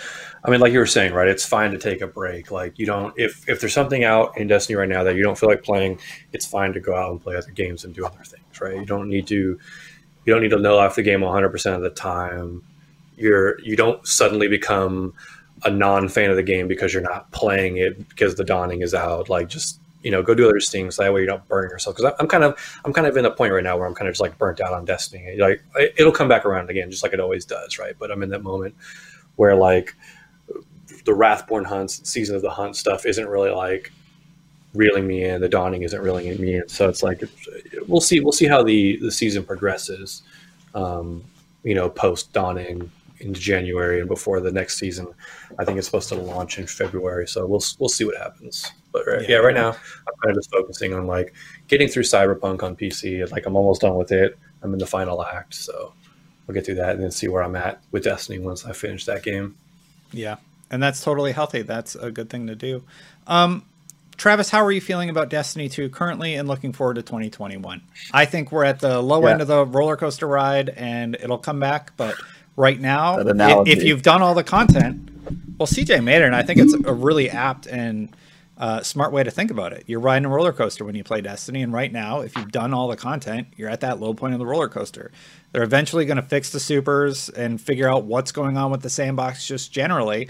I 0.45 0.51
mean, 0.51 0.61
like 0.61 0.73
you 0.73 0.79
were 0.79 0.87
saying, 0.87 1.13
right? 1.13 1.29
It's 1.29 1.45
fine 1.45 1.73
to 1.73 1.79
take 1.79 2.01
a 2.01 2.07
break. 2.07 2.51
Like 2.51 2.79
you 2.79 2.87
don't 2.87 3.13
if 3.17 3.49
if 3.49 3.61
there's 3.61 3.73
something 3.73 4.05
out 4.05 4.37
in 4.39 4.47
Destiny 4.47 4.77
right 4.77 4.89
now 4.89 5.03
that 5.05 5.17
you 5.17 5.23
don't 5.23 5.39
feel 5.39 5.49
like 5.49 5.63
playing, 5.63 6.01
it's 6.33 6.47
fine 6.47 6.73
to 6.73 6.81
go 6.81 6.95
out 6.95 7.11
and 7.11 7.21
play 7.21 7.37
other 7.37 7.51
games 7.51 7.85
and 7.85 7.95
do 7.95 8.07
other 8.07 8.23
things, 8.25 8.61
right? 8.61 8.77
You 8.77 8.87
don't 8.87 9.09
need 9.09 9.27
to 9.29 9.59
you 10.25 10.33
don't 10.33 10.43
need 10.43 10.51
to 10.51 10.59
know 10.59 10.79
off 10.79 10.97
the 10.97 11.03
game 11.03 11.21
100 11.21 11.49
percent 11.51 11.77
of 11.77 11.83
the 11.83 11.91
time. 11.91 12.63
You're 13.17 13.61
you 13.61 13.77
don't 13.77 14.07
suddenly 14.07 14.49
become 14.49 15.15
a 15.65 15.71
non 15.71 16.09
fan 16.09 16.31
of 16.31 16.37
the 16.37 16.43
game 16.43 16.69
because 16.69 16.93
you're 16.93 17.03
not 17.03 17.31
playing 17.33 17.79
it 17.79 18.09
because 18.09 18.37
the 18.37 18.45
dawning 18.45 18.83
is 18.83 18.95
out. 18.95 19.29
Like 19.29 19.49
just 19.49 19.81
you 20.03 20.11
know, 20.11 20.23
go 20.23 20.35
do 20.35 20.49
other 20.49 20.61
things. 20.61 20.97
That 20.97 21.13
way 21.13 21.23
you 21.23 21.27
don't 21.27 21.47
burn 21.49 21.71
yourself. 21.71 21.97
Because 21.97 22.15
I'm 22.21 22.29
kind 22.29 22.45
of, 22.45 22.81
I'm 22.85 22.93
kind 22.93 23.07
of 23.07 23.17
in 23.17 23.25
a 23.25 23.31
point 23.31 23.53
right 23.53 23.65
now 23.65 23.77
where 23.77 23.87
I'm 23.87 23.95
kind 23.95 24.09
of 24.09 24.13
just 24.13 24.21
like 24.21 24.39
burnt 24.39 24.61
out 24.61 24.73
on 24.73 24.85
Destiny. 24.85 25.37
Like 25.37 25.63
it'll 25.97 26.13
come 26.13 26.29
back 26.29 26.45
around 26.45 26.71
again, 26.71 26.91
just 26.91 27.03
like 27.03 27.13
it 27.13 27.21
always 27.21 27.45
does, 27.45 27.79
right? 27.79 27.95
But 27.99 28.11
I'm 28.11 28.23
in 28.23 28.31
that 28.31 28.43
moment 28.43 28.77
where 29.37 29.57
like 29.57 29.97
the 31.09 31.15
Wrathborn 31.15 31.65
hunts, 31.65 32.07
season 32.07 32.37
of 32.37 32.43
the 32.43 32.51
hunt 32.51 32.77
stuff 32.77 33.07
isn't 33.07 33.27
really 33.27 33.51
like 33.51 33.91
reeling 34.75 35.07
me 35.07 35.25
in. 35.25 35.41
The 35.41 35.49
Dawning 35.49 35.83
isn't 35.83 36.03
reeling 36.03 36.39
me 36.39 36.57
in. 36.57 36.69
So 36.69 36.87
it's 36.87 37.03
like 37.03 37.23
we'll 37.87 38.03
see. 38.03 38.21
We'll 38.21 38.33
see 38.33 38.47
how 38.47 38.63
the 38.63 38.99
the 38.99 39.11
season 39.11 39.43
progresses. 39.43 40.23
Um, 40.75 41.25
you 41.65 41.75
know, 41.75 41.89
post 41.89 42.35
Dawning 42.35 42.91
into 43.21 43.41
January 43.41 44.01
and 44.01 44.09
before 44.09 44.41
the 44.41 44.53
next 44.53 44.77
season. 44.79 45.07
I 45.59 45.65
think 45.65 45.79
it's 45.79 45.87
supposed 45.87 46.11
to 46.11 46.15
launch 46.15 46.59
in 46.59 46.67
February, 46.67 47.27
so 47.27 47.47
we'll 47.47 47.65
we'll 47.79 47.89
see 47.89 48.05
what 48.05 48.19
happens. 48.19 48.71
But 48.93 49.07
right, 49.07 49.23
yeah. 49.23 49.29
yeah, 49.29 49.37
right 49.37 49.55
now 49.55 49.71
I'm 49.71 50.15
kind 50.23 50.31
of 50.31 50.37
just 50.37 50.51
focusing 50.51 50.93
on 50.93 51.07
like 51.07 51.33
getting 51.69 51.89
through 51.89 52.03
Cyberpunk 52.03 52.63
on 52.63 52.77
PC. 52.77 53.31
Like 53.31 53.47
I'm 53.47 53.57
almost 53.57 53.81
done 53.81 53.97
with 53.97 54.13
it. 54.13 54.39
I'm 54.63 54.75
in 54.75 54.79
the 54.79 54.87
final 54.87 55.25
act, 55.25 55.55
so 55.55 55.95
we'll 56.47 56.55
get 56.55 56.67
through 56.67 56.75
that 56.75 56.97
and 56.97 57.03
then 57.03 57.11
see 57.11 57.29
where 57.29 57.43
I'm 57.43 57.57
at 57.57 57.81
with 57.93 58.05
Destiny 58.05 58.41
once 58.41 58.67
I 58.67 58.75
finish 58.75 59.07
that 59.07 59.23
game. 59.23 59.57
Yeah, 60.13 60.37
and 60.71 60.83
that's 60.83 61.03
totally 61.03 61.33
healthy. 61.33 61.63
That's 61.63 61.95
a 61.95 62.11
good 62.11 62.31
thing 62.31 62.47
to 62.47 62.55
do. 62.55 62.85
Um, 63.27 63.65
Travis, 64.17 64.51
how 64.51 64.65
are 64.65 64.73
you 64.73 64.81
feeling 64.81 65.11
about 65.11 65.29
Destiny 65.29 65.69
2 65.69 65.91
currently 65.91 66.35
and 66.35 66.49
looking 66.49 66.73
forward 66.73 66.95
to 66.95 67.03
2021? 67.03 67.81
I 68.13 68.25
think 68.25 68.51
we're 68.51 68.65
at 68.65 68.81
the 68.81 69.01
low 69.01 69.23
yeah. 69.23 69.33
end 69.33 69.43
of 69.43 69.49
the 69.49 69.65
roller 69.65 69.97
coaster 69.97 70.27
ride 70.27 70.71
and 70.71 71.15
it'll 71.15 71.39
come 71.39 71.61
back, 71.61 71.97
but 71.97 72.17
right 72.57 72.79
now. 72.81 73.19
If 73.65 73.85
you've 73.85 74.03
done 74.03 74.21
all 74.21 74.35
the 74.35 74.43
content, 74.43 75.09
well, 75.57 75.67
CJ 75.69 76.03
made 76.03 76.23
it, 76.23 76.25
and 76.25 76.35
I 76.35 76.43
think 76.43 76.59
it's 76.59 76.75
a 76.75 76.93
really 76.93 77.31
apt 77.31 77.67
and 77.67 78.15
uh, 78.59 78.83
smart 78.83 79.13
way 79.13 79.23
to 79.23 79.31
think 79.31 79.51
about 79.51 79.73
it. 79.73 79.85
You're 79.87 80.01
riding 80.01 80.27
a 80.27 80.29
roller 80.29 80.53
coaster 80.53 80.85
when 80.85 80.97
you 80.97 81.05
play 81.05 81.21
Destiny, 81.21 81.63
and 81.63 81.73
right 81.73 81.93
now, 81.93 82.21
if 82.21 82.37
you've 82.37 82.51
done 82.51 82.75
all 82.75 82.89
the 82.89 82.97
content, 82.97 83.49
you're 83.57 83.71
at 83.71 83.81
that 83.81 84.01
low 84.01 84.15
point 84.15 84.33
of 84.35 84.41
the 84.41 84.47
roller 84.47 84.69
coaster. 84.69 85.13
They're 85.53 85.63
eventually 85.63 86.05
going 86.05 86.17
to 86.17 86.23
fix 86.23 86.51
the 86.51 86.61
supers 86.61 87.29
and 87.29 87.61
figure 87.61 87.89
out 87.89 88.05
what's 88.05 88.33
going 88.33 88.57
on 88.57 88.71
with 88.71 88.83
the 88.83 88.91
sandbox 88.91 89.47
just 89.47 89.73
generally. 89.73 90.29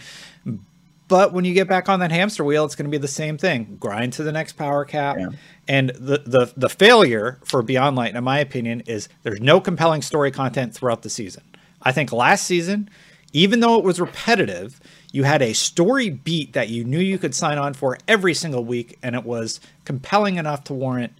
But 1.08 1.32
when 1.32 1.46
you 1.46 1.54
get 1.54 1.68
back 1.68 1.88
on 1.88 2.00
that 2.00 2.12
hamster 2.12 2.44
wheel, 2.44 2.66
it's 2.66 2.76
going 2.76 2.84
to 2.84 2.90
be 2.90 3.00
the 3.00 3.08
same 3.08 3.38
thing: 3.38 3.78
grind 3.80 4.12
to 4.14 4.22
the 4.22 4.32
next 4.32 4.52
power 4.52 4.84
cap. 4.84 5.16
Yeah. 5.18 5.28
And 5.66 5.88
the, 5.90 6.18
the 6.18 6.52
the 6.54 6.68
failure 6.68 7.38
for 7.44 7.62
Beyond 7.62 7.96
Light, 7.96 8.14
in 8.14 8.22
my 8.24 8.38
opinion, 8.40 8.82
is 8.86 9.08
there's 9.22 9.40
no 9.40 9.58
compelling 9.58 10.02
story 10.02 10.30
content 10.30 10.74
throughout 10.74 11.00
the 11.00 11.10
season. 11.10 11.44
I 11.80 11.92
think 11.92 12.12
last 12.12 12.44
season, 12.44 12.90
even 13.32 13.60
though 13.60 13.78
it 13.78 13.84
was 13.84 13.98
repetitive, 13.98 14.80
you 15.12 15.24
had 15.24 15.42
a 15.42 15.52
story 15.54 16.10
beat 16.10 16.52
that 16.52 16.68
you 16.68 16.84
knew 16.84 16.98
you 16.98 17.18
could 17.18 17.34
sign 17.34 17.58
on 17.58 17.74
for 17.74 17.98
every 18.06 18.34
single 18.34 18.64
week, 18.64 18.98
and 19.02 19.14
it 19.14 19.24
was 19.24 19.60
compelling 19.84 20.36
enough 20.36 20.64
to 20.64 20.74
warrant 20.74 21.12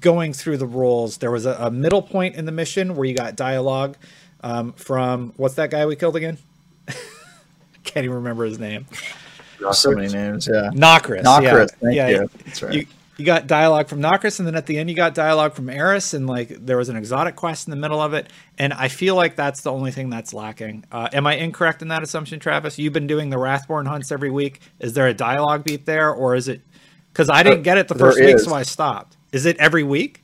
going 0.00 0.32
through 0.32 0.56
the 0.56 0.66
roles. 0.66 1.18
There 1.18 1.30
was 1.30 1.44
a, 1.44 1.52
a 1.58 1.70
middle 1.70 2.02
point 2.02 2.36
in 2.36 2.46
the 2.46 2.52
mission 2.52 2.96
where 2.96 3.04
you 3.04 3.14
got 3.14 3.36
dialogue 3.36 3.96
um, 4.42 4.72
from 4.72 5.32
what's 5.36 5.54
that 5.54 5.70
guy 5.70 5.84
we 5.86 5.96
killed 5.96 6.16
again? 6.16 6.38
can't 7.84 8.04
even 8.04 8.16
remember 8.16 8.44
his 8.44 8.58
name. 8.58 8.86
So 9.72 9.92
many 9.92 10.12
names, 10.12 10.48
yeah. 10.48 10.70
Nokris. 10.72 11.22
Nokris, 11.22 11.42
yeah. 11.42 11.66
thank 11.80 11.96
yeah. 11.96 12.08
you. 12.08 12.30
That's 12.44 12.62
right. 12.62 12.74
You, 12.74 12.86
you 13.16 13.26
got 13.26 13.46
dialogue 13.46 13.88
from 13.88 14.00
Nokris, 14.00 14.38
and 14.38 14.46
then 14.46 14.54
at 14.54 14.66
the 14.66 14.78
end 14.78 14.88
you 14.88 14.96
got 14.96 15.14
dialogue 15.14 15.54
from 15.54 15.68
Eris, 15.68 16.14
and 16.14 16.26
like 16.26 16.48
there 16.48 16.76
was 16.76 16.88
an 16.88 16.96
exotic 16.96 17.36
quest 17.36 17.66
in 17.66 17.70
the 17.70 17.76
middle 17.76 18.00
of 18.00 18.14
it. 18.14 18.30
And 18.58 18.72
I 18.72 18.88
feel 18.88 19.14
like 19.14 19.36
that's 19.36 19.60
the 19.60 19.72
only 19.72 19.90
thing 19.90 20.10
that's 20.10 20.32
lacking. 20.32 20.84
Uh, 20.90 21.08
am 21.12 21.26
I 21.26 21.36
incorrect 21.36 21.82
in 21.82 21.88
that 21.88 22.02
assumption, 22.02 22.40
Travis? 22.40 22.78
You've 22.78 22.92
been 22.92 23.06
doing 23.06 23.30
the 23.30 23.38
Wrathborn 23.38 23.86
hunts 23.86 24.10
every 24.10 24.30
week. 24.30 24.60
Is 24.80 24.94
there 24.94 25.06
a 25.06 25.14
dialogue 25.14 25.64
beat 25.64 25.84
there, 25.84 26.10
or 26.10 26.34
is 26.34 26.48
it? 26.48 26.62
Because 27.12 27.28
I 27.28 27.42
didn't 27.42 27.62
get 27.62 27.76
it 27.76 27.88
the 27.88 27.94
first 27.94 28.18
week, 28.18 28.38
so 28.38 28.54
I 28.54 28.62
stopped. 28.62 29.18
Is 29.32 29.44
it 29.44 29.58
every 29.58 29.82
week? 29.82 30.22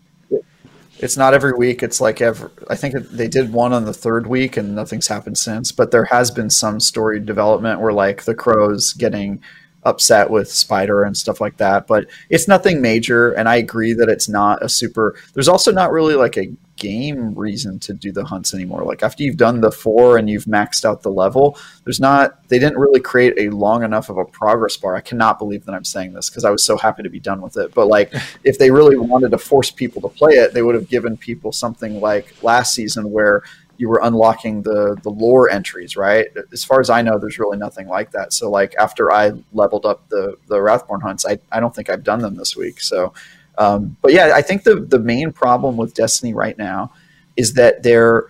It's 1.00 1.16
not 1.16 1.34
every 1.34 1.52
week. 1.52 1.82
It's 1.82 2.00
like 2.00 2.20
every. 2.20 2.50
I 2.68 2.74
think 2.74 2.94
they 3.10 3.28
did 3.28 3.52
one 3.52 3.72
on 3.72 3.84
the 3.84 3.92
third 3.92 4.26
week, 4.26 4.56
and 4.56 4.74
nothing's 4.74 5.06
happened 5.06 5.38
since. 5.38 5.70
But 5.70 5.90
there 5.90 6.04
has 6.04 6.30
been 6.30 6.50
some 6.50 6.80
story 6.80 7.20
development 7.20 7.80
where 7.80 7.92
like 7.92 8.24
the 8.24 8.34
crows 8.34 8.94
getting 8.94 9.40
upset 9.88 10.30
with 10.30 10.50
Spider 10.50 11.02
and 11.02 11.16
stuff 11.16 11.40
like 11.40 11.56
that. 11.56 11.86
But 11.86 12.06
it's 12.30 12.46
nothing 12.46 12.80
major, 12.80 13.32
and 13.32 13.48
I 13.48 13.56
agree 13.56 13.92
that 13.94 14.08
it's 14.08 14.28
not 14.28 14.62
a 14.62 14.68
super. 14.68 15.16
There's 15.34 15.48
also 15.48 15.72
not 15.72 15.90
really 15.90 16.14
like 16.14 16.36
a 16.36 16.52
game 16.76 17.34
reason 17.34 17.78
to 17.80 17.92
do 17.92 18.12
the 18.12 18.24
hunts 18.24 18.54
anymore. 18.54 18.84
Like 18.84 19.02
after 19.02 19.22
you've 19.22 19.36
done 19.36 19.60
the 19.60 19.72
four 19.72 20.16
and 20.16 20.30
you've 20.30 20.44
maxed 20.44 20.84
out 20.84 21.02
the 21.02 21.10
level, 21.10 21.58
there's 21.84 22.00
not. 22.00 22.48
They 22.48 22.58
didn't 22.58 22.78
really 22.78 23.00
create 23.00 23.34
a 23.36 23.50
long 23.50 23.82
enough 23.82 24.08
of 24.08 24.18
a 24.18 24.24
progress 24.24 24.76
bar. 24.76 24.94
I 24.94 25.00
cannot 25.00 25.38
believe 25.38 25.64
that 25.64 25.74
I'm 25.74 25.84
saying 25.84 26.12
this 26.12 26.30
because 26.30 26.44
I 26.44 26.50
was 26.50 26.64
so 26.64 26.76
happy 26.76 27.02
to 27.02 27.10
be 27.10 27.20
done 27.20 27.40
with 27.40 27.56
it. 27.56 27.74
But 27.74 27.86
like 27.86 28.12
if 28.44 28.58
they 28.58 28.70
really 28.70 28.96
wanted 28.96 29.30
to 29.32 29.38
force 29.38 29.70
people 29.70 30.00
to 30.02 30.08
play 30.08 30.34
it, 30.34 30.54
they 30.54 30.62
would 30.62 30.74
have 30.74 30.88
given 30.88 31.16
people 31.16 31.52
something 31.52 32.00
like 32.00 32.42
last 32.42 32.74
season 32.74 33.10
where 33.10 33.42
you 33.78 33.88
were 33.88 34.00
unlocking 34.02 34.62
the 34.62 34.96
the 35.02 35.10
lore 35.10 35.48
entries, 35.48 35.96
right? 35.96 36.26
As 36.52 36.64
far 36.64 36.80
as 36.80 36.90
I 36.90 37.00
know, 37.00 37.18
there's 37.18 37.38
really 37.38 37.56
nothing 37.56 37.88
like 37.88 38.10
that. 38.10 38.32
So 38.32 38.50
like 38.50 38.74
after 38.78 39.10
I 39.12 39.32
leveled 39.52 39.86
up 39.86 40.06
the 40.08 40.36
the 40.48 40.60
Wrathborn 40.60 41.00
hunts, 41.00 41.24
I, 41.24 41.38
I 41.50 41.60
don't 41.60 41.74
think 41.74 41.88
I've 41.88 42.04
done 42.04 42.20
them 42.20 42.36
this 42.36 42.56
week. 42.56 42.80
So 42.80 43.14
um, 43.56 43.96
but 44.02 44.12
yeah, 44.12 44.32
I 44.34 44.42
think 44.42 44.64
the 44.64 44.76
the 44.76 44.98
main 44.98 45.32
problem 45.32 45.76
with 45.76 45.94
Destiny 45.94 46.34
right 46.34 46.58
now 46.58 46.92
is 47.36 47.54
that 47.54 47.82
they're 47.82 48.26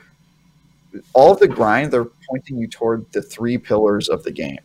all 1.12 1.32
of 1.32 1.38
the 1.38 1.48
grind 1.48 1.92
they're 1.92 2.06
pointing 2.28 2.58
you 2.58 2.66
toward 2.66 3.10
the 3.12 3.22
three 3.22 3.58
pillars 3.58 4.08
of 4.08 4.22
the 4.24 4.30
game 4.30 4.58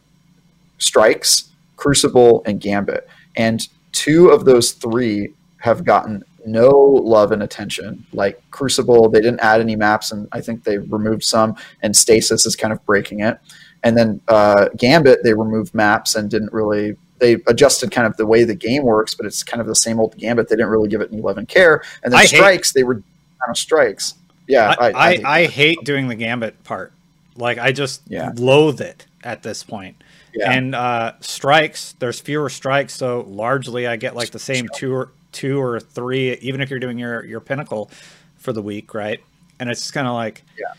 strikes 0.77 1.49
crucible 1.77 2.43
and 2.45 2.59
gambit 2.59 3.07
and 3.35 3.67
two 3.91 4.29
of 4.29 4.45
those 4.45 4.71
three 4.71 5.33
have 5.57 5.83
gotten 5.83 6.23
no 6.45 6.69
love 6.69 7.31
and 7.31 7.43
attention 7.43 8.05
like 8.13 8.41
crucible 8.51 9.09
they 9.09 9.19
didn't 9.21 9.39
add 9.39 9.61
any 9.61 9.75
maps 9.75 10.11
and 10.11 10.27
i 10.31 10.41
think 10.41 10.63
they 10.63 10.77
removed 10.77 11.23
some 11.23 11.55
and 11.81 11.95
stasis 11.95 12.45
is 12.45 12.55
kind 12.55 12.71
of 12.73 12.85
breaking 12.85 13.21
it 13.21 13.37
and 13.83 13.97
then 13.97 14.19
uh, 14.29 14.69
gambit 14.77 15.23
they 15.23 15.33
removed 15.33 15.73
maps 15.73 16.15
and 16.15 16.29
didn't 16.29 16.51
really 16.53 16.95
they 17.19 17.33
adjusted 17.47 17.91
kind 17.91 18.07
of 18.07 18.15
the 18.17 18.25
way 18.25 18.43
the 18.43 18.55
game 18.55 18.83
works 18.83 19.13
but 19.15 19.25
it's 19.25 19.43
kind 19.43 19.61
of 19.61 19.67
the 19.67 19.75
same 19.75 19.99
old 19.99 20.15
gambit 20.17 20.47
they 20.49 20.55
didn't 20.55 20.69
really 20.71 20.89
give 20.89 21.01
it 21.01 21.09
any 21.11 21.21
love 21.21 21.37
and 21.37 21.47
care 21.47 21.83
and 22.03 22.11
then 22.13 22.19
I 22.19 22.23
hate- 22.23 22.29
strikes 22.37 22.73
they 22.73 22.83
were 22.83 22.95
kind 22.95 23.49
of 23.49 23.57
strikes 23.57 24.15
yeah 24.47 24.75
I, 24.79 24.91
I, 24.91 25.11
hate 25.15 25.25
I 25.25 25.45
hate 25.45 25.83
doing 25.83 26.07
the 26.09 26.15
gambit 26.15 26.63
part. 26.63 26.91
Like 27.35 27.57
I 27.57 27.71
just 27.71 28.01
Yeah. 28.07 28.31
loathe 28.35 28.81
it 28.81 29.05
at 29.23 29.41
this 29.41 29.63
point. 29.63 29.95
Yeah. 30.35 30.51
And 30.51 30.75
uh, 30.75 31.13
strikes, 31.21 31.95
there's 31.99 32.19
fewer 32.19 32.49
strikes, 32.49 32.93
so 32.93 33.25
largely 33.27 33.87
I 33.87 33.95
get 33.95 34.15
like 34.15 34.31
the 34.31 34.39
same 34.39 34.67
two 34.75 34.93
or 34.93 35.09
two 35.33 35.61
or 35.61 35.79
three, 35.79 36.33
even 36.35 36.61
if 36.61 36.69
you're 36.69 36.79
doing 36.79 36.97
your 36.97 37.25
your 37.25 37.39
pinnacle 37.39 37.91
for 38.37 38.53
the 38.53 38.61
week, 38.61 38.93
right? 38.93 39.19
And 39.59 39.69
it's 39.69 39.91
kind 39.91 40.07
of 40.07 40.13
like, 40.13 40.43
Yeah. 40.57 40.73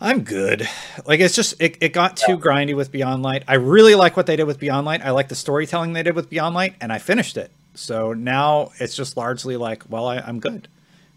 I'm 0.00 0.22
good. 0.22 0.66
Like 1.04 1.20
it's 1.20 1.34
just 1.34 1.60
it, 1.60 1.76
it 1.82 1.92
got 1.92 2.16
too 2.16 2.38
grindy 2.38 2.74
with 2.74 2.90
Beyond 2.90 3.22
Light. 3.22 3.44
I 3.46 3.54
really 3.54 3.94
like 3.94 4.16
what 4.16 4.24
they 4.26 4.36
did 4.36 4.44
with 4.44 4.58
Beyond 4.58 4.86
Light. 4.86 5.04
I 5.04 5.10
like 5.10 5.28
the 5.28 5.34
storytelling 5.34 5.92
they 5.92 6.02
did 6.02 6.14
with 6.14 6.30
Beyond 6.30 6.54
Light, 6.54 6.74
and 6.80 6.90
I 6.90 6.98
finished 6.98 7.36
it. 7.36 7.50
So 7.74 8.14
now 8.14 8.72
it's 8.78 8.96
just 8.96 9.18
largely 9.18 9.56
like, 9.58 9.84
well, 9.90 10.06
I, 10.06 10.18
I'm 10.18 10.40
good, 10.40 10.68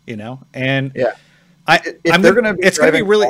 you 0.06 0.18
know. 0.18 0.42
And 0.54 0.92
yeah 0.96 1.14
I, 1.68 1.80
if 2.04 2.14
I'm 2.14 2.22
they're 2.22 2.34
gonna, 2.34 2.54
be 2.54 2.64
it's 2.64 2.78
going 2.78 2.92
to 2.92 2.98
be 2.98 3.02
really 3.02 3.28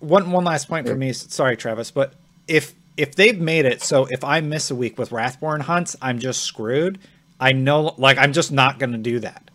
one 0.00 0.30
one 0.30 0.44
last 0.44 0.68
point 0.68 0.86
for 0.86 0.94
me. 0.94 1.12
Sorry, 1.12 1.56
Travis, 1.56 1.90
but 1.90 2.14
if 2.48 2.74
if 2.96 3.14
they've 3.14 3.40
made 3.40 3.64
it 3.64 3.82
so 3.82 4.06
if 4.10 4.22
I 4.22 4.40
miss 4.40 4.70
a 4.70 4.74
week 4.74 4.98
with 4.98 5.10
Wrathborn 5.10 5.60
hunts, 5.62 5.96
I'm 6.02 6.18
just 6.18 6.42
screwed. 6.42 6.98
I 7.42 7.52
know, 7.52 7.94
like 7.98 8.18
I'm 8.18 8.32
just 8.32 8.52
not 8.52 8.78
going 8.78 8.92
to 8.92 8.98
do 8.98 9.18
that. 9.18 9.50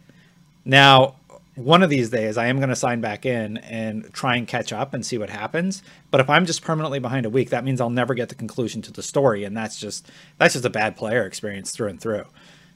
Now, 0.66 1.16
one 1.56 1.82
of 1.82 1.90
these 1.90 2.10
days, 2.10 2.38
I 2.38 2.48
am 2.48 2.58
going 2.58 2.68
to 2.70 2.76
sign 2.76 3.00
back 3.00 3.26
in 3.26 3.58
and 3.60 4.14
try 4.14 4.36
and 4.36 4.46
catch 4.46 4.74
up 4.74 4.94
and 4.94 5.06
see 5.06 5.18
what 5.18 5.30
happens. 5.30 5.82
But 6.12 6.20
if 6.20 6.30
I'm 6.30 6.46
just 6.46 6.62
permanently 6.62 7.00
behind 7.00 7.26
a 7.26 7.30
week, 7.30 7.50
that 7.52 7.64
means 7.64 7.80
I'll 7.80 7.90
never 7.90 8.14
get 8.14 8.28
the 8.28 8.36
conclusion 8.36 8.82
to 8.84 8.92
the 8.92 9.02
story, 9.02 9.46
and 9.46 9.56
that's 9.56 9.80
just 9.80 10.12
that's 10.38 10.54
just 10.54 10.66
a 10.66 10.70
bad 10.70 10.98
player 10.98 11.26
experience 11.26 11.72
through 11.72 11.88
and 11.88 12.00
through. 12.00 12.26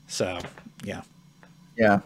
So, 0.08 0.40
yeah. 0.84 1.02
Yeah, 1.78 2.00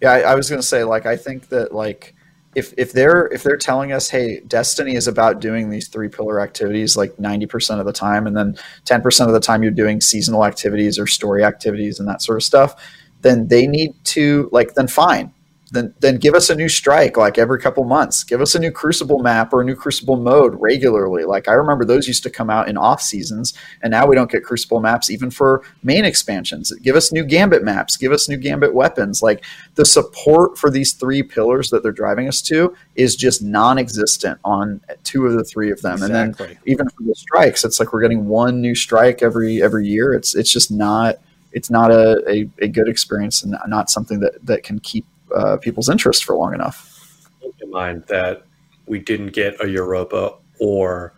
yeah. 0.00 0.12
I, 0.12 0.20
I 0.20 0.34
was 0.36 0.48
going 0.48 0.60
to 0.60 0.66
say, 0.66 0.84
like, 0.84 1.06
I 1.06 1.16
think 1.16 1.48
that 1.48 1.74
like 1.74 2.14
if 2.54 2.74
if 2.76 2.92
they're 2.92 3.26
if 3.26 3.42
they're 3.42 3.56
telling 3.56 3.92
us, 3.92 4.10
hey, 4.10 4.40
Destiny 4.40 4.94
is 4.94 5.06
about 5.06 5.40
doing 5.40 5.70
these 5.70 5.88
three 5.88 6.08
pillar 6.08 6.40
activities 6.40 6.96
like 6.96 7.18
ninety 7.18 7.46
percent 7.46 7.80
of 7.80 7.86
the 7.86 7.92
time, 7.92 8.26
and 8.26 8.36
then 8.36 8.56
ten 8.84 9.00
percent 9.02 9.28
of 9.28 9.34
the 9.34 9.40
time 9.40 9.62
you're 9.62 9.70
doing 9.70 10.00
seasonal 10.00 10.44
activities 10.44 10.98
or 10.98 11.06
story 11.06 11.44
activities 11.44 12.00
and 12.00 12.08
that 12.08 12.22
sort 12.22 12.36
of 12.36 12.42
stuff, 12.42 12.74
then 13.22 13.48
they 13.48 13.66
need 13.66 13.94
to 14.04 14.48
like 14.52 14.74
then 14.74 14.88
fine. 14.88 15.32
Then, 15.72 15.94
then 16.00 16.16
give 16.16 16.34
us 16.34 16.50
a 16.50 16.54
new 16.54 16.68
strike 16.68 17.16
like 17.16 17.38
every 17.38 17.60
couple 17.60 17.84
months. 17.84 18.24
Give 18.24 18.40
us 18.40 18.54
a 18.54 18.58
new 18.58 18.72
Crucible 18.72 19.20
map 19.20 19.52
or 19.52 19.60
a 19.60 19.64
new 19.64 19.76
Crucible 19.76 20.16
mode 20.16 20.56
regularly. 20.60 21.24
Like 21.24 21.48
I 21.48 21.52
remember 21.52 21.84
those 21.84 22.08
used 22.08 22.22
to 22.24 22.30
come 22.30 22.50
out 22.50 22.68
in 22.68 22.76
off 22.76 23.00
seasons, 23.00 23.54
and 23.82 23.90
now 23.90 24.06
we 24.06 24.16
don't 24.16 24.30
get 24.30 24.44
Crucible 24.44 24.80
maps 24.80 25.10
even 25.10 25.30
for 25.30 25.62
main 25.82 26.04
expansions. 26.04 26.72
Give 26.82 26.96
us 26.96 27.12
new 27.12 27.24
Gambit 27.24 27.62
maps. 27.62 27.96
Give 27.96 28.12
us 28.12 28.28
new 28.28 28.36
Gambit 28.36 28.74
weapons. 28.74 29.22
Like 29.22 29.44
the 29.76 29.84
support 29.84 30.58
for 30.58 30.70
these 30.70 30.92
three 30.92 31.22
pillars 31.22 31.70
that 31.70 31.82
they're 31.82 31.92
driving 31.92 32.26
us 32.26 32.42
to 32.42 32.74
is 32.96 33.14
just 33.14 33.42
non-existent 33.42 34.40
on 34.44 34.80
two 35.04 35.26
of 35.26 35.34
the 35.34 35.44
three 35.44 35.70
of 35.70 35.82
them. 35.82 36.02
And 36.02 36.14
then 36.14 36.34
even 36.66 36.88
for 36.88 37.02
the 37.02 37.14
strikes, 37.14 37.64
it's 37.64 37.78
like 37.78 37.92
we're 37.92 38.02
getting 38.02 38.26
one 38.26 38.60
new 38.60 38.74
strike 38.74 39.22
every 39.22 39.62
every 39.62 39.86
year. 39.86 40.12
It's 40.14 40.34
it's 40.34 40.52
just 40.52 40.70
not 40.70 41.16
it's 41.52 41.70
not 41.70 41.90
a, 41.90 42.22
a, 42.28 42.48
a 42.58 42.68
good 42.68 42.88
experience 42.88 43.42
and 43.42 43.56
not 43.66 43.90
something 43.90 44.20
that 44.20 44.44
that 44.46 44.62
can 44.62 44.78
keep 44.80 45.06
uh, 45.34 45.56
people's 45.58 45.88
interest 45.88 46.24
for 46.24 46.36
long 46.36 46.54
enough. 46.54 47.28
Keep 47.40 47.54
in 47.62 47.70
mind 47.70 48.04
that 48.08 48.42
we 48.86 48.98
didn't 48.98 49.32
get 49.32 49.62
a 49.64 49.68
Europa 49.68 50.34
or, 50.58 51.14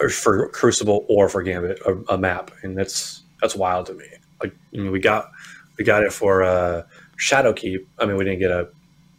or 0.00 0.08
for 0.08 0.48
Crucible 0.50 1.06
or 1.08 1.28
for 1.28 1.42
Gambit 1.42 1.80
a, 1.86 2.14
a 2.14 2.18
map, 2.18 2.50
and 2.62 2.76
that's 2.76 3.22
that's 3.40 3.54
wild 3.54 3.86
to 3.86 3.94
me. 3.94 4.06
Like 4.42 4.54
I 4.74 4.76
mean, 4.76 4.90
we 4.90 5.00
got 5.00 5.30
we 5.78 5.84
got 5.84 6.02
it 6.02 6.12
for 6.12 6.42
uh, 6.42 6.82
Shadowkeep. 7.18 7.86
I 7.98 8.06
mean, 8.06 8.16
we 8.16 8.24
didn't 8.24 8.40
get 8.40 8.50
a 8.50 8.68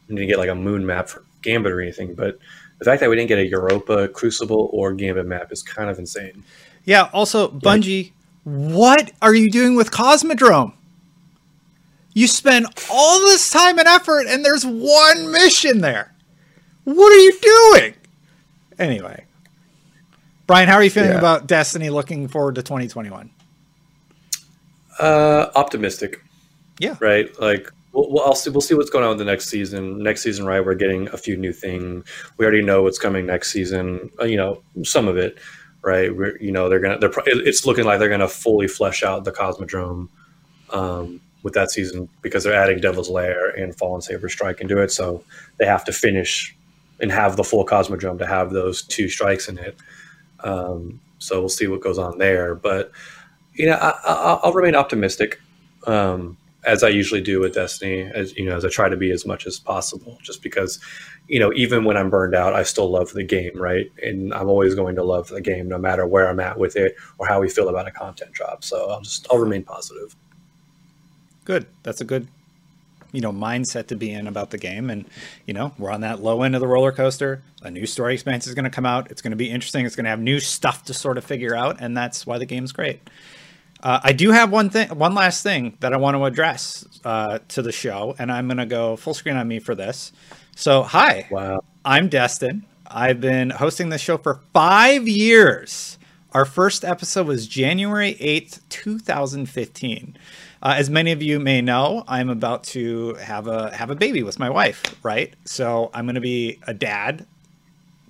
we 0.07 0.15
didn't 0.15 0.29
get 0.29 0.37
like 0.37 0.49
a 0.49 0.55
moon 0.55 0.85
map 0.85 1.09
for 1.09 1.23
Gambit 1.41 1.71
or 1.71 1.81
anything, 1.81 2.15
but 2.15 2.37
the 2.79 2.85
fact 2.85 3.01
that 3.01 3.09
we 3.09 3.15
didn't 3.15 3.27
get 3.27 3.39
a 3.39 3.45
Europa, 3.45 4.07
Crucible, 4.07 4.69
or 4.73 4.93
Gambit 4.93 5.25
map 5.25 5.51
is 5.51 5.61
kind 5.61 5.89
of 5.89 5.99
insane. 5.99 6.43
Yeah. 6.85 7.09
Also, 7.13 7.49
Bungie, 7.49 8.13
what 8.43 9.11
are 9.21 9.35
you 9.35 9.51
doing 9.51 9.75
with 9.75 9.91
Cosmodrome? 9.91 10.73
You 12.13 12.27
spend 12.27 12.65
all 12.91 13.19
this 13.19 13.49
time 13.49 13.77
and 13.79 13.87
effort, 13.87 14.25
and 14.27 14.43
there's 14.43 14.65
one 14.65 15.31
mission 15.31 15.81
there. 15.81 16.13
What 16.83 17.11
are 17.11 17.17
you 17.19 17.39
doing? 17.39 17.93
Anyway, 18.79 19.25
Brian, 20.47 20.67
how 20.67 20.75
are 20.75 20.83
you 20.83 20.89
feeling 20.89 21.11
Yeah. 21.11 21.19
about 21.19 21.47
Destiny? 21.47 21.89
Looking 21.89 22.27
forward 22.27 22.55
to 22.55 22.63
2021. 22.63 23.29
Uh, 24.99 25.47
optimistic. 25.55 26.21
Yeah. 26.79 26.95
Right. 26.99 27.29
Like 27.39 27.69
we'll, 27.93 28.09
we'll, 28.11 28.23
I'll 28.23 28.35
see, 28.35 28.49
we'll 28.49 28.61
see 28.61 28.73
what's 28.73 28.89
going 28.89 29.03
on 29.03 29.09
with 29.11 29.19
the 29.19 29.25
next 29.25 29.47
season. 29.49 30.01
Next 30.01 30.21
season, 30.21 30.45
right? 30.45 30.63
We're 30.63 30.75
getting 30.75 31.07
a 31.09 31.17
few 31.17 31.37
new 31.37 31.53
things. 31.53 32.05
We 32.37 32.45
already 32.45 32.61
know 32.63 32.83
what's 32.83 32.99
coming 32.99 33.25
next 33.25 33.51
season. 33.51 34.09
Uh, 34.19 34.25
you 34.25 34.37
know, 34.37 34.61
some 34.83 35.07
of 35.07 35.17
it, 35.17 35.37
right? 35.83 36.13
We're, 36.15 36.37
you 36.37 36.51
know, 36.51 36.69
they're 36.69 36.79
gonna. 36.79 36.97
They're. 36.99 37.09
pro- 37.09 37.23
It's 37.25 37.65
looking 37.65 37.85
like 37.85 37.99
they're 37.99 38.09
gonna 38.09 38.27
fully 38.27 38.67
flesh 38.67 39.03
out 39.03 39.23
the 39.25 39.31
Cosmodrome 39.31 40.07
um, 40.71 41.21
with 41.43 41.53
that 41.53 41.71
season 41.71 42.09
because 42.21 42.43
they're 42.43 42.53
adding 42.53 42.79
Devil's 42.79 43.09
Lair 43.09 43.49
and 43.49 43.77
Fallen 43.77 44.01
Saber 44.01 44.29
Strike 44.29 44.61
into 44.61 44.81
it. 44.81 44.91
So 44.91 45.23
they 45.57 45.65
have 45.65 45.85
to 45.85 45.91
finish 45.91 46.55
and 46.99 47.11
have 47.11 47.37
the 47.37 47.43
full 47.43 47.65
Cosmodrome 47.65 48.19
to 48.19 48.27
have 48.27 48.51
those 48.51 48.81
two 48.81 49.07
strikes 49.07 49.47
in 49.47 49.57
it. 49.57 49.77
Um, 50.43 50.99
so 51.17 51.39
we'll 51.39 51.49
see 51.49 51.67
what 51.67 51.81
goes 51.81 51.97
on 51.97 52.17
there. 52.17 52.55
But 52.55 52.91
you 53.53 53.65
know, 53.65 53.75
I, 53.75 53.89
I, 54.05 54.39
I'll 54.43 54.53
remain 54.53 54.75
optimistic, 54.75 55.39
um, 55.85 56.37
as 56.65 56.83
I 56.83 56.89
usually 56.89 57.21
do 57.21 57.39
with 57.39 57.53
Destiny. 57.53 58.01
As 58.01 58.35
you 58.37 58.45
know, 58.45 58.55
as 58.55 58.63
I 58.65 58.69
try 58.69 58.89
to 58.89 58.97
be 58.97 59.11
as 59.11 59.25
much 59.25 59.45
as 59.47 59.59
possible, 59.59 60.17
just 60.21 60.41
because, 60.41 60.79
you 61.27 61.39
know, 61.39 61.51
even 61.53 61.83
when 61.83 61.97
I'm 61.97 62.09
burned 62.09 62.35
out, 62.35 62.53
I 62.53 62.63
still 62.63 62.89
love 62.89 63.11
the 63.11 63.23
game, 63.23 63.51
right? 63.55 63.91
And 64.01 64.33
I'm 64.33 64.47
always 64.47 64.75
going 64.75 64.95
to 64.95 65.03
love 65.03 65.27
the 65.27 65.41
game, 65.41 65.67
no 65.67 65.77
matter 65.77 66.05
where 66.07 66.29
I'm 66.29 66.39
at 66.39 66.57
with 66.57 66.75
it 66.75 66.95
or 67.17 67.27
how 67.27 67.41
we 67.41 67.49
feel 67.49 67.69
about 67.69 67.87
a 67.87 67.91
content 67.91 68.31
drop. 68.31 68.63
So 68.63 68.89
I'll 68.89 69.01
just 69.01 69.27
I'll 69.31 69.39
remain 69.39 69.63
positive. 69.63 70.15
Good. 71.49 71.65
That's 71.81 71.99
a 71.99 72.05
good 72.05 72.27
you 73.11 73.21
know 73.21 73.31
mindset 73.31 73.87
to 73.87 73.95
be 73.95 74.11
in 74.11 74.27
about 74.27 74.51
the 74.51 74.59
game. 74.59 74.91
And 74.91 75.05
you 75.47 75.53
know 75.55 75.71
we're 75.79 75.89
on 75.89 76.01
that 76.01 76.21
low 76.21 76.43
end 76.43 76.53
of 76.53 76.61
the 76.61 76.67
roller 76.67 76.91
coaster. 76.91 77.41
A 77.63 77.71
new 77.71 77.87
story 77.87 78.13
expansion 78.13 78.49
is 78.51 78.53
going 78.53 78.65
to 78.65 78.69
come 78.69 78.85
out. 78.85 79.09
It's 79.09 79.23
going 79.23 79.31
to 79.31 79.35
be 79.35 79.49
interesting. 79.49 79.83
It's 79.83 79.95
going 79.95 80.03
to 80.03 80.11
have 80.11 80.19
new 80.19 80.39
stuff 80.39 80.83
to 80.85 80.93
sort 80.93 81.17
of 81.17 81.23
figure 81.23 81.55
out. 81.55 81.77
And 81.81 81.97
that's 81.97 82.27
why 82.27 82.37
the 82.37 82.45
game's 82.45 82.71
great. 82.71 83.01
Uh, 83.81 83.99
i 84.03 84.13
do 84.13 84.29
have 84.29 84.51
one 84.51 84.69
thing 84.69 84.89
one 84.89 85.15
last 85.15 85.41
thing 85.41 85.75
that 85.79 85.91
i 85.91 85.97
want 85.97 86.15
to 86.15 86.23
address 86.25 86.85
uh, 87.03 87.39
to 87.47 87.63
the 87.63 87.71
show. 87.71 88.15
And 88.19 88.31
i'm 88.31 88.47
going 88.47 88.57
to 88.57 88.67
go 88.67 88.95
full 88.95 89.15
screen 89.15 89.35
on 89.35 89.47
me 89.47 89.57
for 89.57 89.73
this. 89.73 90.11
So 90.55 90.83
hi 90.83 91.25
Wow. 91.31 91.61
i'm 91.83 92.09
destin. 92.09 92.63
I've 92.85 93.19
been 93.19 93.49
hosting 93.49 93.89
this 93.89 94.01
show 94.01 94.19
for 94.19 94.39
five 94.53 95.07
years. 95.07 95.97
Our 96.31 96.45
first 96.45 96.85
episode 96.85 97.25
was 97.25 97.47
january 97.47 98.13
8th 98.21 98.59
2015 98.69 100.15
uh, 100.61 100.75
as 100.77 100.89
many 100.89 101.11
of 101.11 101.21
you 101.21 101.39
may 101.39 101.61
know, 101.61 102.03
I'm 102.07 102.29
about 102.29 102.63
to 102.65 103.13
have 103.15 103.47
a 103.47 103.75
have 103.75 103.89
a 103.89 103.95
baby 103.95 104.23
with 104.23 104.39
my 104.39 104.49
wife, 104.49 104.83
right? 105.03 105.33
So 105.45 105.89
I'm 105.93 106.05
going 106.05 106.15
to 106.15 106.21
be 106.21 106.59
a 106.67 106.73
dad. 106.73 107.25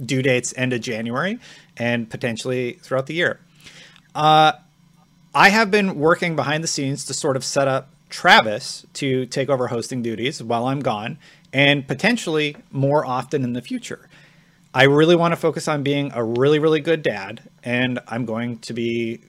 Due 0.02 0.22
dates 0.22 0.54
end 0.56 0.72
of 0.72 0.80
January, 0.80 1.39
and 1.76 2.10
potentially 2.10 2.80
throughout 2.82 3.08
the 3.08 3.14
year. 3.14 3.41
Uh, 4.16 4.54
I 5.36 5.50
have 5.50 5.70
been 5.70 6.00
working 6.00 6.38
behind 6.38 6.64
the 6.64 6.70
scenes 6.70 7.04
to 7.06 7.14
sort 7.14 7.36
of 7.36 7.43
set 7.43 7.68
up 7.68 7.89
Travis 8.10 8.86
to 8.93 9.26
take 9.26 9.50
over 9.50 9.68
hosting 9.68 10.02
duties 10.02 10.41
while 10.41 10.68
I'm 10.68 10.80
gone, 10.80 11.20
and 11.52 11.86
potentially 11.86 12.56
more 12.72 13.06
often 13.06 13.43
in 13.43 13.52
the 13.52 13.62
future. 13.62 14.08
I 14.74 14.84
really 14.84 15.18
want 15.18 15.34
to 15.34 15.36
focus 15.36 15.68
on 15.68 15.84
being 15.84 16.12
a 16.14 16.24
really, 16.24 16.60
really 16.60 16.80
good 16.80 17.02
dad, 17.02 17.41
and 17.64 18.00
I'm 18.08 18.24
going 18.24 18.60
to 18.60 18.74
be 18.74 19.22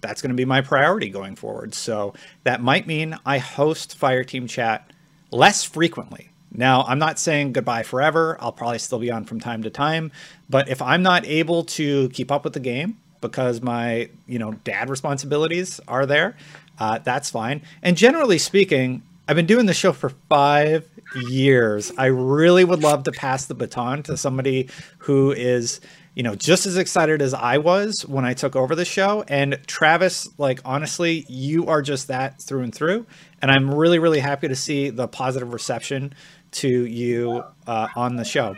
that's 0.00 0.22
going 0.22 0.30
to 0.30 0.36
be 0.36 0.44
my 0.44 0.60
priority 0.60 1.08
going 1.08 1.36
forward. 1.36 1.74
So 1.74 2.14
that 2.44 2.62
might 2.62 2.86
mean 2.86 3.16
I 3.26 3.38
host 3.38 3.98
Fireteam 3.98 4.48
Chat 4.48 4.92
less 5.30 5.64
frequently. 5.64 6.30
Now, 6.50 6.82
I'm 6.84 6.98
not 6.98 7.18
saying 7.18 7.52
goodbye 7.52 7.82
forever. 7.82 8.38
I'll 8.40 8.52
probably 8.52 8.78
still 8.78 8.98
be 8.98 9.10
on 9.10 9.24
from 9.24 9.38
time 9.40 9.62
to 9.64 9.70
time, 9.70 10.10
but 10.48 10.68
if 10.68 10.80
I'm 10.80 11.02
not 11.02 11.26
able 11.26 11.64
to 11.64 12.08
keep 12.10 12.32
up 12.32 12.44
with 12.44 12.54
the 12.54 12.60
game 12.60 12.96
because 13.20 13.60
my, 13.60 14.08
you 14.26 14.38
know, 14.38 14.52
dad 14.64 14.88
responsibilities 14.88 15.80
are 15.88 16.06
there, 16.06 16.36
uh, 16.78 16.98
that's 16.98 17.30
fine. 17.30 17.62
And 17.82 17.96
generally 17.96 18.38
speaking, 18.38 19.02
I've 19.26 19.36
been 19.36 19.46
doing 19.46 19.66
the 19.66 19.74
show 19.74 19.92
for 19.92 20.10
five 20.30 20.88
years. 21.28 21.92
I 21.98 22.06
really 22.06 22.64
would 22.64 22.82
love 22.82 23.02
to 23.04 23.12
pass 23.12 23.44
the 23.44 23.54
baton 23.54 24.02
to 24.04 24.16
somebody 24.16 24.70
who 24.98 25.32
is 25.32 25.80
you 26.18 26.24
know, 26.24 26.34
just 26.34 26.66
as 26.66 26.76
excited 26.76 27.22
as 27.22 27.32
I 27.32 27.58
was 27.58 28.04
when 28.04 28.24
I 28.24 28.34
took 28.34 28.56
over 28.56 28.74
the 28.74 28.84
show. 28.84 29.24
And 29.28 29.56
Travis, 29.68 30.28
like, 30.36 30.60
honestly, 30.64 31.24
you 31.28 31.68
are 31.68 31.80
just 31.80 32.08
that 32.08 32.42
through 32.42 32.62
and 32.62 32.74
through. 32.74 33.06
And 33.40 33.52
I'm 33.52 33.72
really, 33.72 34.00
really 34.00 34.18
happy 34.18 34.48
to 34.48 34.56
see 34.56 34.90
the 34.90 35.06
positive 35.06 35.52
reception 35.52 36.12
to 36.50 36.68
you 36.68 37.44
uh, 37.68 37.86
on 37.94 38.16
the 38.16 38.24
show. 38.24 38.56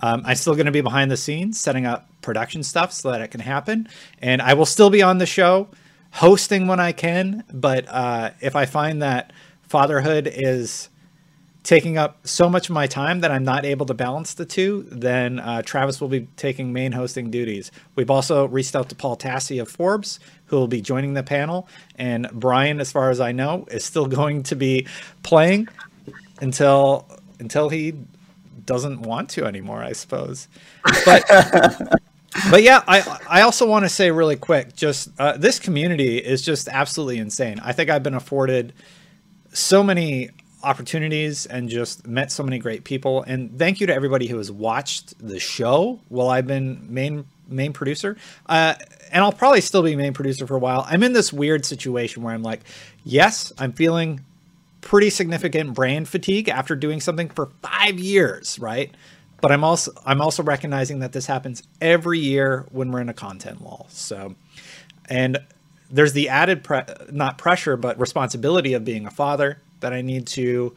Um, 0.00 0.22
I'm 0.24 0.36
still 0.36 0.54
going 0.54 0.66
to 0.66 0.72
be 0.72 0.80
behind 0.80 1.10
the 1.10 1.16
scenes 1.16 1.58
setting 1.58 1.86
up 1.86 2.08
production 2.20 2.62
stuff 2.62 2.92
so 2.92 3.10
that 3.10 3.20
it 3.20 3.32
can 3.32 3.40
happen. 3.40 3.88
And 4.20 4.40
I 4.40 4.54
will 4.54 4.64
still 4.64 4.88
be 4.88 5.02
on 5.02 5.18
the 5.18 5.26
show 5.26 5.70
hosting 6.12 6.68
when 6.68 6.78
I 6.78 6.92
can. 6.92 7.42
But 7.52 7.88
uh, 7.88 8.30
if 8.40 8.54
I 8.54 8.64
find 8.64 9.02
that 9.02 9.32
fatherhood 9.62 10.30
is 10.32 10.88
taking 11.62 11.96
up 11.96 12.26
so 12.26 12.48
much 12.48 12.68
of 12.68 12.74
my 12.74 12.86
time 12.86 13.20
that 13.20 13.30
I'm 13.30 13.44
not 13.44 13.64
able 13.64 13.86
to 13.86 13.94
balance 13.94 14.34
the 14.34 14.44
two, 14.44 14.86
then 14.90 15.38
uh, 15.38 15.62
Travis 15.62 16.00
will 16.00 16.08
be 16.08 16.26
taking 16.36 16.72
main 16.72 16.92
hosting 16.92 17.30
duties. 17.30 17.70
We've 17.94 18.10
also 18.10 18.48
reached 18.48 18.74
out 18.74 18.88
to 18.88 18.94
Paul 18.94 19.16
Tassi 19.16 19.60
of 19.60 19.70
Forbes, 19.70 20.18
who 20.46 20.56
will 20.56 20.66
be 20.66 20.80
joining 20.80 21.14
the 21.14 21.22
panel. 21.22 21.68
And 21.96 22.28
Brian, 22.32 22.80
as 22.80 22.90
far 22.90 23.10
as 23.10 23.20
I 23.20 23.32
know, 23.32 23.66
is 23.70 23.84
still 23.84 24.06
going 24.08 24.42
to 24.44 24.56
be 24.56 24.86
playing 25.22 25.68
until 26.40 27.06
until 27.38 27.68
he 27.68 27.94
doesn't 28.66 29.02
want 29.02 29.30
to 29.30 29.44
anymore, 29.44 29.82
I 29.82 29.92
suppose. 29.92 30.48
But 31.04 31.24
but 32.50 32.62
yeah, 32.62 32.82
I 32.88 33.18
I 33.28 33.42
also 33.42 33.66
want 33.66 33.84
to 33.84 33.88
say 33.88 34.10
really 34.10 34.36
quick, 34.36 34.74
just 34.74 35.10
uh, 35.18 35.36
this 35.36 35.60
community 35.60 36.18
is 36.18 36.42
just 36.42 36.68
absolutely 36.68 37.18
insane. 37.18 37.60
I 37.60 37.72
think 37.72 37.88
I've 37.88 38.02
been 38.02 38.14
afforded 38.14 38.72
so 39.52 39.82
many 39.82 40.30
opportunities 40.62 41.46
and 41.46 41.68
just 41.68 42.06
met 42.06 42.30
so 42.32 42.42
many 42.42 42.58
great 42.58 42.84
people. 42.84 43.22
And 43.22 43.58
thank 43.58 43.80
you 43.80 43.86
to 43.86 43.94
everybody 43.94 44.26
who 44.26 44.38
has 44.38 44.50
watched 44.50 45.18
the 45.18 45.38
show 45.38 46.00
while 46.08 46.28
I've 46.28 46.46
been 46.46 46.92
main 46.92 47.24
main 47.48 47.72
producer. 47.72 48.16
Uh, 48.46 48.74
and 49.10 49.22
I'll 49.22 49.32
probably 49.32 49.60
still 49.60 49.82
be 49.82 49.94
main 49.94 50.14
producer 50.14 50.46
for 50.46 50.56
a 50.56 50.58
while. 50.58 50.86
I'm 50.88 51.02
in 51.02 51.12
this 51.12 51.32
weird 51.32 51.66
situation 51.66 52.22
where 52.22 52.34
I'm 52.34 52.42
like, 52.42 52.60
yes, 53.04 53.52
I'm 53.58 53.72
feeling 53.72 54.24
pretty 54.80 55.10
significant 55.10 55.74
brain 55.74 56.04
fatigue 56.04 56.48
after 56.48 56.74
doing 56.74 57.00
something 57.00 57.28
for 57.28 57.50
five 57.62 57.98
years, 57.98 58.58
right? 58.58 58.90
But 59.40 59.52
I'm 59.52 59.64
also 59.64 59.92
I'm 60.06 60.20
also 60.20 60.42
recognizing 60.42 61.00
that 61.00 61.12
this 61.12 61.26
happens 61.26 61.62
every 61.80 62.18
year 62.18 62.66
when 62.70 62.90
we're 62.90 63.00
in 63.00 63.08
a 63.08 63.14
content 63.14 63.62
lull. 63.62 63.86
So, 63.90 64.34
and 65.08 65.38
there's 65.90 66.12
the 66.12 66.28
added 66.28 66.64
pre- 66.64 66.84
not 67.10 67.38
pressure 67.38 67.76
but 67.76 67.98
responsibility 67.98 68.72
of 68.72 68.84
being 68.84 69.06
a 69.06 69.10
father 69.10 69.58
that 69.82 69.92
I 69.92 70.00
need 70.00 70.26
to, 70.28 70.74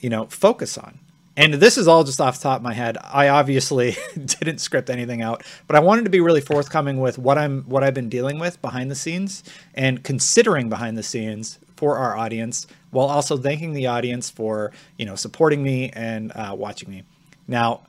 you 0.00 0.10
know, 0.10 0.26
focus 0.26 0.78
on. 0.78 0.98
And 1.36 1.54
this 1.54 1.78
is 1.78 1.86
all 1.86 2.02
just 2.02 2.20
off 2.20 2.36
the 2.36 2.42
top 2.42 2.56
of 2.58 2.62
my 2.64 2.74
head. 2.74 2.98
I 3.00 3.28
obviously 3.28 3.96
didn't 4.14 4.58
script 4.58 4.90
anything 4.90 5.22
out, 5.22 5.44
but 5.68 5.76
I 5.76 5.80
wanted 5.80 6.04
to 6.04 6.10
be 6.10 6.20
really 6.20 6.40
forthcoming 6.40 6.98
with 6.98 7.16
what 7.16 7.38
I'm 7.38 7.62
what 7.62 7.84
I've 7.84 7.94
been 7.94 8.08
dealing 8.08 8.40
with 8.40 8.60
behind 8.60 8.90
the 8.90 8.96
scenes 8.96 9.44
and 9.74 10.02
considering 10.02 10.68
behind 10.68 10.98
the 10.98 11.02
scenes 11.04 11.60
for 11.76 11.96
our 11.96 12.16
audience, 12.16 12.66
while 12.90 13.06
also 13.06 13.36
thanking 13.36 13.72
the 13.72 13.86
audience 13.86 14.28
for 14.28 14.72
you 14.96 15.06
know 15.06 15.14
supporting 15.14 15.62
me 15.62 15.90
and 15.90 16.32
uh, 16.32 16.56
watching 16.58 16.90
me. 16.90 17.04
Now, 17.46 17.82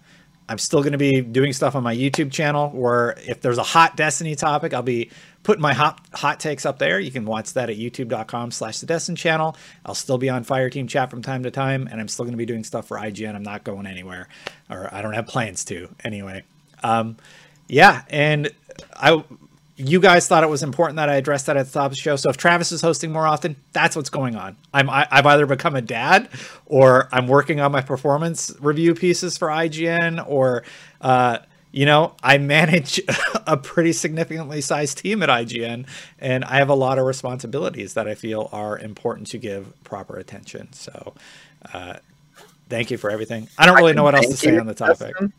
I'm 0.48 0.60
still 0.60 0.82
going 0.82 0.94
to 0.94 1.00
be 1.00 1.22
doing 1.22 1.52
stuff 1.54 1.76
on 1.76 1.84
my 1.84 1.96
YouTube 1.96 2.32
channel 2.32 2.70
where 2.70 3.16
if 3.28 3.42
there's 3.42 3.58
a 3.58 3.64
hot 3.64 3.96
Destiny 3.96 4.36
topic, 4.36 4.76
I'll 4.76 4.84
be 4.84 5.10
putting 5.50 5.64
my 5.64 5.74
hot 5.74 6.00
hot 6.14 6.40
takes 6.40 6.64
up 6.64 6.78
there. 6.78 7.00
You 7.00 7.10
can 7.10 7.26
watch 7.26 7.54
that 7.54 7.72
at 7.72 7.76
youtube.com 7.76 8.52
slash 8.52 8.82
the 8.82 8.86
Destin 8.86 9.16
channel. 9.16 9.58
I'll 9.84 9.96
still 9.96 10.20
be 10.20 10.30
on 10.30 10.46
Fireteam 10.46 10.88
chat 10.88 11.10
from 11.10 11.24
time 11.24 11.42
to 11.42 11.50
time, 11.50 11.88
and 11.90 12.00
I'm 12.00 12.08
still 12.08 12.24
going 12.24 12.34
to 12.34 12.38
be 12.38 12.46
doing 12.46 12.64
stuff 12.64 12.88
for 12.88 12.98
IGN. 12.98 13.34
I'm 13.34 13.42
not 13.42 13.64
going 13.64 13.88
anywhere, 13.88 14.28
or 14.70 14.94
I 14.94 15.02
don't 15.02 15.14
have 15.14 15.26
plans 15.26 15.66
to 15.66 15.90
anyway. 16.04 16.44
Um, 16.84 17.18
yeah, 17.68 18.04
and 18.12 18.52
I 18.94 19.24
you 19.76 20.00
guys 20.00 20.28
thought 20.28 20.44
it 20.44 20.50
was 20.52 20.62
important 20.62 20.98
that 20.98 21.10
I 21.10 21.16
addressed 21.16 21.48
that 21.48 21.58
at 21.58 21.66
the 21.66 21.72
top 21.72 21.86
of 21.86 21.92
the 21.94 21.98
show. 21.98 22.16
So 22.16 22.30
if 22.30 22.38
Travis 22.38 22.72
is 22.72 22.84
hosting 22.84 23.12
more 23.12 23.26
often, 23.26 23.56
that's 23.74 23.96
what's 23.96 24.12
going 24.12 24.36
on. 24.36 24.56
I'm 24.72 24.88
I, 24.88 25.08
have 25.10 25.26
either 25.26 25.48
become 25.48 25.76
a 25.76 25.82
dad, 25.82 26.30
or 26.68 27.10
I'm 27.12 27.28
working 27.28 27.60
on 27.60 27.72
my 27.72 27.82
performance 27.82 28.54
review 28.60 28.94
pieces 28.94 29.36
for 29.36 29.48
IGN, 29.48 30.24
or 30.28 30.64
uh, 31.02 31.40
you 31.72 31.86
know, 31.86 32.16
I 32.24 32.38
manage 32.38 33.02
a 33.48 33.58
pretty 33.58 33.94
significantly 33.94 34.62
sized 34.62 34.98
team 34.98 35.22
at 35.24 35.30
IGN, 35.30 35.88
and 36.20 36.44
I 36.46 36.58
have 36.58 36.70
a 36.70 36.76
lot 36.76 36.98
of 36.98 37.06
responsibilities 37.06 37.94
that 37.94 38.08
I 38.08 38.16
feel 38.16 38.50
are 38.52 38.78
important 38.78 39.28
to 39.28 39.38
give 39.38 39.74
proper 39.84 40.18
attention. 40.18 40.74
So, 40.74 41.14
uh, 41.74 41.98
thank 42.70 42.92
you 42.92 42.98
for 42.98 43.10
everything. 43.12 43.48
I 43.58 43.66
don't 43.66 43.76
really 43.76 43.94
know 43.94 44.04
what 44.04 44.16
else 44.16 44.28
to 44.28 44.38
say 44.38 44.58
on 44.58 44.68
the 44.68 44.74
topic. 44.74 45.14
Destin. 45.14 45.34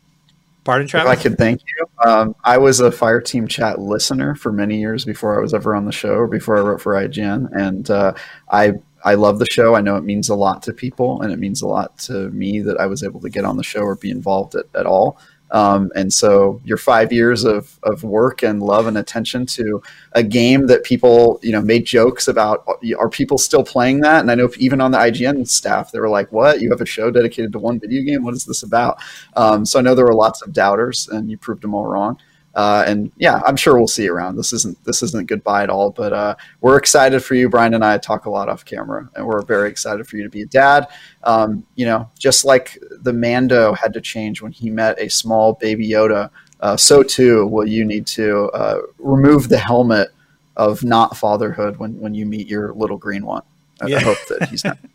Pardon, 0.63 0.87
Travis? 0.87 1.11
If 1.11 1.19
I 1.19 1.21
could 1.21 1.37
thank 1.37 1.61
you. 1.61 2.09
Um, 2.09 2.35
I 2.43 2.59
was 2.59 2.79
a 2.79 2.91
Fireteam 2.91 3.49
Chat 3.49 3.79
listener 3.79 4.35
for 4.35 4.51
many 4.51 4.79
years 4.79 5.05
before 5.05 5.37
I 5.37 5.41
was 5.41 5.53
ever 5.53 5.75
on 5.75 5.85
the 5.85 5.91
show 5.91 6.13
or 6.13 6.27
before 6.27 6.57
I 6.57 6.61
wrote 6.61 6.81
for 6.81 6.93
IGN, 6.93 7.49
and 7.51 7.89
uh, 7.89 8.13
I 8.51 8.73
I 9.03 9.15
love 9.15 9.39
the 9.39 9.47
show. 9.47 9.75
I 9.75 9.81
know 9.81 9.95
it 9.95 10.03
means 10.03 10.29
a 10.29 10.35
lot 10.35 10.61
to 10.63 10.73
people, 10.73 11.21
and 11.23 11.33
it 11.33 11.39
means 11.39 11.63
a 11.63 11.67
lot 11.67 11.97
to 11.99 12.29
me 12.29 12.61
that 12.61 12.79
I 12.79 12.85
was 12.85 13.03
able 13.03 13.19
to 13.21 13.29
get 13.29 13.43
on 13.43 13.57
the 13.57 13.63
show 13.63 13.81
or 13.81 13.95
be 13.95 14.11
involved 14.11 14.53
at, 14.53 14.65
at 14.75 14.85
all. 14.85 15.17
Um, 15.51 15.91
and 15.95 16.11
so 16.11 16.61
your 16.63 16.77
five 16.77 17.11
years 17.11 17.43
of, 17.43 17.77
of 17.83 18.03
work 18.03 18.41
and 18.41 18.61
love 18.61 18.87
and 18.87 18.97
attention 18.97 19.45
to 19.47 19.81
a 20.13 20.23
game 20.23 20.67
that 20.67 20.83
people, 20.83 21.39
you 21.43 21.51
know, 21.51 21.61
made 21.61 21.85
jokes 21.85 22.27
about, 22.27 22.65
are 22.97 23.09
people 23.09 23.37
still 23.37 23.63
playing 23.63 24.01
that? 24.01 24.21
And 24.21 24.31
I 24.31 24.35
know 24.35 24.49
even 24.57 24.81
on 24.81 24.91
the 24.91 24.97
IGN 24.97 25.47
staff, 25.47 25.91
they 25.91 25.99
were 25.99 26.09
like, 26.09 26.31
what, 26.31 26.61
you 26.61 26.69
have 26.69 26.81
a 26.81 26.85
show 26.85 27.11
dedicated 27.11 27.51
to 27.53 27.59
one 27.59 27.79
video 27.79 28.01
game? 28.03 28.23
What 28.23 28.33
is 28.33 28.45
this 28.45 28.63
about? 28.63 28.97
Um, 29.35 29.65
so 29.65 29.79
I 29.79 29.81
know 29.81 29.93
there 29.93 30.05
were 30.05 30.13
lots 30.13 30.41
of 30.41 30.53
doubters 30.53 31.07
and 31.09 31.29
you 31.29 31.37
proved 31.37 31.61
them 31.61 31.75
all 31.75 31.85
wrong. 31.85 32.17
Uh, 32.53 32.83
and 32.85 33.11
yeah, 33.17 33.41
I'm 33.45 33.55
sure 33.55 33.77
we'll 33.77 33.87
see 33.87 34.03
you 34.03 34.13
around. 34.13 34.35
This 34.35 34.51
isn't 34.51 34.83
this 34.83 35.01
isn't 35.03 35.27
goodbye 35.27 35.63
at 35.63 35.69
all, 35.69 35.91
but 35.91 36.11
uh, 36.11 36.35
we're 36.59 36.77
excited 36.77 37.23
for 37.23 37.35
you. 37.35 37.47
Brian 37.47 37.73
and 37.73 37.83
I 37.83 37.97
talk 37.97 38.25
a 38.25 38.29
lot 38.29 38.49
off 38.49 38.65
camera, 38.65 39.09
and 39.15 39.25
we're 39.25 39.41
very 39.41 39.69
excited 39.69 40.05
for 40.07 40.17
you 40.17 40.23
to 40.23 40.29
be 40.29 40.41
a 40.41 40.45
dad. 40.45 40.87
Um, 41.23 41.65
you 41.75 41.85
know, 41.85 42.09
just 42.19 42.43
like 42.43 42.77
the 43.01 43.13
Mando 43.13 43.73
had 43.73 43.93
to 43.93 44.01
change 44.01 44.41
when 44.41 44.51
he 44.51 44.69
met 44.69 44.99
a 44.99 45.09
small 45.09 45.53
baby 45.53 45.87
Yoda, 45.87 46.29
uh, 46.59 46.75
so 46.75 47.03
too 47.03 47.47
will 47.47 47.67
you 47.67 47.85
need 47.85 48.05
to 48.07 48.49
uh, 48.53 48.81
remove 48.99 49.47
the 49.47 49.57
helmet 49.57 50.09
of 50.57 50.83
not 50.83 51.15
fatherhood 51.15 51.77
when 51.77 51.97
when 51.99 52.13
you 52.13 52.25
meet 52.25 52.47
your 52.47 52.73
little 52.73 52.97
green 52.97 53.25
one. 53.25 53.43
I, 53.81 53.87
yeah. 53.87 53.97
I 53.97 54.01
hope 54.01 54.17
that 54.27 54.49
he's 54.49 54.65
not. 54.65 54.77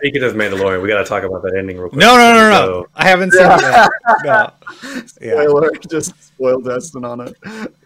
Speaking 0.00 0.22
of 0.22 0.32
Mandalorian, 0.32 0.80
we 0.80 0.88
got 0.88 0.98
to 0.98 1.04
talk 1.04 1.24
about 1.24 1.42
that 1.42 1.54
ending 1.54 1.76
real 1.76 1.90
quick. 1.90 2.00
No, 2.00 2.16
no, 2.16 2.32
no, 2.32 2.48
no. 2.48 2.82
So. 2.82 2.88
I 2.94 3.06
haven't 3.06 3.32
seen 3.32 3.42
yeah. 3.42 3.86
it. 3.86 4.24
No. 4.24 4.50
Spoiler, 5.06 5.70
yeah. 5.74 5.78
just 5.90 6.22
spoiled 6.22 6.64
Destin 6.64 7.04
on 7.04 7.20
it. 7.20 7.36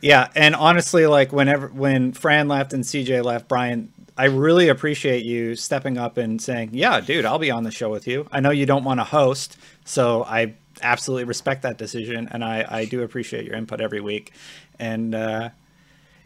Yeah, 0.01 0.29
and 0.37 0.55
honestly, 0.55 1.09
like 1.09 1.33
whenever 1.33 1.67
when 1.69 2.13
Fran 2.13 2.47
left 2.47 2.73
and 2.73 2.85
CJ 2.85 3.25
left, 3.25 3.49
Brian, 3.49 3.93
I 4.17 4.27
really 4.27 4.69
appreciate 4.69 5.25
you 5.25 5.57
stepping 5.57 5.99
up 5.99 6.17
and 6.17 6.41
saying, 6.41 6.71
"Yeah, 6.73 7.01
dude, 7.01 7.25
I'll 7.25 7.41
be 7.41 7.51
on 7.51 7.65
the 7.65 7.73
show 7.73 7.91
with 7.91 8.07
you." 8.07 8.29
I 8.31 8.39
know 8.39 8.51
you 8.51 8.65
don't 8.65 8.85
want 8.85 9.01
to 9.01 9.05
host, 9.05 9.57
so 9.85 10.23
I 10.23 10.55
absolutely 10.83 11.25
respect 11.25 11.63
that 11.63 11.79
decision, 11.79 12.29
and 12.31 12.45
I 12.45 12.65
I 12.69 12.85
do 12.85 13.03
appreciate 13.03 13.45
your 13.45 13.57
input 13.57 13.81
every 13.81 14.01
week. 14.01 14.33
And 14.79 15.17
uh, 15.17 15.49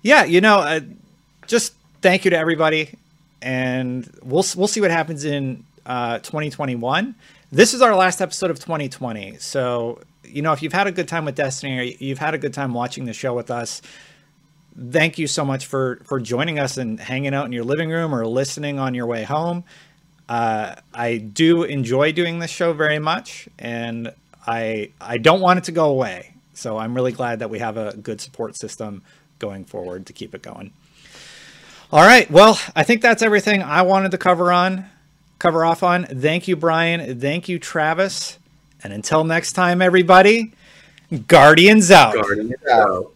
yeah, 0.02 0.24
you 0.24 0.42
know, 0.42 0.58
uh, 0.58 0.80
just 1.46 1.72
thank 2.02 2.26
you 2.26 2.30
to 2.32 2.36
everybody, 2.36 2.90
and 3.40 4.06
we'll 4.22 4.44
we'll 4.54 4.68
see 4.68 4.82
what 4.82 4.90
happens 4.90 5.24
in 5.24 5.64
uh, 5.88 6.18
2021. 6.18 7.16
This 7.50 7.74
is 7.74 7.82
our 7.82 7.96
last 7.96 8.20
episode 8.20 8.50
of 8.50 8.60
2020, 8.60 9.38
so 9.38 10.00
you 10.22 10.42
know 10.42 10.52
if 10.52 10.62
you've 10.62 10.72
had 10.72 10.86
a 10.86 10.92
good 10.92 11.08
time 11.08 11.24
with 11.24 11.34
Destiny 11.34 11.78
or 11.78 11.82
you've 11.82 12.18
had 12.18 12.34
a 12.34 12.38
good 12.38 12.54
time 12.54 12.74
watching 12.74 13.06
the 13.06 13.12
show 13.12 13.34
with 13.34 13.50
us 13.50 13.82
thank 14.90 15.18
you 15.18 15.26
so 15.26 15.44
much 15.44 15.66
for 15.66 16.00
for 16.04 16.20
joining 16.20 16.58
us 16.58 16.76
and 16.76 17.00
hanging 17.00 17.34
out 17.34 17.46
in 17.46 17.52
your 17.52 17.64
living 17.64 17.90
room 17.90 18.14
or 18.14 18.26
listening 18.26 18.78
on 18.78 18.94
your 18.94 19.06
way 19.06 19.24
home. 19.24 19.64
Uh, 20.28 20.74
I 20.92 21.16
do 21.16 21.62
enjoy 21.62 22.12
doing 22.12 22.38
this 22.38 22.50
show 22.50 22.72
very 22.72 22.98
much, 22.98 23.48
and 23.58 24.12
I 24.46 24.92
I 25.00 25.18
don't 25.18 25.40
want 25.40 25.58
it 25.58 25.64
to 25.64 25.72
go 25.72 25.88
away. 25.88 26.34
So 26.54 26.76
I'm 26.78 26.94
really 26.94 27.12
glad 27.12 27.38
that 27.38 27.50
we 27.50 27.60
have 27.60 27.76
a 27.76 27.96
good 27.96 28.20
support 28.20 28.56
system 28.56 29.02
going 29.38 29.64
forward 29.64 30.06
to 30.06 30.12
keep 30.12 30.34
it 30.34 30.42
going. 30.42 30.72
All 31.90 32.02
right, 32.02 32.30
well, 32.30 32.58
I 32.76 32.82
think 32.82 33.00
that's 33.00 33.22
everything 33.22 33.62
I 33.62 33.82
wanted 33.82 34.10
to 34.10 34.18
cover 34.18 34.52
on, 34.52 34.84
cover 35.38 35.64
off 35.64 35.82
on. 35.82 36.04
Thank 36.04 36.48
you, 36.48 36.56
Brian. 36.56 37.20
Thank 37.20 37.48
you, 37.48 37.58
Travis. 37.58 38.38
And 38.82 38.92
until 38.92 39.24
next 39.24 39.52
time, 39.52 39.82
everybody, 39.82 40.52
Guardians 41.26 41.90
out. 41.90 42.14
Guardians 42.14 42.54
out. 42.70 43.12